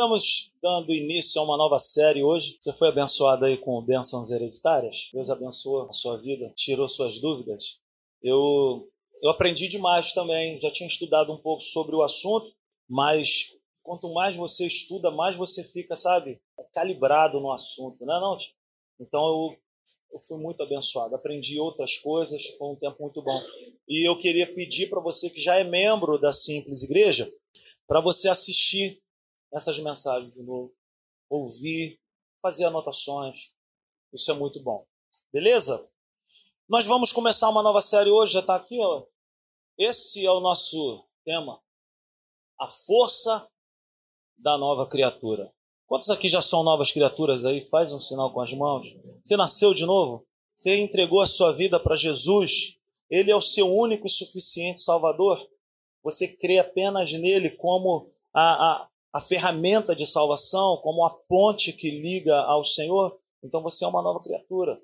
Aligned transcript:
estamos 0.00 0.54
dando 0.62 0.94
início 0.94 1.38
a 1.38 1.44
uma 1.44 1.58
nova 1.58 1.78
série 1.78 2.22
hoje. 2.22 2.56
Você 2.58 2.72
foi 2.72 2.88
abençoado 2.88 3.44
aí 3.44 3.58
com 3.58 3.82
bênçãos 3.82 4.30
hereditárias? 4.30 5.10
Deus 5.12 5.28
abençoou 5.28 5.86
a 5.90 5.92
sua 5.92 6.16
vida, 6.16 6.50
tirou 6.56 6.88
suas 6.88 7.20
dúvidas? 7.20 7.80
Eu, 8.22 8.88
eu 9.22 9.28
aprendi 9.28 9.68
demais 9.68 10.14
também, 10.14 10.58
já 10.58 10.70
tinha 10.70 10.86
estudado 10.86 11.30
um 11.30 11.36
pouco 11.36 11.62
sobre 11.62 11.94
o 11.94 12.02
assunto, 12.02 12.50
mas 12.88 13.58
quanto 13.82 14.10
mais 14.14 14.34
você 14.34 14.66
estuda, 14.66 15.10
mais 15.10 15.36
você 15.36 15.62
fica, 15.62 15.94
sabe, 15.94 16.40
calibrado 16.72 17.38
no 17.38 17.52
assunto, 17.52 18.02
não 18.06 18.16
é 18.16 18.20
não? 18.20 18.38
Então 18.98 19.20
eu, 19.20 19.56
eu 20.14 20.20
fui 20.20 20.38
muito 20.38 20.62
abençoado, 20.62 21.14
aprendi 21.14 21.60
outras 21.60 21.98
coisas, 21.98 22.42
foi 22.56 22.68
um 22.68 22.76
tempo 22.76 22.96
muito 23.02 23.20
bom. 23.20 23.38
E 23.86 24.08
eu 24.08 24.18
queria 24.18 24.46
pedir 24.46 24.88
para 24.88 25.00
você 25.00 25.28
que 25.28 25.42
já 25.42 25.58
é 25.58 25.64
membro 25.64 26.18
da 26.18 26.32
Simples 26.32 26.84
Igreja, 26.84 27.30
para 27.86 28.00
você 28.00 28.30
assistir 28.30 28.98
essas 29.52 29.78
mensagens 29.78 30.34
de 30.34 30.42
novo, 30.42 30.74
ouvir, 31.28 32.00
fazer 32.42 32.64
anotações. 32.64 33.54
Isso 34.12 34.30
é 34.30 34.34
muito 34.34 34.62
bom. 34.62 34.86
Beleza? 35.32 35.88
Nós 36.68 36.86
vamos 36.86 37.12
começar 37.12 37.48
uma 37.48 37.62
nova 37.62 37.80
série 37.80 38.10
hoje, 38.10 38.34
já 38.34 38.40
está 38.40 38.56
aqui, 38.56 38.78
ó. 38.80 39.04
Esse 39.78 40.24
é 40.24 40.30
o 40.30 40.40
nosso 40.40 41.08
tema. 41.24 41.60
A 42.60 42.68
força 42.68 43.50
da 44.38 44.56
nova 44.56 44.88
criatura. 44.88 45.52
Quantos 45.86 46.10
aqui 46.10 46.28
já 46.28 46.40
são 46.40 46.62
novas 46.62 46.92
criaturas 46.92 47.44
aí? 47.44 47.64
Faz 47.64 47.92
um 47.92 47.98
sinal 47.98 48.32
com 48.32 48.40
as 48.40 48.52
mãos. 48.52 48.86
Você 49.24 49.36
nasceu 49.36 49.74
de 49.74 49.84
novo? 49.84 50.26
Você 50.54 50.76
entregou 50.76 51.20
a 51.20 51.26
sua 51.26 51.52
vida 51.52 51.80
para 51.80 51.96
Jesus? 51.96 52.78
Ele 53.10 53.30
é 53.30 53.36
o 53.36 53.42
seu 53.42 53.66
único 53.66 54.06
e 54.06 54.10
suficiente 54.10 54.80
Salvador? 54.80 55.44
Você 56.04 56.36
crê 56.36 56.58
apenas 56.58 57.12
nele 57.12 57.50
como 57.56 58.12
a, 58.32 58.72
a, 58.72 58.89
a 59.12 59.20
ferramenta 59.20 59.94
de 59.94 60.06
salvação, 60.06 60.76
como 60.78 61.04
a 61.04 61.10
ponte 61.10 61.72
que 61.72 61.90
liga 61.90 62.36
ao 62.42 62.64
Senhor, 62.64 63.18
então 63.42 63.62
você 63.62 63.84
é 63.84 63.88
uma 63.88 64.02
nova 64.02 64.20
criatura. 64.20 64.80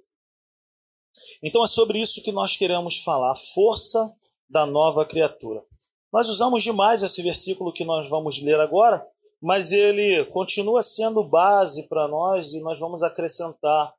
Então 1.43 1.65
é 1.65 1.69
sobre 1.69 2.01
isso 2.01 2.23
que 2.23 2.33
nós 2.33 2.57
queremos 2.57 3.03
falar, 3.03 3.33
a 3.33 3.37
força 3.37 4.15
da 4.49 4.67
nova 4.67 5.05
criatura. 5.05 5.65
Nós 6.13 6.29
usamos 6.29 6.63
demais 6.63 7.03
esse 7.03 7.23
versículo 7.23 7.73
que 7.73 7.85
nós 7.85 8.09
vamos 8.09 8.43
ler 8.43 8.61
agora, 8.61 9.07
mas 9.41 9.71
ele 9.71 10.25
continua 10.27 10.83
sendo 10.83 11.25
base 11.25 11.89
para 11.89 12.09
nós 12.09 12.53
e 12.55 12.61
nós 12.63 12.81
vamos 12.81 13.03
acrescentar. 13.03 13.95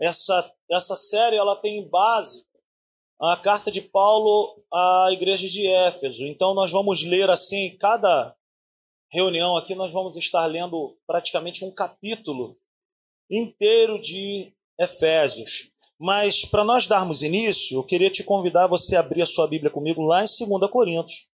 Essa, 0.00 0.52
essa 0.70 0.96
série 0.96 1.36
ela 1.36 1.56
tem 1.56 1.88
base 1.88 2.46
a 3.20 3.36
carta 3.36 3.70
de 3.70 3.80
Paulo 3.80 4.62
à 4.72 5.08
igreja 5.12 5.48
de 5.48 5.66
Éfeso. 5.66 6.24
Então 6.26 6.54
nós 6.54 6.70
vamos 6.70 7.02
ler 7.04 7.28
assim 7.28 7.76
cada 7.78 8.34
reunião 9.10 9.56
aqui 9.56 9.74
nós 9.74 9.92
vamos 9.92 10.16
estar 10.16 10.44
lendo 10.46 10.98
praticamente 11.06 11.64
um 11.64 11.72
capítulo 11.72 12.58
inteiro 13.30 14.00
de 14.00 14.52
Efésios. 14.78 15.74
Mas 16.00 16.44
para 16.44 16.64
nós 16.64 16.86
darmos 16.86 17.22
início, 17.22 17.78
eu 17.78 17.84
queria 17.84 18.10
te 18.10 18.22
convidar 18.22 18.64
a 18.64 18.68
você 18.68 18.96
abrir 18.96 19.22
a 19.22 19.26
sua 19.26 19.48
Bíblia 19.48 19.70
comigo 19.70 20.02
lá 20.02 20.22
em 20.22 20.26
2 20.26 20.70
Coríntios, 20.70 21.28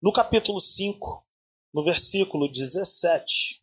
no 0.00 0.12
capítulo 0.12 0.58
5, 0.58 1.26
no 1.74 1.84
versículo 1.84 2.50
17. 2.50 3.62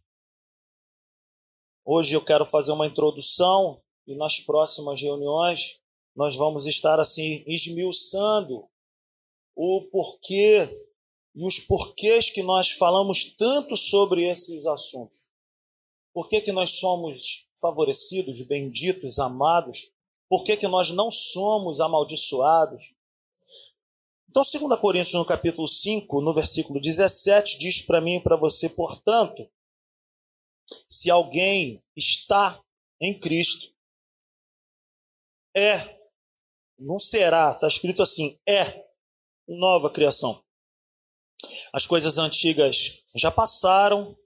Hoje 1.84 2.14
eu 2.16 2.24
quero 2.24 2.46
fazer 2.46 2.72
uma 2.72 2.86
introdução 2.86 3.82
e 4.06 4.16
nas 4.16 4.40
próximas 4.40 5.02
reuniões 5.02 5.82
nós 6.16 6.36
vamos 6.36 6.68
estar 6.68 7.00
assim 7.00 7.44
esmiuçando 7.48 8.70
o 9.56 9.90
porquê 9.92 10.89
e 11.35 11.45
os 11.45 11.59
porquês 11.59 12.30
que 12.30 12.44
nós 12.44 12.72
falamos 12.72 13.35
tanto 13.35 13.75
sobre 13.75 14.23
esses 14.27 14.66
assuntos. 14.66 15.30
Por 16.13 16.28
que, 16.28 16.41
que 16.41 16.51
nós 16.51 16.79
somos 16.79 17.50
favorecidos, 17.59 18.41
benditos, 18.41 19.19
amados? 19.19 19.94
Por 20.28 20.44
que, 20.44 20.57
que 20.57 20.68
nós 20.68 20.91
não 20.91 21.09
somos 21.12 21.79
amaldiçoados? 21.79 22.95
Então, 24.29 24.44
2 24.44 24.79
Coríntios, 24.79 25.13
no 25.13 25.25
capítulo 25.25 25.68
5, 25.68 26.22
no 26.22 26.34
versículo 26.34 26.79
17, 26.79 27.57
diz 27.57 27.81
para 27.81 28.01
mim 28.01 28.18
e 28.18 28.22
para 28.22 28.35
você, 28.35 28.69
portanto, 28.69 29.50
se 30.88 31.09
alguém 31.09 31.84
está 31.95 32.62
em 33.01 33.19
Cristo, 33.19 33.73
é, 35.56 36.00
não 36.78 37.00
será, 37.00 37.51
está 37.51 37.68
escrito 37.68 38.03
assim, 38.03 38.38
é 38.47 38.91
nova 39.47 39.89
criação. 39.89 40.44
As 41.73 41.88
coisas 41.88 42.17
antigas 42.17 43.03
já 43.16 43.31
passaram, 43.31 44.17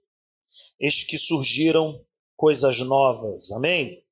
eis 0.80 1.04
que 1.04 1.18
surgiram 1.18 2.04
coisas 2.36 2.80
novas. 2.80 3.52
Amém? 3.52 4.04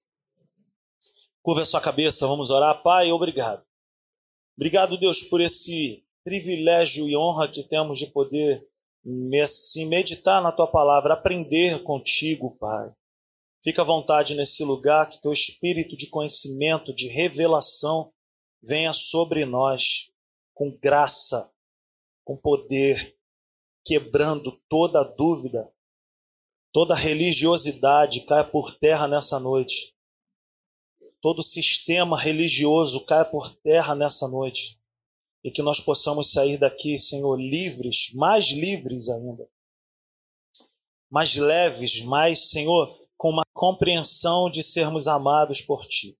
Curva 1.43 1.63
a 1.63 1.67
sua 1.67 1.81
cabeça, 1.81 2.27
vamos 2.27 2.51
orar. 2.51 2.83
Pai, 2.83 3.11
obrigado. 3.11 3.65
Obrigado, 4.57 4.97
Deus, 4.97 5.23
por 5.25 5.41
esse 5.41 6.05
privilégio 6.25 7.09
e 7.09 7.17
honra 7.17 7.49
que 7.49 7.65
temos 7.65 7.99
de 7.99 8.07
poder 8.07 8.67
assim, 9.43 9.87
meditar 9.87 10.41
na 10.41 10.53
tua 10.53 10.67
palavra, 10.67 11.15
aprender 11.15 11.83
contigo, 11.83 12.57
Pai. 12.59 12.93
Fica 13.63 13.83
à 13.83 13.85
vontade 13.85 14.35
nesse 14.35 14.65
lugar, 14.65 15.09
que 15.09 15.21
teu 15.21 15.33
espírito 15.33 15.97
de 15.97 16.09
conhecimento, 16.09 16.93
de 16.93 17.09
revelação, 17.09 18.13
venha 18.63 18.93
sobre 18.93 19.45
nós 19.45 20.13
com 20.55 20.77
graça, 20.81 21.52
com 22.25 22.37
poder, 22.37 23.17
quebrando 23.85 24.53
toda 24.69 25.03
dúvida, 25.03 25.73
toda 26.73 26.95
religiosidade 26.95 28.25
cai 28.27 28.49
por 28.49 28.75
terra 28.79 29.07
nessa 29.07 29.39
noite. 29.39 29.95
Todo 31.21 31.43
sistema 31.43 32.19
religioso 32.19 33.05
cai 33.07 33.25
por 33.31 33.55
terra 33.57 33.95
nessa 33.95 34.27
noite. 34.29 34.81
E 35.45 35.51
que 35.51 35.63
nós 35.63 35.81
possamos 35.81 36.33
sair 36.33 36.57
daqui, 36.59 36.99
Senhor, 36.99 37.37
livres, 37.37 38.13
mais 38.15 38.47
livres 38.51 39.09
ainda. 39.09 39.49
Mais 41.11 41.35
leves, 41.37 42.03
mais, 42.03 42.51
Senhor, 42.51 42.99
com 43.17 43.31
uma 43.31 43.45
compreensão 43.53 44.51
de 44.51 44.63
sermos 44.63 45.07
amados 45.07 45.61
por 45.61 45.85
Ti. 45.85 46.19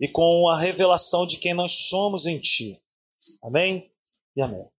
E 0.00 0.08
com 0.08 0.48
a 0.48 0.58
revelação 0.58 1.26
de 1.26 1.36
quem 1.36 1.54
nós 1.54 1.88
somos 1.88 2.26
em 2.26 2.40
Ti. 2.40 2.80
Amém 3.42 3.92
e 4.36 4.42
amém. 4.42 4.73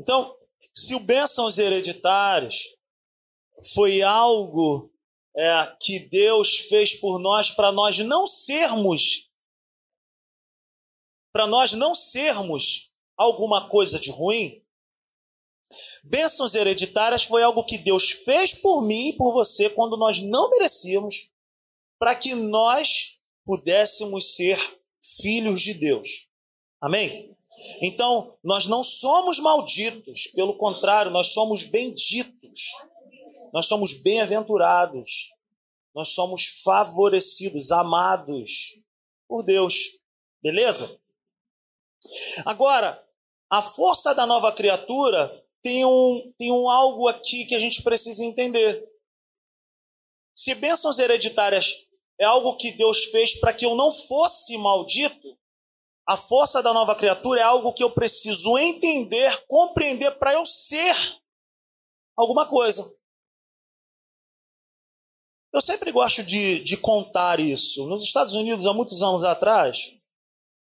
Então, 0.00 0.34
se 0.74 0.94
o 0.94 1.00
bênçãos 1.00 1.58
hereditários 1.58 2.78
foi 3.74 4.00
algo 4.00 4.90
é, 5.36 5.76
que 5.78 6.08
Deus 6.08 6.56
fez 6.70 6.94
por 6.94 7.18
nós 7.18 7.50
para 7.50 7.70
nós 7.70 7.98
não 7.98 8.26
sermos, 8.26 9.30
para 11.34 11.46
nós 11.46 11.74
não 11.74 11.94
sermos 11.94 12.94
alguma 13.14 13.68
coisa 13.68 14.00
de 14.00 14.10
ruim, 14.10 14.64
bênçãos 16.04 16.54
hereditárias 16.54 17.24
foi 17.24 17.42
algo 17.42 17.62
que 17.64 17.76
Deus 17.76 18.10
fez 18.10 18.54
por 18.54 18.86
mim 18.86 19.10
e 19.10 19.16
por 19.18 19.34
você 19.34 19.68
quando 19.68 19.98
nós 19.98 20.18
não 20.22 20.48
merecíamos, 20.48 21.30
para 21.98 22.14
que 22.14 22.34
nós 22.34 23.20
pudéssemos 23.44 24.34
ser 24.34 24.58
filhos 25.20 25.60
de 25.60 25.74
Deus. 25.74 26.30
Amém? 26.80 27.36
Então, 27.82 28.36
nós 28.42 28.66
não 28.66 28.82
somos 28.82 29.38
malditos, 29.38 30.28
pelo 30.28 30.56
contrário, 30.56 31.10
nós 31.10 31.28
somos 31.28 31.62
benditos. 31.64 32.60
Nós 33.52 33.66
somos 33.66 33.94
bem-aventurados. 33.94 35.34
Nós 35.94 36.10
somos 36.10 36.62
favorecidos, 36.62 37.72
amados 37.72 38.82
por 39.28 39.42
Deus. 39.44 40.00
Beleza? 40.42 40.98
Agora, 42.46 43.06
a 43.50 43.60
força 43.60 44.14
da 44.14 44.26
nova 44.26 44.52
criatura 44.52 45.44
tem 45.62 45.84
um, 45.84 46.32
tem 46.38 46.50
um 46.50 46.70
algo 46.70 47.08
aqui 47.08 47.44
que 47.44 47.54
a 47.54 47.58
gente 47.58 47.82
precisa 47.82 48.24
entender. 48.24 48.88
Se 50.34 50.54
bênçãos 50.54 50.98
hereditárias 50.98 51.88
é 52.18 52.24
algo 52.24 52.56
que 52.56 52.72
Deus 52.72 53.06
fez 53.06 53.38
para 53.40 53.52
que 53.52 53.66
eu 53.66 53.74
não 53.74 53.92
fosse 53.92 54.56
maldito, 54.56 55.36
a 56.10 56.16
força 56.16 56.60
da 56.60 56.74
nova 56.74 56.96
criatura 56.96 57.38
é 57.38 57.44
algo 57.44 57.72
que 57.72 57.84
eu 57.84 57.90
preciso 57.92 58.58
entender, 58.58 59.44
compreender 59.46 60.10
para 60.18 60.34
eu 60.34 60.44
ser 60.44 60.92
alguma 62.16 62.48
coisa. 62.48 62.92
Eu 65.54 65.60
sempre 65.60 65.92
gosto 65.92 66.24
de, 66.24 66.64
de 66.64 66.76
contar 66.78 67.38
isso. 67.38 67.86
Nos 67.86 68.02
Estados 68.02 68.34
Unidos, 68.34 68.66
há 68.66 68.74
muitos 68.74 69.00
anos 69.04 69.22
atrás, 69.22 70.00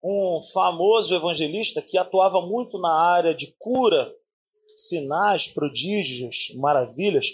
um 0.05 0.41
famoso 0.53 1.15
evangelista 1.15 1.81
que 1.81 1.97
atuava 1.97 2.43
muito 2.43 2.79
na 2.79 2.93
área 2.93 3.35
de 3.35 3.57
cura, 3.59 4.15
sinais, 4.77 5.49
prodígios, 5.49 6.55
maravilhas, 6.57 7.29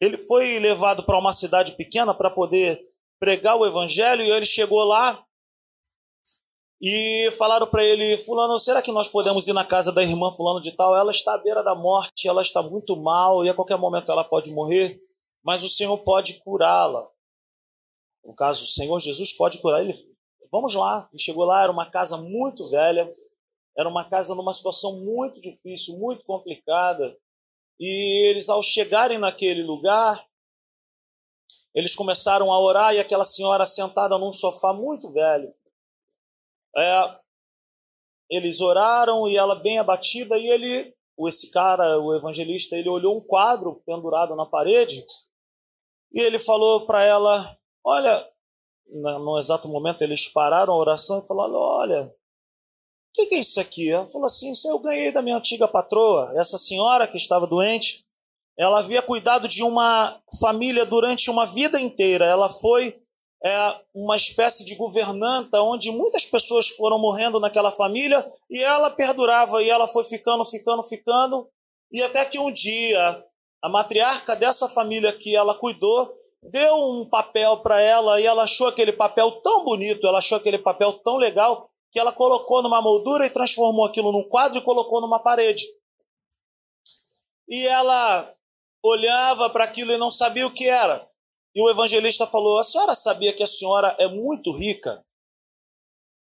ele 0.00 0.16
foi 0.16 0.58
levado 0.58 1.02
para 1.02 1.18
uma 1.18 1.34
cidade 1.34 1.72
pequena 1.72 2.14
para 2.14 2.30
poder 2.30 2.80
pregar 3.20 3.58
o 3.58 3.66
evangelho 3.66 4.22
e 4.22 4.30
ele 4.30 4.46
chegou 4.46 4.84
lá 4.84 5.22
E 6.84 7.30
falaram 7.38 7.68
para 7.68 7.84
ele, 7.84 8.18
fulano, 8.18 8.58
será 8.58 8.82
que 8.82 8.90
nós 8.90 9.06
podemos 9.06 9.46
ir 9.46 9.52
na 9.52 9.64
casa 9.64 9.92
da 9.92 10.02
irmã 10.02 10.32
fulano 10.32 10.60
de 10.60 10.72
tal? 10.72 10.96
Ela 10.96 11.12
está 11.12 11.34
à 11.34 11.38
beira 11.38 11.62
da 11.62 11.76
morte, 11.76 12.26
ela 12.26 12.42
está 12.42 12.60
muito 12.60 12.96
mal 12.96 13.44
e 13.44 13.48
a 13.48 13.54
qualquer 13.54 13.78
momento 13.78 14.10
ela 14.10 14.24
pode 14.24 14.50
morrer, 14.50 15.00
mas 15.44 15.62
o 15.62 15.68
Senhor 15.68 15.96
pode 15.98 16.40
curá-la. 16.42 17.08
No 18.24 18.34
caso, 18.34 18.64
o 18.64 18.66
Senhor 18.66 18.98
Jesus 18.98 19.32
pode 19.32 19.58
curar 19.58 19.80
ele. 19.80 19.94
Vamos 20.50 20.74
lá. 20.74 21.08
Ele 21.12 21.22
chegou 21.22 21.44
lá, 21.44 21.62
era 21.62 21.70
uma 21.70 21.88
casa 21.88 22.16
muito 22.16 22.68
velha, 22.68 23.14
era 23.78 23.88
uma 23.88 24.08
casa 24.08 24.34
numa 24.34 24.52
situação 24.52 25.04
muito 25.04 25.40
difícil, 25.40 25.96
muito 26.00 26.24
complicada. 26.24 27.16
E 27.78 28.28
eles, 28.28 28.48
ao 28.48 28.60
chegarem 28.60 29.18
naquele 29.18 29.62
lugar, 29.62 30.20
eles 31.72 31.94
começaram 31.94 32.52
a 32.52 32.58
orar 32.58 32.92
e 32.92 32.98
aquela 32.98 33.24
senhora 33.24 33.66
sentada 33.66 34.18
num 34.18 34.32
sofá 34.32 34.72
muito 34.72 35.12
velho 35.12 35.54
é, 36.76 37.20
eles 38.30 38.60
oraram 38.60 39.28
e 39.28 39.36
ela 39.36 39.56
bem 39.56 39.78
abatida 39.78 40.38
e 40.38 40.46
ele, 40.46 40.94
esse 41.26 41.50
cara, 41.50 41.98
o 42.00 42.14
evangelista, 42.16 42.76
ele 42.76 42.88
olhou 42.88 43.18
um 43.18 43.20
quadro 43.20 43.82
pendurado 43.84 44.34
na 44.34 44.46
parede 44.46 45.04
e 46.12 46.20
ele 46.20 46.38
falou 46.38 46.86
para 46.86 47.04
ela, 47.04 47.58
olha, 47.84 48.32
no 48.88 49.38
exato 49.38 49.68
momento 49.68 50.02
eles 50.02 50.28
pararam 50.28 50.72
a 50.72 50.76
oração 50.76 51.20
e 51.20 51.26
falaram, 51.26 51.54
olha, 51.54 52.04
o 52.04 52.12
que, 53.14 53.26
que, 53.26 53.34
é 53.34 53.40
isso 53.40 53.60
aqui? 53.60 53.90
Ela 53.90 54.06
falou 54.06 54.26
assim, 54.26 54.52
isso 54.52 54.68
eu 54.68 54.78
ganhei 54.78 55.12
da 55.12 55.20
minha 55.20 55.36
antiga 55.36 55.68
patroa, 55.68 56.32
essa 56.36 56.56
senhora 56.56 57.06
que 57.06 57.16
estava 57.16 57.46
doente, 57.46 58.06
ela 58.58 58.78
havia 58.78 59.02
cuidado 59.02 59.48
de 59.48 59.62
uma 59.62 60.18
família 60.40 60.86
durante 60.86 61.30
uma 61.30 61.46
vida 61.46 61.80
inteira, 61.80 62.24
ela 62.24 62.48
foi 62.48 63.01
é, 63.44 63.74
uma 63.94 64.14
espécie 64.14 64.64
de 64.64 64.76
governanta 64.76 65.60
onde 65.62 65.90
muitas 65.90 66.24
pessoas 66.24 66.68
foram 66.68 66.98
morrendo 66.98 67.40
naquela 67.40 67.72
família 67.72 68.24
e 68.48 68.62
ela 68.62 68.90
perdurava 68.90 69.62
e 69.62 69.68
ela 69.68 69.88
foi 69.88 70.04
ficando, 70.04 70.44
ficando, 70.44 70.82
ficando 70.82 71.48
e 71.92 72.02
até 72.02 72.24
que 72.24 72.38
um 72.38 72.52
dia 72.52 73.24
a 73.60 73.68
matriarca 73.68 74.36
dessa 74.36 74.68
família 74.68 75.12
que 75.12 75.34
ela 75.34 75.54
cuidou 75.54 76.08
deu 76.42 76.74
um 76.74 77.08
papel 77.10 77.58
para 77.58 77.80
ela 77.80 78.20
e 78.20 78.26
ela 78.26 78.44
achou 78.44 78.66
aquele 78.66 78.92
papel 78.92 79.30
tão 79.42 79.64
bonito, 79.64 80.06
ela 80.06 80.18
achou 80.18 80.38
aquele 80.38 80.58
papel 80.58 80.92
tão 80.92 81.16
legal 81.16 81.68
que 81.90 81.98
ela 81.98 82.12
colocou 82.12 82.62
numa 82.62 82.80
moldura 82.80 83.26
e 83.26 83.30
transformou 83.30 83.84
aquilo 83.84 84.10
num 84.12 84.28
quadro 84.28 84.58
e 84.58 84.64
colocou 84.64 85.00
numa 85.00 85.22
parede. 85.22 85.62
E 87.48 87.66
ela 87.66 88.34
olhava 88.82 89.50
para 89.50 89.64
aquilo 89.64 89.92
e 89.92 89.98
não 89.98 90.10
sabia 90.10 90.46
o 90.46 90.52
que 90.52 90.68
era. 90.68 91.06
E 91.54 91.62
o 91.62 91.70
evangelista 91.70 92.26
falou: 92.26 92.58
A 92.58 92.64
senhora 92.64 92.94
sabia 92.94 93.32
que 93.32 93.42
a 93.42 93.46
senhora 93.46 93.94
é 93.98 94.08
muito 94.08 94.52
rica? 94.52 95.04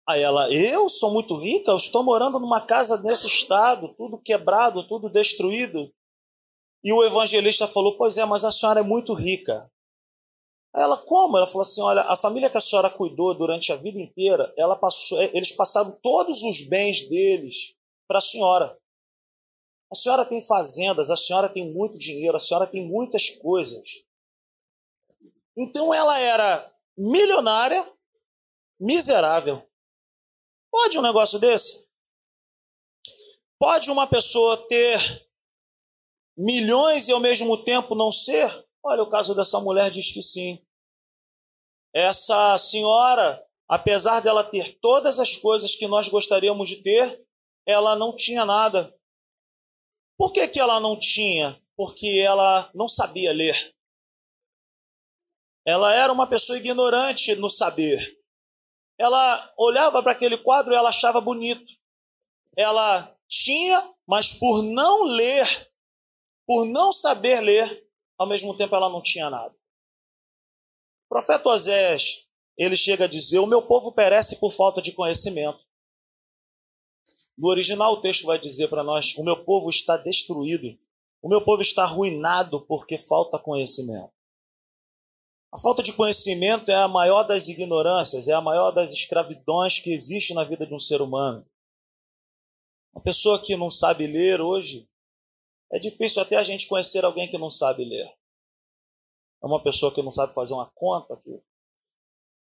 Aí 0.07 0.21
ela: 0.21 0.53
Eu 0.53 0.89
sou 0.89 1.13
muito 1.13 1.35
rica? 1.37 1.71
Eu 1.71 1.77
estou 1.77 2.05
morando 2.05 2.39
numa 2.39 2.67
casa 2.67 3.01
nesse 3.03 3.27
estado, 3.27 3.95
tudo 3.97 4.21
quebrado, 4.21 4.87
tudo 4.87 5.09
destruído. 5.09 5.91
E 6.85 6.93
o 6.93 7.03
evangelista 7.05 7.67
falou: 7.67 7.97
Pois 7.97 8.19
é, 8.19 8.25
mas 8.27 8.45
a 8.45 8.53
senhora 8.53 8.81
é 8.81 8.85
muito 8.85 9.15
rica. 9.15 9.71
Aí 10.75 10.83
ela: 10.83 10.99
Como? 10.99 11.39
Ela 11.39 11.47
falou 11.47 11.63
assim: 11.63 11.81
Olha, 11.81 12.03
a 12.03 12.17
família 12.19 12.51
que 12.51 12.59
a 12.59 12.61
senhora 12.61 12.91
cuidou 12.91 13.35
durante 13.35 13.73
a 13.73 13.77
vida 13.77 13.99
inteira, 13.99 14.53
ela 14.59 14.77
passou, 14.77 15.21
eles 15.23 15.53
passaram 15.53 15.99
todos 16.03 16.43
os 16.43 16.69
bens 16.69 17.09
deles 17.09 17.75
para 18.07 18.19
a 18.19 18.23
senhora. 18.23 18.79
A 19.91 19.95
senhora 19.95 20.27
tem 20.27 20.43
fazendas, 20.43 21.09
a 21.09 21.17
senhora 21.17 21.49
tem 21.49 21.73
muito 21.73 21.97
dinheiro, 21.99 22.37
a 22.37 22.41
senhora 22.41 22.67
tem 22.67 22.87
muitas 22.91 23.31
coisas. 23.31 24.05
Então 25.57 25.95
ela 25.95 26.19
era 26.19 26.75
milionária, 26.97 27.87
miserável. 28.81 29.69
Pode 30.71 30.99
um 30.99 31.03
negócio 31.03 31.39
desse? 31.39 31.89
Pode 33.59 33.91
uma 33.91 34.07
pessoa 34.07 34.57
ter 34.69 35.29
milhões 36.37 37.09
e 37.09 37.13
ao 37.13 37.21
mesmo 37.21 37.63
tempo 37.65 37.95
não 37.95 38.11
ser? 38.11 38.51
Olha, 38.83 39.03
o 39.03 39.11
caso 39.11 39.35
dessa 39.35 39.61
mulher 39.61 39.91
diz 39.91 40.11
que 40.11 40.21
sim. 40.21 40.65
Essa 41.95 42.59
senhora, 42.59 43.47
apesar 43.69 44.21
dela 44.21 44.43
ter 44.43 44.79
todas 44.81 45.21
as 45.21 45.37
coisas 45.37 45.77
que 45.77 45.87
nós 45.87 46.09
gostaríamos 46.09 46.69
de 46.69 46.83
ter, 46.83 47.27
ela 47.67 47.95
não 47.97 48.15
tinha 48.17 48.45
nada. 48.45 48.95
Por 50.19 50.33
que, 50.33 50.47
que 50.49 50.61
ela 50.61 50.81
não 50.81 50.99
tinha? 50.99 51.59
Porque 51.77 52.21
ela 52.25 52.69
não 52.75 52.89
sabia 52.89 53.33
ler. 53.33 53.74
Ela 55.65 55.95
era 55.95 56.13
uma 56.13 56.27
pessoa 56.27 56.59
ignorante 56.59 57.35
no 57.37 57.49
saber. 57.49 58.23
Ela 58.99 59.55
olhava 59.57 60.03
para 60.03 60.13
aquele 60.13 60.39
quadro 60.39 60.73
e 60.73 60.77
ela 60.77 60.91
achava 60.91 61.21
bonito. 61.21 61.73
Ela 62.57 63.17
tinha, 63.27 63.95
mas 64.07 64.33
por 64.35 64.63
não 64.63 65.05
ler, 65.05 65.73
por 66.47 66.67
não 66.67 66.93
saber 66.93 67.41
ler, 67.41 67.89
ao 68.19 68.29
mesmo 68.29 68.57
tempo 68.57 68.77
ela 68.77 68.89
não 68.89 69.03
tinha 69.03 69.29
nada. 69.31 69.55
O 71.07 71.09
profeta 71.09 71.49
Osés, 71.49 72.29
ele 72.57 72.77
chega 72.77 73.05
a 73.05 73.09
dizer: 73.09 73.39
O 73.39 73.47
meu 73.47 73.63
povo 73.63 73.93
perece 73.93 74.37
por 74.37 74.53
falta 74.53 74.81
de 74.81 74.93
conhecimento. 74.93 75.65
No 77.37 77.49
original, 77.49 77.95
o 77.95 78.01
texto 78.01 78.27
vai 78.27 78.39
dizer 78.39 78.69
para 78.69 78.85
nós: 78.85 79.17
O 79.17 79.25
meu 79.25 79.45
povo 79.45 79.69
está 79.71 79.97
destruído. 79.97 80.79
O 81.21 81.29
meu 81.29 81.45
povo 81.45 81.63
está 81.63 81.83
arruinado 81.83 82.65
porque 82.67 82.99
falta 82.99 83.39
conhecimento. 83.39 84.14
A 85.55 85.59
falta 85.59 85.85
de 85.85 85.93
conhecimento 85.93 86.69
é 86.69 86.75
a 86.75 86.89
maior 86.89 87.23
das 87.23 87.47
ignorâncias, 87.47 88.27
é 88.27 88.33
a 88.33 88.41
maior 88.41 88.73
das 88.73 88.93
escravidões 88.93 89.79
que 89.79 89.95
existe 89.95 90.35
na 90.35 90.43
vida 90.43 90.67
de 90.67 90.75
um 90.75 90.81
ser 90.81 91.01
humano. 91.01 91.47
Uma 92.93 93.01
pessoa 93.01 93.41
que 93.41 93.57
não 93.57 93.71
sabe 93.71 94.09
ler 94.09 94.41
hoje, 94.41 94.89
é 95.71 95.79
difícil 95.79 96.21
até 96.21 96.35
a 96.35 96.43
gente 96.43 96.67
conhecer 96.67 97.05
alguém 97.05 97.31
que 97.31 97.39
não 97.39 97.51
sabe 97.51 97.85
ler. 97.85 98.05
É 99.41 99.47
uma 99.47 99.63
pessoa 99.63 99.95
que 99.95 100.03
não 100.03 100.11
sabe 100.11 100.35
fazer 100.35 100.55
uma 100.55 100.69
conta 100.75 101.15
aqui. 101.15 101.41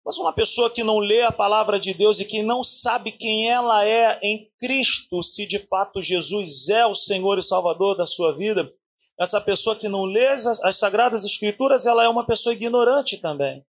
Mas 0.03 0.17
uma 0.17 0.33
pessoa 0.33 0.71
que 0.71 0.83
não 0.83 0.99
lê 0.99 1.21
a 1.21 1.33
palavra 1.33 1.79
de 1.79 1.93
Deus 1.93 2.19
e 2.21 2.25
que 2.25 2.43
não 2.43 2.65
sabe 2.65 3.13
quem 3.13 3.51
ela 3.51 3.85
é 3.85 4.19
em 4.23 4.51
Cristo, 4.59 5.23
se 5.23 5.47
de 5.47 5.59
fato 5.59 6.01
Jesus 6.01 6.71
é 6.71 6.87
o 6.87 6.95
Senhor 6.95 7.39
e 7.39 7.43
Salvador 7.43 7.95
da 7.95 8.07
sua 8.07 8.35
vida, 8.35 8.75
essa 9.19 9.41
pessoa 9.41 9.77
que 9.77 9.89
não 9.89 10.05
lê 10.05 10.27
as, 10.29 10.47
as 10.63 10.77
Sagradas 10.79 11.25
Escrituras, 11.25 11.87
ela 11.87 12.05
é 12.05 12.09
uma 12.09 12.27
pessoa 12.27 12.55
ignorante 12.55 13.19
também. 13.19 13.65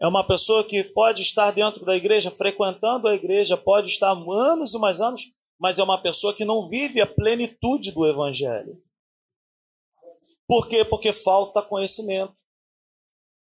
É 0.00 0.06
uma 0.06 0.26
pessoa 0.26 0.64
que 0.64 0.82
pode 0.82 1.22
estar 1.22 1.50
dentro 1.52 1.84
da 1.84 1.96
igreja, 1.96 2.30
frequentando 2.30 3.08
a 3.08 3.14
igreja, 3.14 3.56
pode 3.56 3.88
estar 3.88 4.10
anos 4.10 4.74
e 4.74 4.78
mais 4.78 5.00
anos, 5.00 5.32
mas 5.58 5.78
é 5.78 5.82
uma 5.82 6.02
pessoa 6.02 6.34
que 6.34 6.44
não 6.44 6.68
vive 6.68 7.00
a 7.00 7.06
plenitude 7.06 7.92
do 7.92 8.04
Evangelho. 8.06 8.82
Por 10.46 10.68
quê? 10.68 10.84
Porque 10.84 11.12
falta 11.12 11.62
conhecimento. 11.62 12.34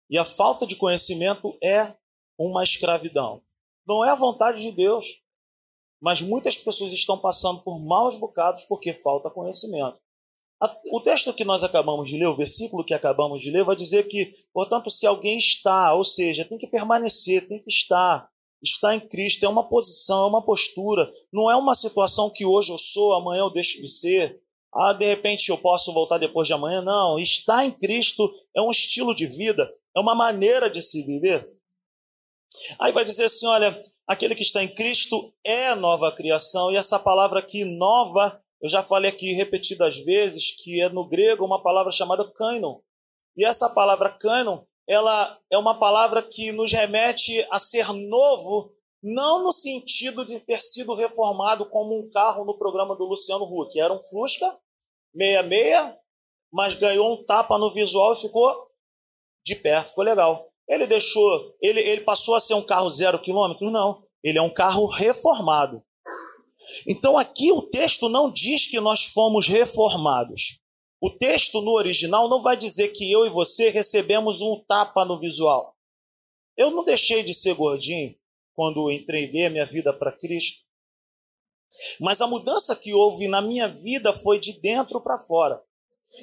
E 0.09 0.17
a 0.17 0.25
falta 0.25 0.67
de 0.67 0.75
conhecimento 0.75 1.57
é 1.63 1.95
uma 2.37 2.63
escravidão. 2.63 3.41
Não 3.87 4.03
é 4.05 4.09
a 4.09 4.15
vontade 4.15 4.61
de 4.61 4.71
Deus, 4.71 5.23
mas 6.01 6.21
muitas 6.21 6.57
pessoas 6.57 6.91
estão 6.91 7.17
passando 7.17 7.63
por 7.63 7.79
maus 7.79 8.17
bocados 8.17 8.63
porque 8.63 8.93
falta 8.93 9.29
conhecimento. 9.29 10.02
O 10.91 11.01
texto 11.01 11.33
que 11.33 11.43
nós 11.43 11.63
acabamos 11.63 12.09
de 12.09 12.17
ler, 12.17 12.27
o 12.27 12.35
versículo 12.35 12.85
que 12.85 12.93
acabamos 12.93 13.41
de 13.41 13.51
ler, 13.51 13.63
vai 13.63 13.75
dizer 13.75 14.03
que, 14.03 14.33
portanto, 14.53 14.89
se 14.89 15.05
alguém 15.05 15.37
está, 15.37 15.93
ou 15.93 16.03
seja, 16.03 16.45
tem 16.45 16.57
que 16.57 16.67
permanecer, 16.67 17.47
tem 17.47 17.61
que 17.61 17.69
estar, 17.69 18.29
está 18.61 18.95
em 18.95 18.99
Cristo, 18.99 19.45
é 19.45 19.49
uma 19.49 19.67
posição, 19.67 20.25
é 20.25 20.29
uma 20.29 20.45
postura, 20.45 21.11
não 21.31 21.51
é 21.51 21.55
uma 21.55 21.75
situação 21.75 22.29
que 22.29 22.45
hoje 22.45 22.71
eu 22.71 22.77
sou, 22.77 23.13
amanhã 23.13 23.41
eu 23.41 23.49
deixo 23.49 23.81
de 23.81 23.87
ser, 23.89 24.41
ah, 24.75 24.93
de 24.93 25.05
repente 25.05 25.49
eu 25.49 25.57
posso 25.57 25.93
voltar 25.93 26.17
depois 26.17 26.47
de 26.47 26.53
amanhã. 26.53 26.81
Não, 26.81 27.19
estar 27.19 27.63
em 27.63 27.71
Cristo 27.71 28.33
é 28.55 28.61
um 28.61 28.71
estilo 28.71 29.13
de 29.13 29.27
vida, 29.27 29.71
é 29.95 29.99
uma 29.99 30.15
maneira 30.15 30.69
de 30.69 30.81
se 30.81 31.03
viver. 31.03 31.47
Aí 32.79 32.91
vai 32.91 33.05
dizer 33.05 33.25
assim: 33.25 33.45
olha, 33.45 33.83
aquele 34.07 34.35
que 34.35 34.41
está 34.41 34.63
em 34.63 34.73
Cristo 34.73 35.33
é 35.45 35.75
nova 35.75 36.11
criação, 36.11 36.71
e 36.71 36.75
essa 36.75 36.97
palavra 36.97 37.39
aqui, 37.39 37.63
nova, 37.77 38.41
eu 38.63 38.69
já 38.69 38.81
falei 38.81 39.11
aqui 39.11 39.33
repetidas 39.33 39.97
vezes 40.05 40.55
que 40.55 40.81
é 40.81 40.87
no 40.87 41.05
grego 41.05 41.45
uma 41.45 41.61
palavra 41.61 41.91
chamada 41.91 42.25
kainon. 42.31 42.79
E 43.35 43.45
essa 43.45 43.69
palavra 43.69 44.09
kainon, 44.09 44.63
ela 44.87 45.37
é 45.51 45.57
uma 45.57 45.77
palavra 45.77 46.23
que 46.23 46.53
nos 46.53 46.71
remete 46.71 47.45
a 47.51 47.59
ser 47.59 47.85
novo, 47.91 48.73
não 49.03 49.43
no 49.43 49.51
sentido 49.51 50.25
de 50.25 50.39
ter 50.39 50.61
sido 50.61 50.95
reformado 50.95 51.69
como 51.69 51.93
um 51.93 52.09
carro 52.09 52.45
no 52.45 52.57
programa 52.57 52.95
do 52.95 53.03
Luciano 53.03 53.43
Huck. 53.43 53.77
Era 53.77 53.93
um 53.93 54.01
Fusca 54.01 54.57
66, 55.13 55.95
mas 56.49 56.75
ganhou 56.75 57.13
um 57.13 57.25
tapa 57.25 57.57
no 57.57 57.73
visual 57.73 58.13
e 58.13 58.21
ficou 58.21 58.71
de 59.45 59.55
pé, 59.55 59.83
ficou 59.83 60.05
legal. 60.05 60.47
Ele 60.69 60.87
deixou, 60.87 61.53
ele, 61.61 61.81
ele 61.81 62.01
passou 62.01 62.33
a 62.33 62.39
ser 62.39 62.53
um 62.53 62.65
carro 62.65 62.89
zero 62.89 63.21
quilômetro? 63.21 63.69
Não, 63.69 64.01
ele 64.23 64.37
é 64.37 64.41
um 64.41 64.53
carro 64.53 64.85
reformado. 64.87 65.83
Então 66.87 67.17
aqui 67.17 67.51
o 67.51 67.61
texto 67.61 68.09
não 68.09 68.31
diz 68.31 68.67
que 68.67 68.79
nós 68.79 69.05
fomos 69.05 69.47
reformados. 69.47 70.59
O 71.01 71.09
texto 71.09 71.61
no 71.61 71.71
original 71.71 72.29
não 72.29 72.41
vai 72.41 72.55
dizer 72.55 72.89
que 72.89 73.11
eu 73.11 73.25
e 73.25 73.29
você 73.29 73.69
recebemos 73.69 74.41
um 74.41 74.63
tapa 74.67 75.03
no 75.03 75.19
visual. 75.19 75.75
Eu 76.55 76.71
não 76.71 76.83
deixei 76.83 77.23
de 77.23 77.33
ser 77.33 77.55
gordinho, 77.55 78.15
quando 78.53 78.91
entreguei 78.91 79.47
a 79.47 79.49
minha 79.49 79.65
vida 79.65 79.91
para 79.91 80.11
Cristo. 80.11 80.63
Mas 81.99 82.21
a 82.21 82.27
mudança 82.27 82.75
que 82.75 82.93
houve 82.93 83.27
na 83.27 83.41
minha 83.41 83.67
vida 83.67 84.13
foi 84.13 84.39
de 84.39 84.61
dentro 84.61 85.01
para 85.01 85.17
fora. 85.17 85.61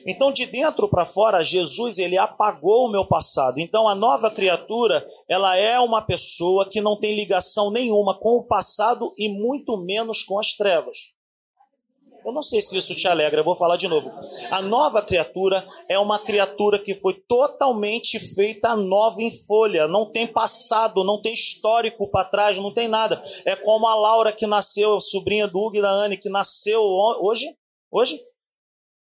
Então, 0.06 0.32
de 0.32 0.46
dentro 0.46 0.88
para 0.88 1.04
fora, 1.04 1.44
Jesus 1.44 1.98
ele 1.98 2.16
apagou 2.16 2.86
o 2.86 2.90
meu 2.90 3.04
passado. 3.04 3.58
Então, 3.58 3.88
a 3.88 3.94
nova 3.94 4.30
criatura, 4.30 5.04
ela 5.28 5.56
é 5.56 5.78
uma 5.80 6.02
pessoa 6.02 6.68
que 6.68 6.80
não 6.80 6.98
tem 6.98 7.16
ligação 7.16 7.70
nenhuma 7.70 8.18
com 8.18 8.36
o 8.36 8.44
passado 8.44 9.12
e 9.18 9.28
muito 9.28 9.76
menos 9.78 10.22
com 10.22 10.38
as 10.38 10.54
trevas. 10.54 11.20
Eu 12.24 12.32
não 12.32 12.42
sei 12.42 12.60
se 12.60 12.76
isso 12.76 12.94
te 12.94 13.08
alegra, 13.08 13.40
eu 13.40 13.44
vou 13.44 13.54
falar 13.54 13.76
de 13.76 13.88
novo. 13.88 14.12
A 14.50 14.60
nova 14.62 15.02
criatura 15.02 15.64
é 15.88 15.98
uma 15.98 16.18
criatura 16.18 16.78
que 16.78 16.94
foi 16.94 17.14
totalmente 17.26 18.18
feita 18.18 18.76
nova 18.76 19.22
em 19.22 19.30
folha. 19.46 19.88
Não 19.88 20.10
tem 20.10 20.26
passado, 20.26 21.02
não 21.02 21.20
tem 21.20 21.32
histórico 21.32 22.10
para 22.10 22.26
trás, 22.26 22.58
não 22.58 22.74
tem 22.74 22.88
nada. 22.88 23.22
É 23.46 23.56
como 23.56 23.86
a 23.86 23.94
Laura 23.94 24.32
que 24.32 24.46
nasceu, 24.46 25.00
sobrinha 25.00 25.48
do 25.48 25.58
Hugo 25.58 25.76
e 25.76 25.82
da 25.82 25.90
Anne, 25.90 26.18
que 26.18 26.28
nasceu 26.28 26.82
hoje, 26.82 27.46
hoje, 27.90 28.20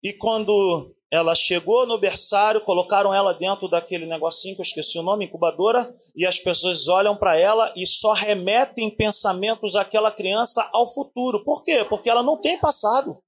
e 0.03 0.13
quando 0.15 0.95
ela 1.13 1.35
chegou 1.35 1.87
no 1.87 1.99
berçário, 1.99 2.63
colocaram 2.63 3.13
ela 3.13 3.35
dentro 3.35 3.69
daquele 3.69 4.07
negocinho 4.07 4.55
que 4.55 4.63
eu 4.63 4.65
esqueci 4.65 4.99
o 4.99 5.03
nome, 5.03 5.27
incubadora, 5.27 5.95
e 6.17 6.27
as 6.27 6.39
pessoas 6.39 6.89
olham 6.89 7.15
para 7.15 7.37
ela 7.37 7.71
e 7.77 7.87
só 7.87 8.15
remetem 8.15 8.89
pensamentos 8.97 9.75
daquela 9.75 10.11
criança 10.11 10.67
ao 10.73 10.87
futuro. 10.87 11.45
Por 11.45 11.63
quê? 11.63 11.85
Porque 11.85 12.09
ela 12.09 12.23
não 12.23 12.41
tem 12.41 12.59
passado. 12.59 13.19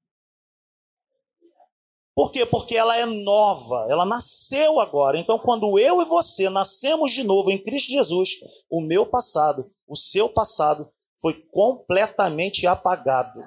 Por 2.16 2.32
quê? 2.32 2.46
Porque 2.46 2.74
ela 2.74 2.96
é 2.96 3.04
nova, 3.04 3.86
ela 3.90 4.06
nasceu 4.06 4.80
agora. 4.80 5.18
Então, 5.18 5.38
quando 5.38 5.78
eu 5.78 6.00
e 6.00 6.06
você 6.06 6.48
nascemos 6.48 7.12
de 7.12 7.22
novo 7.22 7.50
em 7.50 7.62
Cristo 7.62 7.90
Jesus, 7.90 8.30
o 8.70 8.80
meu 8.80 9.04
passado, 9.04 9.70
o 9.86 9.94
seu 9.94 10.28
passado, 10.28 10.88
foi 11.20 11.34
completamente 11.52 12.66
apagado 12.66 13.40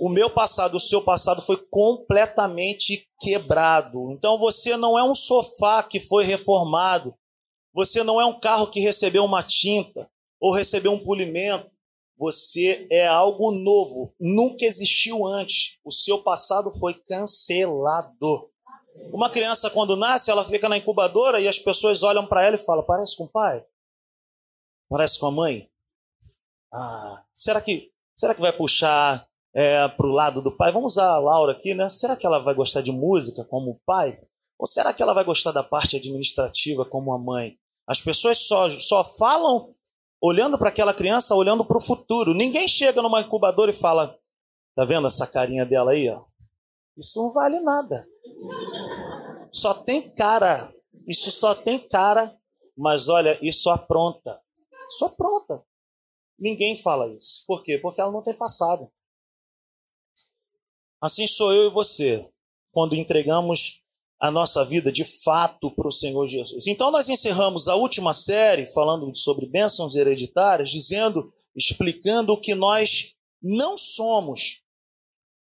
o 0.00 0.08
meu 0.08 0.30
passado, 0.30 0.76
o 0.76 0.80
seu 0.80 1.02
passado 1.02 1.42
foi 1.42 1.56
completamente 1.70 3.08
quebrado. 3.20 4.10
Então 4.12 4.38
você 4.38 4.76
não 4.76 4.98
é 4.98 5.02
um 5.02 5.14
sofá 5.14 5.82
que 5.82 6.00
foi 6.00 6.24
reformado. 6.24 7.14
Você 7.74 8.02
não 8.02 8.20
é 8.20 8.24
um 8.24 8.38
carro 8.38 8.68
que 8.68 8.80
recebeu 8.80 9.24
uma 9.24 9.42
tinta 9.42 10.10
ou 10.40 10.54
recebeu 10.54 10.92
um 10.92 11.04
polimento. 11.04 11.70
Você 12.18 12.88
é 12.90 13.06
algo 13.06 13.52
novo, 13.52 14.12
nunca 14.18 14.64
existiu 14.64 15.24
antes. 15.24 15.78
O 15.84 15.92
seu 15.92 16.22
passado 16.22 16.74
foi 16.80 16.94
cancelado. 16.94 18.50
Uma 19.12 19.30
criança, 19.30 19.70
quando 19.70 19.96
nasce, 19.96 20.30
ela 20.30 20.44
fica 20.44 20.68
na 20.68 20.76
incubadora 20.76 21.40
e 21.40 21.46
as 21.46 21.58
pessoas 21.60 22.02
olham 22.02 22.26
para 22.26 22.44
ela 22.44 22.56
e 22.56 22.64
falam: 22.64 22.84
parece 22.84 23.16
com 23.16 23.24
o 23.24 23.30
pai? 23.30 23.64
Parece 24.88 25.20
com 25.20 25.26
a 25.26 25.30
mãe? 25.30 25.70
Ah, 26.72 27.24
será 27.32 27.60
que, 27.60 27.92
será 28.16 28.34
que 28.34 28.40
vai 28.40 28.52
puxar 28.52 29.27
é, 29.54 29.88
para 29.88 30.06
o 30.06 30.12
lado 30.12 30.42
do 30.42 30.56
pai. 30.56 30.72
Vamos 30.72 30.94
usar 30.94 31.10
a 31.10 31.18
Laura 31.18 31.52
aqui, 31.52 31.74
né? 31.74 31.88
Será 31.88 32.16
que 32.16 32.26
ela 32.26 32.38
vai 32.38 32.54
gostar 32.54 32.82
de 32.82 32.92
música 32.92 33.44
como 33.44 33.72
o 33.72 33.80
pai? 33.86 34.18
Ou 34.58 34.66
será 34.66 34.92
que 34.92 35.02
ela 35.02 35.14
vai 35.14 35.24
gostar 35.24 35.52
da 35.52 35.62
parte 35.62 35.96
administrativa 35.96 36.84
como 36.84 37.12
a 37.12 37.18
mãe? 37.18 37.56
As 37.86 38.00
pessoas 38.00 38.38
só, 38.38 38.68
só 38.70 39.04
falam 39.04 39.68
olhando 40.20 40.58
para 40.58 40.68
aquela 40.68 40.92
criança, 40.92 41.34
olhando 41.34 41.64
para 41.64 41.78
o 41.78 41.82
futuro. 41.82 42.34
Ninguém 42.34 42.66
chega 42.66 43.00
numa 43.00 43.20
incubadora 43.20 43.70
e 43.70 43.74
fala: 43.74 44.18
tá 44.74 44.84
vendo 44.84 45.06
essa 45.06 45.26
carinha 45.26 45.64
dela 45.64 45.92
aí? 45.92 46.08
Ó? 46.08 46.24
Isso 46.96 47.22
não 47.22 47.32
vale 47.32 47.60
nada. 47.60 48.06
Só 49.52 49.74
tem 49.74 50.10
cara. 50.10 50.72
Isso 51.06 51.30
só 51.30 51.54
tem 51.54 51.78
cara, 51.78 52.36
mas 52.76 53.08
olha, 53.08 53.38
isso 53.40 53.70
apronta. 53.70 54.42
Isso 54.90 55.06
apronta. 55.06 55.64
Ninguém 56.38 56.76
fala 56.76 57.08
isso. 57.14 57.44
Por 57.46 57.62
quê? 57.62 57.78
Porque 57.78 58.00
ela 58.00 58.12
não 58.12 58.22
tem 58.22 58.34
passado. 58.34 58.90
Assim 61.00 61.26
sou 61.26 61.52
eu 61.52 61.68
e 61.68 61.72
você, 61.72 62.28
quando 62.72 62.96
entregamos 62.96 63.82
a 64.20 64.30
nossa 64.30 64.64
vida 64.64 64.90
de 64.90 65.04
fato 65.04 65.70
para 65.70 65.86
o 65.86 65.92
Senhor 65.92 66.26
Jesus. 66.26 66.66
Então 66.66 66.90
nós 66.90 67.08
encerramos 67.08 67.68
a 67.68 67.76
última 67.76 68.12
série 68.12 68.66
falando 68.66 69.14
sobre 69.14 69.46
bênçãos 69.46 69.94
hereditárias, 69.94 70.70
dizendo, 70.70 71.32
explicando 71.54 72.32
o 72.32 72.40
que 72.40 72.54
nós 72.54 73.14
não 73.40 73.78
somos. 73.78 74.62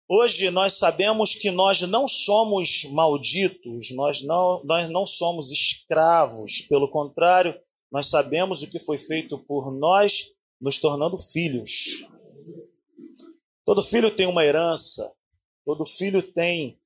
Hoje 0.09 0.51
nós 0.51 0.75
sabemos 0.75 1.35
que 1.35 1.51
nós 1.51 1.81
não 1.83 2.09
somos 2.09 2.85
malditos, 2.93 3.91
nós 3.93 4.23
não, 4.23 4.63
nós 4.65 4.89
não 4.91 5.07
somos 5.07 5.51
escravos, 5.51 6.61
pelo 6.63 6.89
contrário, 6.91 7.59
nós 7.91 8.09
sabemos 8.09 8.63
o 8.63 8.71
que 8.71 8.79
foi 8.79 8.99
feito 8.99 9.39
por 9.39 9.73
nós, 9.73 10.35
nos 10.61 10.79
tornando 10.79 11.19
filhos. 11.19 12.09
Todo 13.65 13.83
filho 13.83 14.11
tem 14.11 14.27
uma 14.27 14.45
herança, 14.45 15.13
Todo 15.67 15.85
filho 15.85 16.23
tem 16.23 16.81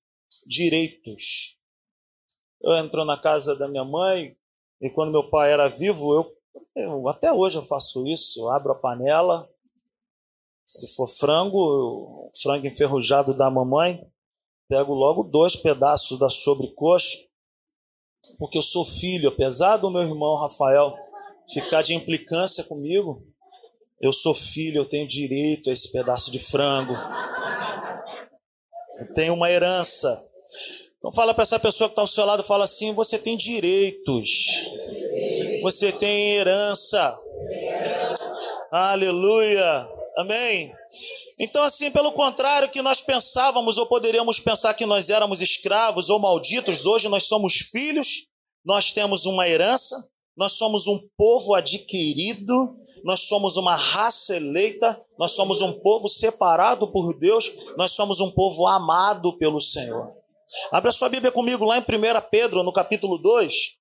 direitos. 0.46 1.58
Eu 2.62 2.72
entro 2.78 3.04
na 3.04 3.20
casa 3.20 3.54
da 3.54 3.68
minha 3.68 3.84
mãe 3.84 4.34
e 4.80 4.88
quando 4.88 5.12
meu 5.12 5.28
pai 5.28 5.52
era 5.52 5.68
vivo, 5.68 6.14
eu, 6.14 6.34
eu 6.74 7.08
até 7.10 7.30
hoje 7.30 7.58
eu 7.58 7.62
faço 7.62 8.06
isso. 8.06 8.40
Eu 8.40 8.50
abro 8.50 8.72
a 8.72 8.74
panela, 8.74 9.46
se 10.64 10.94
for 10.94 11.06
frango, 11.06 12.30
frango 12.40 12.66
enferrujado 12.66 13.34
da 13.34 13.50
mamãe, 13.50 14.02
pego 14.66 14.94
logo 14.94 15.24
dois 15.24 15.56
pedaços 15.56 16.18
da 16.18 16.30
sobrecoxa, 16.30 17.18
porque 18.38 18.56
eu 18.56 18.62
sou 18.62 18.86
filho, 18.86 19.28
apesar 19.28 19.76
do 19.76 19.90
meu 19.90 20.02
irmão 20.02 20.40
Rafael 20.40 20.96
ficar 21.52 21.82
de 21.82 21.92
implicância 21.92 22.64
comigo, 22.64 23.26
eu 24.00 24.12
sou 24.12 24.32
filho, 24.32 24.78
eu 24.78 24.88
tenho 24.88 25.06
direito 25.06 25.68
a 25.68 25.72
esse 25.74 25.92
pedaço 25.92 26.30
de 26.30 26.38
frango 26.38 26.94
tem 29.14 29.30
uma 29.30 29.50
herança. 29.50 30.26
Então 30.98 31.12
fala 31.12 31.32
para 31.32 31.42
essa 31.42 31.58
pessoa 31.58 31.88
que 31.88 31.92
está 31.92 32.02
ao 32.02 32.06
seu 32.06 32.24
lado, 32.24 32.42
fala 32.42 32.64
assim: 32.64 32.92
você 32.92 33.18
tem 33.18 33.36
direitos, 33.36 34.64
você 35.62 35.90
tem 35.92 36.36
herança. 36.36 37.18
Aleluia, 38.70 39.88
amém. 40.18 40.72
Então, 41.42 41.64
assim, 41.64 41.90
pelo 41.90 42.12
contrário, 42.12 42.68
que 42.68 42.82
nós 42.82 43.00
pensávamos 43.00 43.78
ou 43.78 43.86
poderíamos 43.86 44.38
pensar 44.38 44.74
que 44.74 44.84
nós 44.84 45.08
éramos 45.08 45.40
escravos 45.40 46.10
ou 46.10 46.18
malditos, 46.18 46.84
hoje 46.84 47.08
nós 47.08 47.24
somos 47.24 47.54
filhos, 47.54 48.30
nós 48.62 48.92
temos 48.92 49.24
uma 49.24 49.48
herança, 49.48 49.96
nós 50.36 50.52
somos 50.52 50.86
um 50.86 51.00
povo 51.16 51.54
adquirido, 51.54 52.76
nós 53.04 53.20
somos 53.20 53.56
uma 53.56 53.74
raça 53.74 54.36
eleita, 54.36 55.00
nós 55.18 55.32
somos 55.32 55.60
um 55.60 55.80
povo 55.80 56.08
separado 56.08 56.90
por 56.90 57.18
Deus, 57.18 57.74
nós 57.76 57.92
somos 57.92 58.20
um 58.20 58.30
povo 58.30 58.66
amado 58.66 59.36
pelo 59.38 59.60
Senhor. 59.60 60.14
Abra 60.72 60.90
sua 60.90 61.08
Bíblia 61.08 61.30
comigo 61.30 61.64
lá 61.64 61.78
em 61.78 61.80
1 61.80 61.84
Pedro, 62.30 62.62
no 62.62 62.72
capítulo 62.72 63.18
2, 63.18 63.78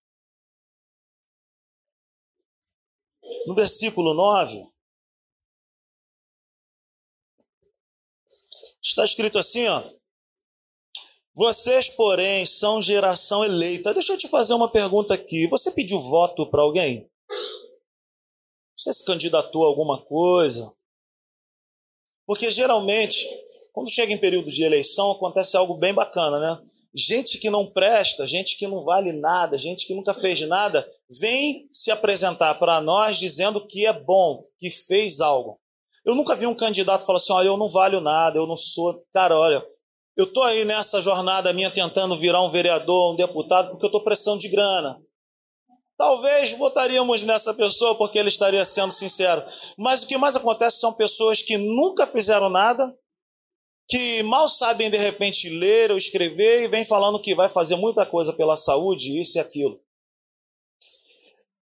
no 3.47 3.55
versículo 3.55 4.13
9. 4.13 4.69
Está 8.81 9.03
escrito 9.03 9.39
assim, 9.39 9.67
ó. 9.67 9.83
Vocês, 11.35 11.89
porém, 11.91 12.45
são 12.45 12.81
geração 12.81 13.45
eleita. 13.45 13.93
Deixa 13.93 14.13
eu 14.13 14.17
te 14.17 14.27
fazer 14.27 14.53
uma 14.53 14.69
pergunta 14.69 15.13
aqui. 15.13 15.47
Você 15.47 15.71
pediu 15.71 15.97
voto 15.99 16.49
para 16.49 16.61
alguém? 16.61 17.09
Você 18.79 18.93
se 18.93 19.03
candidatou 19.03 19.65
a 19.65 19.67
alguma 19.67 19.99
coisa? 20.05 20.71
Porque 22.25 22.49
geralmente, 22.49 23.27
quando 23.73 23.89
chega 23.89 24.13
em 24.13 24.17
período 24.17 24.49
de 24.49 24.63
eleição, 24.63 25.11
acontece 25.11 25.57
algo 25.57 25.73
bem 25.73 25.93
bacana, 25.93 26.39
né? 26.39 26.65
Gente 26.95 27.39
que 27.39 27.49
não 27.49 27.69
presta, 27.71 28.25
gente 28.25 28.55
que 28.55 28.67
não 28.67 28.85
vale 28.85 29.11
nada, 29.11 29.57
gente 29.57 29.85
que 29.85 29.93
nunca 29.93 30.13
fez 30.13 30.39
nada, 30.47 30.89
vem 31.19 31.67
se 31.73 31.91
apresentar 31.91 32.55
para 32.55 32.79
nós 32.79 33.17
dizendo 33.17 33.67
que 33.67 33.85
é 33.85 33.91
bom, 33.91 34.45
que 34.57 34.71
fez 34.71 35.19
algo. 35.19 35.59
Eu 36.05 36.15
nunca 36.15 36.33
vi 36.33 36.47
um 36.47 36.55
candidato 36.55 37.05
falar 37.05 37.17
assim: 37.17 37.33
olha, 37.33 37.47
eu 37.47 37.57
não 37.57 37.69
valho 37.69 37.99
nada, 37.99 38.37
eu 38.37 38.47
não 38.47 38.55
sou. 38.55 39.05
Cara, 39.13 39.37
olha, 39.37 39.61
eu 40.15 40.23
estou 40.23 40.43
aí 40.43 40.63
nessa 40.63 41.01
jornada 41.01 41.51
minha 41.51 41.69
tentando 41.69 42.17
virar 42.17 42.41
um 42.45 42.49
vereador, 42.49 43.13
um 43.13 43.17
deputado, 43.17 43.71
porque 43.71 43.85
eu 43.85 43.89
estou 43.89 44.03
precisando 44.05 44.39
de 44.39 44.47
grana. 44.47 45.03
Talvez 45.99 46.53
votaríamos 46.53 47.23
nessa 47.23 47.53
pessoa 47.53 47.93
porque 47.97 48.17
ele 48.17 48.29
estaria 48.29 48.63
sendo 48.63 48.89
sincero. 48.89 49.43
Mas 49.77 50.01
o 50.01 50.07
que 50.07 50.17
mais 50.17 50.33
acontece 50.33 50.79
são 50.79 50.93
pessoas 50.93 51.41
que 51.41 51.57
nunca 51.57 52.07
fizeram 52.07 52.49
nada, 52.49 52.97
que 53.85 54.23
mal 54.23 54.47
sabem 54.47 54.89
de 54.89 54.95
repente 54.95 55.49
ler 55.49 55.91
ou 55.91 55.97
escrever 55.97 56.61
e 56.63 56.67
vem 56.69 56.85
falando 56.85 57.19
que 57.19 57.35
vai 57.35 57.49
fazer 57.49 57.75
muita 57.75 58.05
coisa 58.05 58.31
pela 58.31 58.55
saúde, 58.55 59.19
isso 59.19 59.37
e 59.37 59.41
aquilo. 59.41 59.77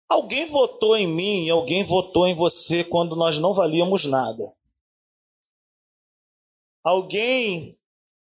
Alguém 0.08 0.46
votou 0.46 0.96
em 0.96 1.08
mim 1.08 1.50
alguém 1.50 1.84
votou 1.84 2.28
em 2.28 2.36
você 2.36 2.84
quando 2.84 3.16
nós 3.16 3.40
não 3.40 3.56
valíamos 3.56 4.06
nada. 4.06 4.54
Alguém 6.84 7.76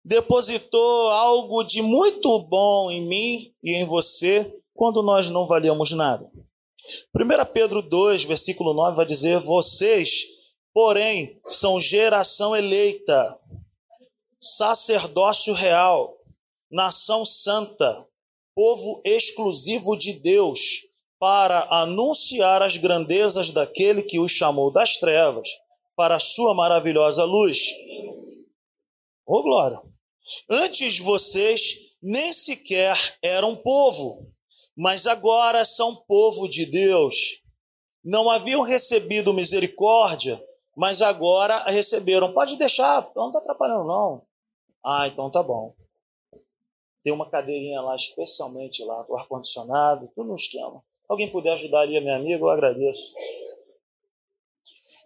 depositou 0.05 1.11
algo 1.11 1.63
de 1.63 1.83
muito 1.83 2.41
bom 2.49 2.91
em 2.91 3.07
mim 3.07 3.55
e 3.63 3.75
em 3.75 3.85
você 3.85 4.61
quando 4.75 5.03
nós 5.03 5.31
não 5.31 5.47
valíamos 5.47 5.93
nada. 5.93 6.31
1 7.15 7.53
Pedro 7.53 7.81
2, 7.81 8.25
versículo 8.25 8.75
9 8.75 8.97
vai 8.97 9.07
dizer: 9.07 9.41
Vocês, 9.41 10.27
porém, 10.73 11.41
são 11.47 11.81
geração 11.81 12.55
eleita, 12.55 13.39
sacerdócio 14.39 15.55
real, 15.55 16.15
nação 16.71 17.25
santa, 17.25 18.07
povo 18.55 19.01
exclusivo 19.05 19.97
de 19.97 20.15
Deus, 20.21 20.61
para 21.19 21.67
anunciar 21.71 22.63
as 22.63 22.77
grandezas 22.77 23.51
daquele 23.51 24.03
que 24.03 24.19
os 24.19 24.33
chamou 24.33 24.71
das 24.71 24.99
trevas 24.99 25.49
para 25.97 26.17
a 26.17 26.21
sua 26.21 26.55
maravilhosa 26.55 27.25
luz. 27.25 27.71
Ô 29.27 29.39
oh, 29.39 29.43
glória! 29.43 29.81
Antes 30.51 30.99
vocês 30.99 31.95
nem 32.03 32.33
sequer 32.33 32.99
eram 33.23 33.57
povo, 33.57 34.34
mas 34.77 35.07
agora 35.07 35.65
são 35.65 35.97
povo 36.07 36.49
de 36.49 36.67
Deus. 36.67 37.43
Não 38.05 38.31
haviam 38.31 38.63
recebido 38.63 39.33
misericórdia, 39.33 40.41
mas 40.77 41.01
agora 41.01 41.65
receberam. 41.65 42.35
Pode 42.35 42.57
deixar, 42.57 43.11
não 43.15 43.29
está 43.29 43.39
atrapalhando, 43.39 43.87
não. 43.87 44.23
Ah, 44.85 45.07
então 45.07 45.31
tá 45.31 45.43
bom. 45.43 45.75
Tem 47.03 47.13
uma 47.13 47.29
cadeirinha 47.29 47.81
lá, 47.81 47.95
especialmente 47.97 48.83
lá, 48.85 49.05
com 49.05 49.17
ar-condicionado, 49.17 50.11
tudo 50.15 50.29
no 50.29 50.35
esquema. 50.35 50.83
Alguém 51.09 51.31
puder 51.31 51.53
ajudar 51.53 51.81
ali 51.81 51.97
a 51.97 52.01
minha 52.01 52.17
amiga, 52.17 52.43
eu 52.43 52.51
agradeço. 52.51 53.15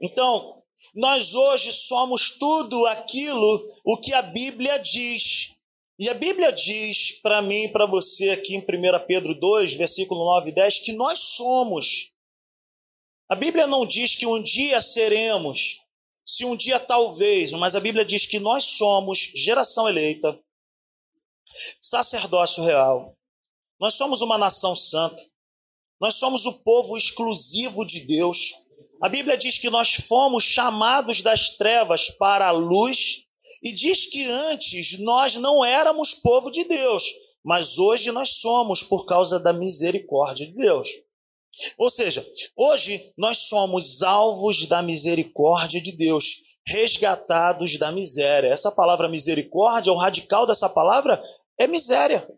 Então, 0.00 0.62
nós 0.94 1.34
hoje 1.34 1.72
somos 1.72 2.38
tudo 2.38 2.86
aquilo 2.86 3.68
o 3.84 3.96
que 4.00 4.14
a 4.14 4.22
Bíblia 4.22 4.78
diz. 4.78 5.57
E 5.98 6.08
a 6.08 6.14
Bíblia 6.14 6.52
diz 6.52 7.20
para 7.20 7.42
mim 7.42 7.64
e 7.64 7.72
para 7.72 7.84
você 7.84 8.30
aqui 8.30 8.54
em 8.54 8.60
1 8.60 8.64
Pedro 9.08 9.34
2, 9.34 9.74
versículo 9.74 10.24
9 10.24 10.50
e 10.50 10.54
10, 10.54 10.78
que 10.78 10.92
nós 10.92 11.18
somos. 11.18 12.14
A 13.28 13.34
Bíblia 13.34 13.66
não 13.66 13.84
diz 13.84 14.14
que 14.14 14.24
um 14.24 14.40
dia 14.40 14.80
seremos, 14.80 15.80
se 16.24 16.44
um 16.44 16.56
dia 16.56 16.78
talvez, 16.78 17.50
mas 17.52 17.74
a 17.74 17.80
Bíblia 17.80 18.04
diz 18.04 18.26
que 18.26 18.38
nós 18.38 18.64
somos 18.76 19.18
geração 19.34 19.88
eleita, 19.88 20.38
sacerdócio 21.80 22.62
real. 22.62 23.16
Nós 23.80 23.94
somos 23.94 24.22
uma 24.22 24.38
nação 24.38 24.76
santa. 24.76 25.20
Nós 26.00 26.14
somos 26.14 26.46
o 26.46 26.62
povo 26.62 26.96
exclusivo 26.96 27.84
de 27.84 28.06
Deus. 28.06 28.68
A 29.02 29.08
Bíblia 29.08 29.36
diz 29.36 29.58
que 29.58 29.68
nós 29.68 29.94
fomos 29.94 30.44
chamados 30.44 31.22
das 31.22 31.56
trevas 31.56 32.08
para 32.10 32.46
a 32.48 32.52
luz 32.52 33.27
e 33.62 33.72
diz 33.72 34.06
que 34.06 34.24
antes 34.50 34.98
nós 35.00 35.34
não 35.36 35.64
éramos 35.64 36.14
povo 36.14 36.50
de 36.50 36.64
Deus, 36.64 37.12
mas 37.44 37.78
hoje 37.78 38.12
nós 38.12 38.40
somos 38.40 38.82
por 38.82 39.06
causa 39.06 39.38
da 39.38 39.52
misericórdia 39.52 40.46
de 40.46 40.52
Deus. 40.52 40.88
Ou 41.76 41.90
seja, 41.90 42.24
hoje 42.56 43.12
nós 43.16 43.48
somos 43.48 44.02
alvos 44.02 44.66
da 44.66 44.82
misericórdia 44.82 45.80
de 45.80 45.92
Deus, 45.92 46.58
resgatados 46.66 47.78
da 47.78 47.90
miséria. 47.90 48.48
Essa 48.48 48.70
palavra 48.70 49.08
misericórdia, 49.08 49.92
o 49.92 49.96
radical 49.96 50.46
dessa 50.46 50.68
palavra 50.68 51.20
é 51.58 51.66
miséria. 51.66 52.28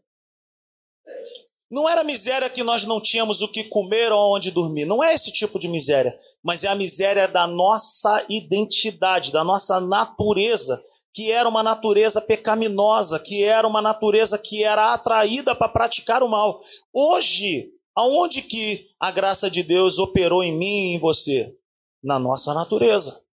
Não 1.70 1.88
era 1.88 2.02
miséria 2.02 2.50
que 2.50 2.64
nós 2.64 2.84
não 2.84 3.00
tínhamos 3.00 3.42
o 3.42 3.48
que 3.48 3.64
comer 3.64 4.10
ou 4.10 4.34
onde 4.34 4.50
dormir. 4.50 4.86
Não 4.86 5.04
é 5.04 5.14
esse 5.14 5.32
tipo 5.32 5.58
de 5.58 5.68
miséria. 5.68 6.18
Mas 6.42 6.64
é 6.64 6.68
a 6.68 6.74
miséria 6.74 7.28
da 7.28 7.46
nossa 7.46 8.24
identidade, 8.28 9.30
da 9.30 9.44
nossa 9.44 9.80
natureza, 9.80 10.82
que 11.12 11.30
era 11.30 11.48
uma 11.48 11.62
natureza 11.62 12.20
pecaminosa, 12.20 13.18
que 13.18 13.42
era 13.42 13.66
uma 13.66 13.82
natureza 13.82 14.38
que 14.38 14.62
era 14.62 14.94
atraída 14.94 15.54
para 15.54 15.68
praticar 15.68 16.22
o 16.22 16.30
mal. 16.30 16.60
Hoje, 16.92 17.72
aonde 17.94 18.42
que 18.42 18.90
a 18.98 19.10
graça 19.10 19.50
de 19.50 19.62
Deus 19.62 19.98
operou 19.98 20.42
em 20.42 20.56
mim 20.56 20.92
e 20.92 20.96
em 20.96 20.98
você? 20.98 21.56
Na 22.02 22.18
nossa 22.18 22.54
natureza. 22.54 23.24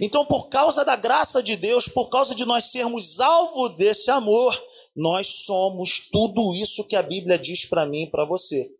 Então, 0.00 0.24
por 0.24 0.48
causa 0.48 0.84
da 0.84 0.96
graça 0.96 1.42
de 1.42 1.56
Deus, 1.56 1.88
por 1.88 2.08
causa 2.08 2.34
de 2.34 2.44
nós 2.44 2.66
sermos 2.66 3.20
alvo 3.20 3.70
desse 3.70 4.10
amor, 4.10 4.56
nós 4.94 5.44
somos 5.44 6.08
tudo 6.10 6.54
isso 6.54 6.86
que 6.86 6.94
a 6.94 7.02
Bíblia 7.02 7.38
diz 7.38 7.64
para 7.66 7.86
mim 7.86 8.04
e 8.04 8.10
para 8.10 8.24
você. 8.24 8.70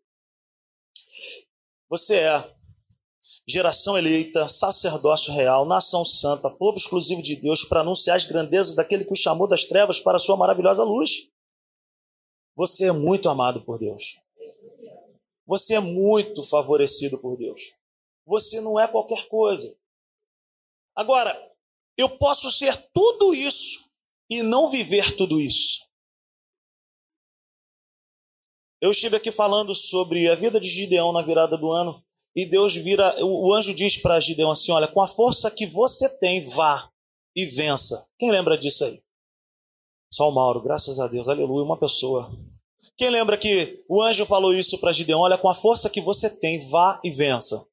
Você 1.90 2.16
é 2.16 2.53
geração 3.46 3.96
eleita, 3.98 4.48
sacerdócio 4.48 5.32
real, 5.32 5.66
nação 5.66 6.04
santa, 6.04 6.50
povo 6.50 6.78
exclusivo 6.78 7.22
de 7.22 7.36
Deus, 7.36 7.64
para 7.64 7.80
anunciar 7.80 8.16
as 8.16 8.24
grandezas 8.24 8.74
daquele 8.74 9.04
que 9.04 9.12
o 9.12 9.16
chamou 9.16 9.46
das 9.46 9.66
trevas 9.66 10.00
para 10.00 10.16
a 10.16 10.20
sua 10.20 10.36
maravilhosa 10.36 10.82
luz. 10.82 11.30
Você 12.56 12.86
é 12.86 12.92
muito 12.92 13.28
amado 13.28 13.62
por 13.62 13.78
Deus. 13.78 14.22
Você 15.46 15.74
é 15.74 15.80
muito 15.80 16.42
favorecido 16.42 17.18
por 17.18 17.36
Deus. 17.36 17.76
Você 18.26 18.60
não 18.60 18.80
é 18.80 18.88
qualquer 18.88 19.28
coisa. 19.28 19.76
Agora, 20.96 21.54
eu 21.98 22.08
posso 22.18 22.50
ser 22.50 22.74
tudo 22.92 23.34
isso 23.34 23.92
e 24.30 24.42
não 24.42 24.70
viver 24.70 25.16
tudo 25.16 25.38
isso. 25.38 25.84
Eu 28.80 28.90
estive 28.90 29.16
aqui 29.16 29.32
falando 29.32 29.74
sobre 29.74 30.28
a 30.28 30.34
vida 30.34 30.60
de 30.60 30.68
Gideão 30.68 31.12
na 31.12 31.22
virada 31.22 31.58
do 31.58 31.70
ano 31.70 32.03
e 32.34 32.46
Deus 32.46 32.74
vira, 32.74 33.14
o 33.24 33.54
anjo 33.54 33.72
diz 33.72 33.96
para 33.96 34.18
Gideão 34.18 34.50
assim: 34.50 34.72
Olha, 34.72 34.88
com 34.88 35.00
a 35.00 35.08
força 35.08 35.50
que 35.50 35.66
você 35.66 36.08
tem, 36.18 36.42
vá 36.50 36.90
e 37.36 37.44
vença. 37.46 38.08
Quem 38.18 38.30
lembra 38.30 38.58
disso 38.58 38.84
aí? 38.84 39.02
Só 40.12 40.28
o 40.28 40.34
Mauro, 40.34 40.62
graças 40.62 40.98
a 40.98 41.06
Deus, 41.06 41.28
aleluia, 41.28 41.64
uma 41.64 41.78
pessoa. 41.78 42.30
Quem 42.96 43.10
lembra 43.10 43.38
que 43.38 43.84
o 43.88 44.02
anjo 44.02 44.26
falou 44.26 44.54
isso 44.54 44.78
para 44.78 44.92
Gideão? 44.92 45.20
Olha, 45.20 45.38
com 45.38 45.48
a 45.48 45.54
força 45.54 45.90
que 45.90 46.00
você 46.00 46.30
tem, 46.38 46.68
vá 46.70 47.00
e 47.02 47.10
vença. 47.10 47.66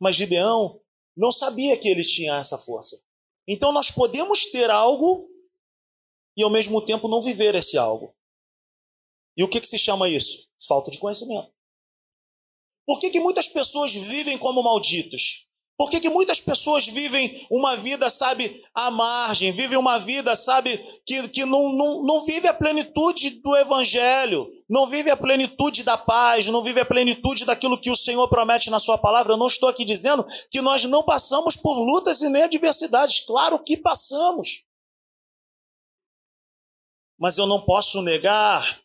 Mas 0.00 0.16
Gideão 0.16 0.80
não 1.16 1.30
sabia 1.30 1.76
que 1.76 1.88
ele 1.88 2.04
tinha 2.04 2.38
essa 2.38 2.58
força. 2.58 3.02
Então 3.46 3.72
nós 3.72 3.90
podemos 3.90 4.46
ter 4.46 4.70
algo 4.70 5.28
e 6.36 6.42
ao 6.42 6.50
mesmo 6.50 6.84
tempo 6.84 7.08
não 7.08 7.20
viver 7.20 7.54
esse 7.54 7.76
algo. 7.76 8.14
E 9.36 9.44
o 9.44 9.48
que, 9.48 9.60
que 9.60 9.66
se 9.66 9.78
chama 9.78 10.08
isso? 10.08 10.48
Falta 10.66 10.90
de 10.90 10.98
conhecimento. 10.98 11.52
Por 12.92 13.00
que, 13.00 13.08
que 13.08 13.20
muitas 13.20 13.48
pessoas 13.48 13.94
vivem 13.94 14.36
como 14.36 14.62
malditos? 14.62 15.48
Por 15.78 15.88
que, 15.88 15.98
que 15.98 16.10
muitas 16.10 16.42
pessoas 16.42 16.86
vivem 16.86 17.46
uma 17.50 17.74
vida, 17.74 18.10
sabe, 18.10 18.62
à 18.74 18.90
margem, 18.90 19.50
vivem 19.50 19.78
uma 19.78 19.98
vida, 19.98 20.36
sabe, 20.36 20.76
que, 21.06 21.26
que 21.30 21.46
não, 21.46 21.74
não, 21.74 22.04
não 22.04 22.24
vive 22.26 22.46
a 22.46 22.52
plenitude 22.52 23.40
do 23.40 23.56
Evangelho, 23.56 24.46
não 24.68 24.86
vive 24.86 25.08
a 25.10 25.16
plenitude 25.16 25.82
da 25.82 25.96
paz, 25.96 26.48
não 26.48 26.62
vive 26.62 26.80
a 26.80 26.84
plenitude 26.84 27.46
daquilo 27.46 27.80
que 27.80 27.90
o 27.90 27.96
Senhor 27.96 28.28
promete 28.28 28.68
na 28.68 28.78
Sua 28.78 28.98
palavra? 28.98 29.32
Eu 29.32 29.38
não 29.38 29.46
estou 29.46 29.70
aqui 29.70 29.86
dizendo 29.86 30.22
que 30.50 30.60
nós 30.60 30.84
não 30.84 31.02
passamos 31.02 31.56
por 31.56 31.82
lutas 31.82 32.20
e 32.20 32.28
nem 32.28 32.42
adversidades, 32.42 33.20
claro 33.24 33.58
que 33.64 33.78
passamos. 33.78 34.66
Mas 37.18 37.38
eu 37.38 37.46
não 37.46 37.62
posso 37.62 38.02
negar 38.02 38.82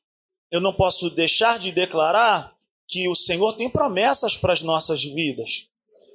eu 0.49 0.61
não 0.61 0.73
posso 0.73 1.09
deixar 1.09 1.59
de 1.59 1.71
declarar 1.71 2.55
que 2.87 3.07
o 3.09 3.15
Senhor 3.15 3.53
tem 3.53 3.69
promessas 3.69 4.37
para 4.37 4.53
as 4.53 4.61
nossas 4.61 5.03
vidas. 5.03 5.69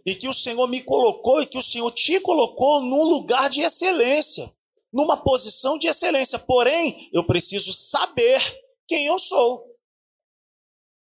E 0.05 0.15
que 0.15 0.29
o 0.29 0.35
Senhor 0.35 0.67
me 0.67 0.83
colocou 0.83 1.43
e 1.43 1.47
que 1.47 1.59
o 1.59 1.63
Senhor 1.63 1.91
te 1.93 2.19
colocou 2.21 2.81
num 2.81 3.05
lugar 3.05 3.49
de 3.49 3.61
excelência, 3.61 4.53
numa 4.93 5.17
posição 5.17 5.79
de 5.79 5.87
excelência. 5.87 6.39
Porém, 6.39 7.09
eu 7.13 7.25
preciso 7.25 7.73
saber 7.73 8.41
quem 8.89 9.07
eu 9.07 9.19
sou 9.19 9.72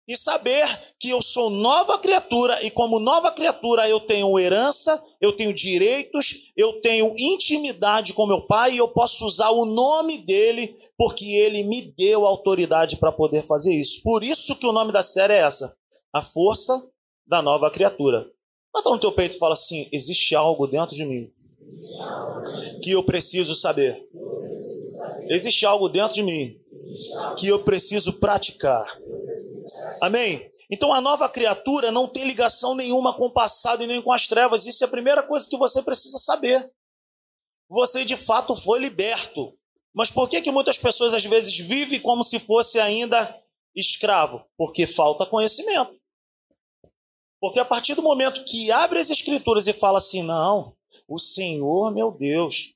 e 0.06 0.16
saber 0.16 0.66
que 0.98 1.10
eu 1.10 1.22
sou 1.22 1.48
nova 1.48 1.98
criatura 1.98 2.60
e 2.64 2.70
como 2.70 2.98
nova 2.98 3.30
criatura 3.30 3.88
eu 3.88 4.00
tenho 4.00 4.38
herança, 4.38 5.00
eu 5.20 5.36
tenho 5.36 5.54
direitos, 5.54 6.52
eu 6.56 6.80
tenho 6.80 7.14
intimidade 7.16 8.12
com 8.12 8.26
meu 8.26 8.46
pai 8.46 8.74
e 8.74 8.78
eu 8.78 8.88
posso 8.88 9.24
usar 9.24 9.50
o 9.50 9.64
nome 9.64 10.18
dele 10.18 10.74
porque 10.98 11.24
ele 11.24 11.64
me 11.64 11.92
deu 11.96 12.26
autoridade 12.26 12.96
para 12.96 13.12
poder 13.12 13.42
fazer 13.42 13.72
isso. 13.72 14.02
Por 14.02 14.22
isso 14.24 14.56
que 14.56 14.66
o 14.66 14.72
nome 14.72 14.92
da 14.92 15.02
série 15.02 15.34
é 15.34 15.38
essa: 15.38 15.74
A 16.12 16.20
Força 16.20 16.84
da 17.26 17.40
Nova 17.40 17.70
Criatura. 17.70 18.26
Bota 18.72 18.90
no 18.90 18.98
teu 18.98 19.12
peito 19.12 19.36
e 19.36 19.38
fala 19.38 19.54
assim: 19.54 19.88
existe 19.92 20.34
algo 20.34 20.66
dentro 20.66 20.96
de 20.96 21.04
mim 21.04 21.30
que 22.82 22.90
eu 22.90 23.04
preciso 23.04 23.54
saber. 23.54 24.08
Existe 25.28 25.64
algo 25.64 25.88
dentro 25.88 26.14
de 26.14 26.22
mim 26.22 26.61
que 27.38 27.48
eu 27.48 27.62
preciso 27.62 28.14
praticar. 28.14 28.86
Amém? 30.00 30.50
Então 30.70 30.92
a 30.92 31.00
nova 31.00 31.28
criatura 31.28 31.90
não 31.90 32.08
tem 32.08 32.24
ligação 32.24 32.74
nenhuma 32.74 33.12
com 33.14 33.26
o 33.26 33.32
passado 33.32 33.82
e 33.82 33.86
nem 33.86 34.02
com 34.02 34.12
as 34.12 34.26
trevas. 34.26 34.66
Isso 34.66 34.84
é 34.84 34.86
a 34.86 34.90
primeira 34.90 35.22
coisa 35.22 35.48
que 35.48 35.56
você 35.56 35.82
precisa 35.82 36.18
saber. 36.18 36.70
Você 37.68 38.04
de 38.04 38.16
fato 38.16 38.54
foi 38.54 38.78
liberto. 38.78 39.56
Mas 39.94 40.10
por 40.10 40.28
que, 40.28 40.40
que 40.40 40.50
muitas 40.50 40.78
pessoas 40.78 41.12
às 41.12 41.24
vezes 41.24 41.58
vivem 41.58 42.00
como 42.00 42.24
se 42.24 42.38
fosse 42.38 42.80
ainda 42.80 43.34
escravo? 43.74 44.44
Porque 44.56 44.86
falta 44.86 45.26
conhecimento. 45.26 45.94
Porque 47.40 47.58
a 47.58 47.64
partir 47.64 47.94
do 47.94 48.02
momento 48.02 48.44
que 48.44 48.70
abre 48.70 49.00
as 49.00 49.10
escrituras 49.10 49.66
e 49.66 49.72
fala 49.72 49.98
assim: 49.98 50.22
não, 50.22 50.76
o 51.08 51.18
Senhor, 51.18 51.92
meu 51.92 52.10
Deus, 52.10 52.74